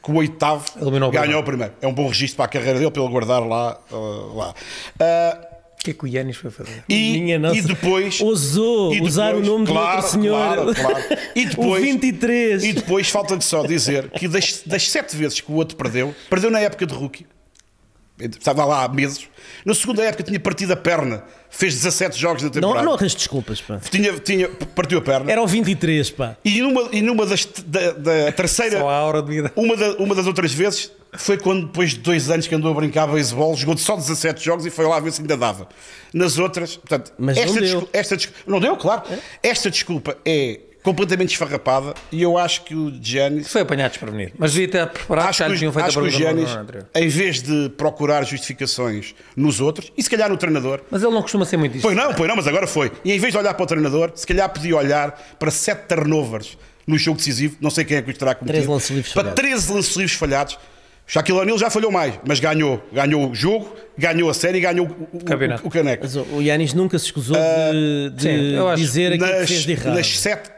[0.03, 1.75] que o oitavo Eliminou ganhou o primeiro.
[1.83, 3.79] É um bom registro para a carreira dele, para ele guardar lá.
[3.93, 3.97] ah,
[4.35, 4.55] lá.
[4.99, 5.50] Ah,
[5.81, 6.85] O que é que o Yannis foi fazer?
[6.89, 7.57] e, Minha nossa.
[7.57, 10.37] e depois Ousou e usar o nome claro, do outro senhor.
[10.37, 11.05] Claro, claro.
[11.35, 12.65] E depois, o 23.
[12.65, 16.51] E depois falta-lhe só dizer que das, das sete vezes que o outro perdeu, perdeu
[16.51, 17.27] na época de rookie.
[18.19, 19.27] estava lá há meses.
[19.65, 22.85] Na segunda época tinha partido a perna, fez 17 jogos na Não, temporada.
[22.85, 23.79] não arranjes desculpas, pá.
[23.91, 25.33] Tinha, tinha, partiu a perna.
[25.33, 26.37] Era o 23, pá.
[26.45, 29.51] E numa, e numa das da, da terceira, Só a aura de vida.
[29.57, 32.75] uma, da- uma das outras vezes foi quando, depois de dois anos que andou a
[32.75, 35.69] brincar beisebol, jogou só 17 jogos e foi lá ver se ainda dava.
[36.13, 37.63] Nas outras, portanto, Mas não esta, deu.
[37.63, 39.03] desculpa, esta não deu, claro.
[39.43, 44.33] Esta desculpa é completamente esfarrapada e eu acho que o Giannis Foi apanhado desprevenido.
[44.39, 46.49] Mas devia ter preparado, Acho que, tinham o- feito a acho que o Giannis,
[46.95, 51.21] em vez de procurar justificações nos outros, e se calhar no treinador, Mas ele não
[51.23, 51.83] costuma ser muito isto.
[51.83, 52.91] Pois não, pois não, mas agora foi.
[53.05, 56.57] E em vez de olhar para o treinador, se calhar podia olhar para sete turnovers
[56.87, 58.57] no jogo decisivo, não sei quem é que os terá cometido.
[58.57, 59.43] 13 lance-livres Para falhados.
[59.45, 60.59] 13 lance-livres falhados.
[61.13, 62.81] Shaquille O'Neal já falhou mais, mas ganhou.
[62.93, 65.65] Ganhou o jogo, ganhou a série e ganhou o, o, Campeonato.
[65.65, 66.05] o, o caneco.
[66.05, 69.73] Mas o Yanis nunca se escusou de, de sim, dizer aquilo que Nas, fez de
[69.73, 69.95] errado.
[69.97, 70.51] nas sete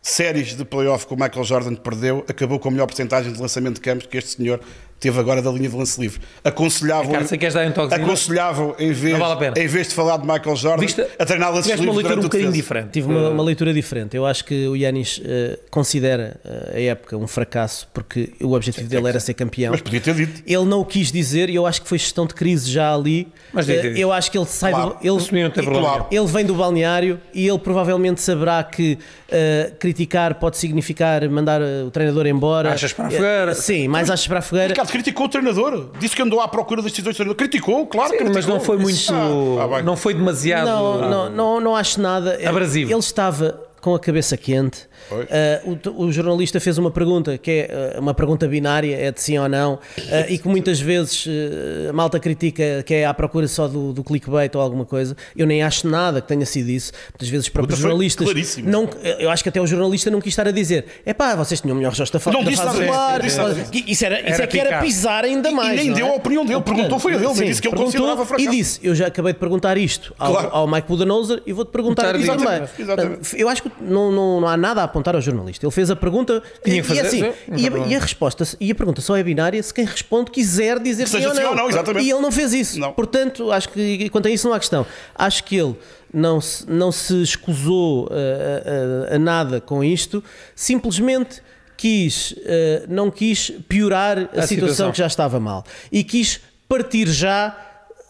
[0.00, 3.74] séries de playoff que o Michael Jordan perdeu, acabou com a melhor porcentagem de lançamento
[3.74, 4.60] de campos que este senhor
[4.98, 6.20] teve agora da linha de lance livre.
[6.42, 8.06] Aconselhavam, Ricardo, se queres dar um toquezinho?
[8.06, 9.58] aconselhavam em vez, Não vale a pena.
[9.58, 11.00] em vez de falar de Michael Jordan, Viste?
[11.18, 12.90] a treinar lances Tiveste uma livres leitura um bocadinho diferente.
[12.92, 14.16] Tive uma, uma leitura diferente.
[14.16, 18.88] Eu acho que o Yanis eh, considera eh, a época um fracasso porque o objetivo
[18.88, 19.72] dele era ser campeão.
[19.72, 20.42] Mas podia ter dito.
[20.46, 23.28] Ele não o quis dizer e eu acho que foi gestão de crise já ali.
[23.52, 23.98] Mas Eh, dito.
[23.98, 24.96] eu acho que ele sai Claro.
[25.02, 25.06] do.
[25.06, 26.06] Ele, claro.
[26.10, 28.98] ele vem do balneário e ele provavelmente saberá que
[29.30, 32.72] eh, criticar pode significar mandar eh, o treinador embora.
[32.72, 33.54] Achas para a Eh, fogueira.
[33.54, 34.74] Sim, mais achas para a fogueira.
[34.90, 35.86] Criticou o treinador.
[35.98, 37.36] Disse que andou à procura das decisões do treinador.
[37.36, 38.10] Criticou, claro.
[38.10, 38.34] Sim, criticou.
[38.34, 39.12] mas não foi muito.
[39.12, 40.66] Ah, ah, não foi demasiado.
[40.66, 42.38] Não, não, não, não acho nada.
[42.46, 42.90] Abrasivo.
[42.90, 44.80] Ele estava com a cabeça quente.
[45.12, 49.20] Ah, o, o jornalista fez uma pergunta que é ah, uma pergunta binária, é de
[49.22, 49.78] sim ou não,
[50.10, 53.92] ah, e que muitas vezes ah, a malta critica que é à procura só do,
[53.92, 55.16] do clickbait ou alguma coisa.
[55.36, 56.90] Eu nem acho nada que tenha sido isso.
[57.12, 58.56] Muitas vezes os próprios jornalistas.
[58.64, 61.60] Não, eu acho que até o jornalista não quis estar a dizer: é pá, vocês
[61.60, 64.32] tinham melhor resposta fa Não disse nada regular." disso, não disse nada Isso, era, isso
[64.32, 65.76] Era é que era pisar ainda mais.
[65.76, 66.10] nem não deu é?
[66.10, 66.60] a opinião dele.
[66.60, 68.48] Perguntou, foi a dele, mas Sim, disse que ele considerava fracasso.
[68.48, 70.48] E disse: Eu já acabei de perguntar isto ao, Claro.
[70.50, 72.62] ao Mike Budenholzer e vou-te perguntar aqui também.
[73.36, 75.64] Eu acho que não, não, não há nada a apontar ao jornalista.
[75.64, 77.92] Ele fez a pergunta Tinha e, que fazer, e assim, e, a, problema.
[77.92, 81.24] e a resposta e a pergunta só é binária se quem responde quiser dizer sim
[81.26, 81.50] ou sim não.
[81.50, 82.04] ou não, exatamente.
[82.06, 82.78] E ele não fez isso.
[82.78, 82.92] Não.
[82.92, 84.86] Portanto, acho que quanto a isso não há questão.
[85.14, 85.74] Acho que ele
[86.12, 90.22] não se, não se escusou a, a- a nada com isto,
[90.54, 91.42] simplesmente
[91.76, 94.92] quis, eh, não quis piorar a, A situação, situação.
[94.92, 95.62] que já estava mal
[95.92, 97.54] e quis partir já,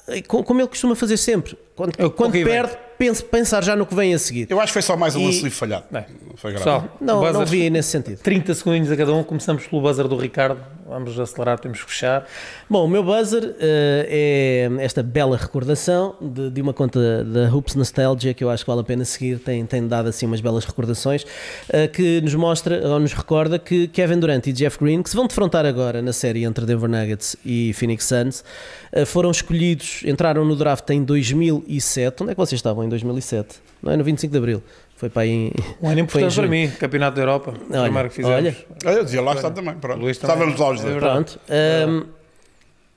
[0.07, 1.59] eh, co- como ele costuma fazer sempre.
[1.75, 4.47] Quando, É quando perde, pense- pensar já no que vem a seguir.
[4.51, 5.85] Eu acho que foi só mais um E- lance livre falhado.
[5.91, 6.65] Bem, Não foi grave.
[6.65, 8.19] Pessoal, Não, não buzzers, vi nesse sentido.
[8.19, 9.23] 30 segundinhos a cada um.
[9.23, 10.61] Começamos pelo buzzer do Ricardo.
[10.89, 12.27] Vamos acelerar, temos que fechar.
[12.71, 17.75] Bom, o meu buzzer eh, é esta bela recordação de, de uma conta da Hoops
[17.75, 19.41] Nostalgia que eu acho que vale a pena seguir.
[19.41, 21.27] Tem, tem dado assim umas belas recordações
[21.71, 25.17] eh, que nos mostra ou nos recorda que Kevin Durant e Jeff Green, que se
[25.17, 28.45] vão defrontar agora na série entre Denver Nuggets e Phoenix Suns,
[28.93, 32.23] eh, foram escolhidos, entraram no draft em 2007.
[32.23, 33.57] Onde é que vocês estavam em 2007?
[33.83, 34.63] Não é no 25 de Abril.
[34.97, 35.31] Foi para aí.
[35.31, 36.71] em- Um ano importante para mim.
[36.71, 37.55] Campeonato da Europa.
[37.71, 38.37] Olha, primeiro que fizemos.
[38.37, 38.57] olha.
[38.97, 39.75] Eu dizia lá está também.
[39.75, 40.01] Pronto.
[40.01, 40.35] Luís também.
[40.37, 40.97] Estávamos lá os É dois.
[40.99, 41.41] Pronto.
[41.51, 42.07] Ahm,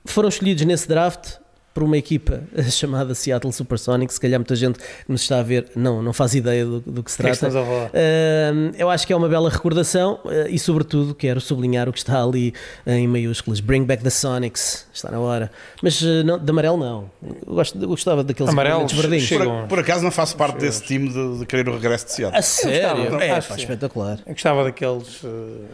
[0.06, 1.34] foram escolhidos nesse draft
[1.72, 4.14] por uma equipa chamada Seattle Supersonics.
[4.14, 7.02] Se calhar muita gente que nos está a ver não, não faz ideia do, do
[7.02, 7.46] que se é que trata.
[7.48, 7.90] estamos a falar?
[7.94, 11.98] Ahm, eu acho que é uma bela recordação eh, e, sobretudo, quero sublinhar o que
[11.98, 12.52] está ali
[12.86, 14.86] em maiúsculas: Bring back the Sonics.
[14.92, 15.50] Está na hora.
[15.82, 17.10] Mas eh, não, de amarelo, não.
[17.46, 19.60] Eu, gosto, eu gostava daqueles Amarelo, equipamentos verdinhos.
[19.62, 22.38] Por, por acaso não faço parte desse time de, de querer o regresso de Seattle.
[22.38, 22.96] A sério?
[23.04, 24.18] gostava, É, acho pá, espetacular.
[24.26, 25.20] Eu gostava daqueles.
[25.24, 25.28] eh,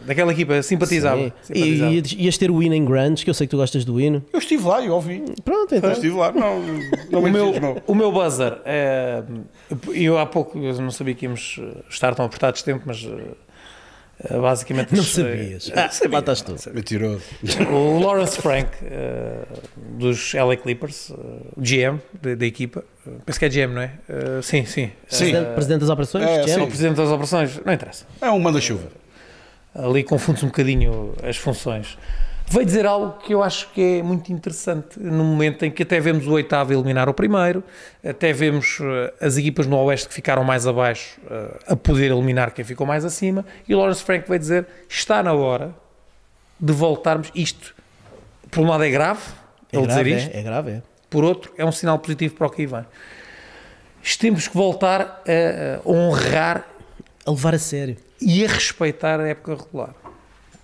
[0.05, 0.61] daquela equipa.
[0.61, 1.21] Simpatizava.
[1.41, 1.53] Sim.
[1.53, 1.91] simpatizava.
[1.91, 3.99] E, e ias ter o hino em grandes, que eu sei que tu gostas do
[3.99, 4.23] hino.
[4.31, 5.23] Eu estive lá e ouvi.
[5.43, 5.86] Pronto, então.
[5.87, 6.31] Eu estive lá.
[6.31, 6.61] Não,
[7.11, 7.83] não O me meu, entusiasmou.
[7.87, 9.23] o meu buzzer é.
[9.93, 11.59] Eu há pouco eu não sabia que íamos
[11.89, 13.05] estar tão apertados de tempo, mas
[14.23, 14.93] eh, basicamente.
[14.93, 15.71] Não eh, sabias.
[15.75, 16.51] Ah, sabia, lá estás tu.
[16.51, 16.73] não.
[16.73, 17.23] Mentiroso.
[17.71, 19.43] O Lawrence Frank, eh,
[19.75, 21.15] dos LA Clippers, eh,
[21.57, 21.99] GM
[22.35, 22.83] da, equipa,
[23.25, 23.91] penso que é GM, não é?
[24.41, 24.91] Sim, sim.
[25.07, 25.31] Sim.
[25.31, 26.25] Presidente, presidente das operações?
[26.25, 26.51] É, Jerry?
[26.51, 26.61] sim.
[26.61, 28.05] O presidente das operações, não interessa.
[28.21, 28.87] É um manda-chuva.
[29.75, 31.97] Ali confunde-se um bocadinho as funções.
[32.49, 35.99] Veio dizer algo que eu acho que é muito interessante no momento em que até
[35.99, 37.61] vemos o oitavo eliminar o primeiro,
[38.05, 42.51] até vemos eh, as equipas no Oeste que ficaram mais abaixo eh, a poder eliminar
[42.51, 45.75] quem ficou mais acima, e o Lawrence Frank vai dizer: está na hora
[46.57, 47.29] de voltarmos.
[47.35, 47.75] Isto,
[48.49, 49.21] por um lado, é grave,
[49.71, 50.81] É ele grave, dizer isto, é, é grave, é.
[51.09, 52.85] por outro, é um sinal positivo para o que vem.
[54.19, 56.65] Temos que voltar a, a honrar
[57.25, 57.97] A levar a sério.
[58.21, 59.93] e a respeitar a época regular.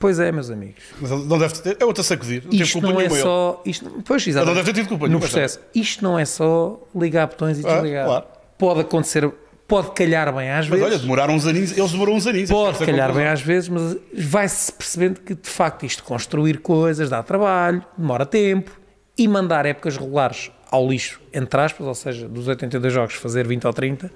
[0.03, 0.83] Pois é, meus amigos.
[0.99, 1.77] Mas não deve ter.
[1.79, 2.43] É outro a sacudir.
[2.43, 3.61] Não Isto não é nenhuma só.
[3.65, 4.55] Isto, pois, Ele não exatamente.
[4.65, 5.25] deve ter tido culpa no nenhuma.
[5.29, 5.61] processo.
[5.73, 8.05] Isto não é só ligar botões e Ah, desligar.
[8.05, 8.25] claro.
[8.57, 9.31] Pode acontecer,
[9.65, 10.85] pode calhar bem às Mas vezes.
[10.93, 11.77] olha, demoraram uns aninhos.
[11.77, 12.49] Eles demoraram uns aninhos.
[12.49, 13.15] pode é calhar conclusão.
[13.15, 18.25] bem às vezes, mas vai-se percebendo que de facto isto construir coisas dá trabalho, demora
[18.25, 18.77] tempo
[19.17, 23.65] e mandar épocas regulares ao lixo, entre aspas, ou seja, dos 82 jogos fazer 20
[23.67, 24.11] ou 30,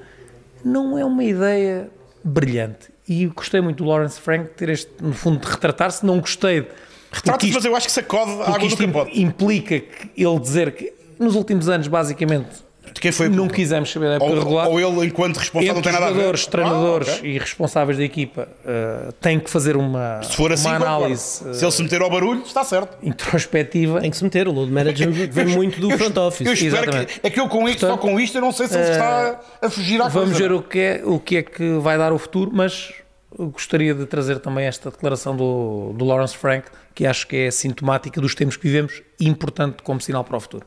[0.66, 1.90] não é uma ideia
[2.22, 2.90] brilhante.
[3.08, 6.06] E gostei muito do Lawrence Frank ter este, no fundo, de retratar-se.
[6.06, 6.68] Não gostei.
[7.12, 9.22] Retrata-se, mas eu acho que sacode a água do capote.
[9.22, 12.67] implica que ele dizer que nos últimos anos, basicamente,
[12.98, 13.30] De quem foi?
[13.30, 14.68] não quisemos saber da época ou, regular.
[14.70, 16.16] ou ele, enquanto responsável, não tem nada a ver.
[16.16, 17.30] jogadores, treinadores Ah, ok.
[17.32, 21.54] e responsáveis da equipa uh, têm que fazer uma, Se for assim, uma análise uh,
[21.54, 22.98] se ele se meter ao barulho, está certo.
[23.06, 24.02] introspectiva.
[24.02, 26.48] Tem que se meter, o load management vem muito do Eu- front office.
[26.48, 27.20] Eu espero Exatamente.
[27.20, 28.90] que, é que eu com isto, só Portanto, com isto, eu não sei se ele
[28.90, 30.48] está a fugir à Vamos coisa.
[30.50, 32.92] ver o que, é, o que é que vai dar o futuro, mas
[33.38, 38.20] gostaria de trazer também esta declaração do, do Lawrence Frank, que acho que é sintomática
[38.20, 40.66] dos tempos que vivemos e importante como sinal para o futuro.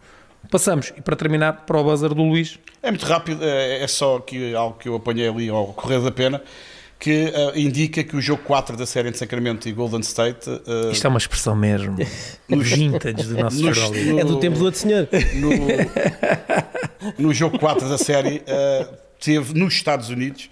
[0.50, 2.58] Passamos, e para terminar, para o buzzer do Luís.
[2.82, 6.10] É muito rápido, é é só que, algo que eu apanhei ali ao correr da
[6.10, 6.42] pena,
[6.98, 10.90] que eh, indica que o jogo 4 da série entre Sacramento e Golden State eh,
[10.92, 11.96] Isto é uma expressão mesmo
[12.48, 14.20] vintage do nosso Nos- Euroleague.
[14.20, 15.08] É do tempo do outro senhor.
[15.34, 15.50] no,
[17.28, 18.86] no jogo 4 da série eh,
[19.20, 20.50] teve nos Estados Unidos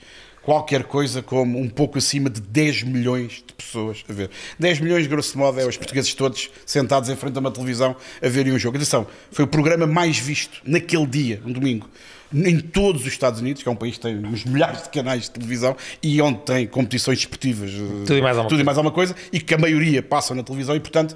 [0.49, 4.31] qualquer coisa como um pouco acima de 10 milhões de pessoas a ver.
[4.59, 8.29] 10 milhões, grosso modo, é os portugueses todos sentados em frente a uma televisão a
[8.31, 8.79] verem um jogo.
[8.79, 11.87] Atenção, foi o programa mais visto naquele dia, um domingo,
[12.33, 15.25] em todos os Estados Unidos, que é um país que tem uns milhares de canais
[15.25, 18.79] de televisão e onde tem competições desportivas, eh, Tudo e mais alguma tudo e mais
[18.79, 21.15] alguma coisa, e que a maioria passam na televisão e, portanto,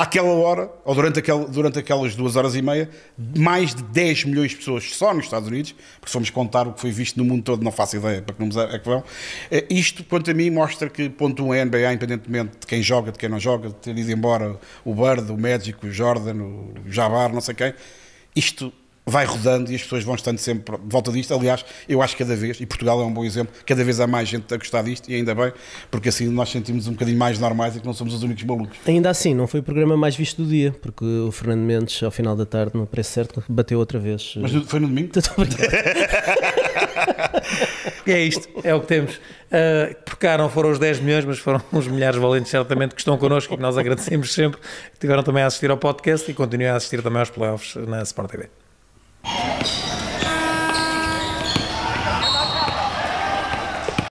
[0.00, 2.88] àquela hora, ou durante, aquel, durante aquelas duas horas e meia,
[3.36, 6.72] mais de 10 milhões de pessoas só nos Estados Unidos, porque se formos contar o
[6.72, 9.04] que foi visto no mundo todo, não faço ideia para que números é que vão.
[9.50, 12.82] Eh, Isto, quanto a mim, mostra que, ponto um, é a NBA, independentemente de quem
[12.82, 16.42] joga, de quem não joga, de ter ido embora o Bird, o Magic, o Jordan,
[16.42, 17.74] o Jabbar, não sei quem,
[18.34, 18.72] isto
[19.10, 21.34] vai rodando e as pessoas vão estando sempre de volta disto.
[21.34, 24.06] Aliás, eu acho que cada vez, e Portugal é um bom exemplo, cada vez há
[24.06, 25.52] mais gente a gostar disto, e ainda bem,
[25.90, 28.78] porque assim nós sentimos um bocadinho mais normais e que não somos os únicos malucos.
[28.86, 32.10] Ainda assim, não foi o programa mais visto do dia, porque o Fernando Mendes, ao
[32.10, 34.34] final da tarde, no preço certo, bateu outra vez.
[34.36, 35.10] Mas no- foi no domingo?
[35.18, 35.70] Estou a brincar.
[38.06, 39.14] É isto, é o que temos.
[39.16, 43.00] Uh, por cá não foram os 10 milhões, mas foram os milhares valentes, certamente, que
[43.00, 46.34] estão connosco e que nós agradecemos sempre, que tiveram também a assistir ao podcast e
[46.34, 48.48] continuem a assistir também aos playoffs na Sport TV.
[49.24, 49.99] you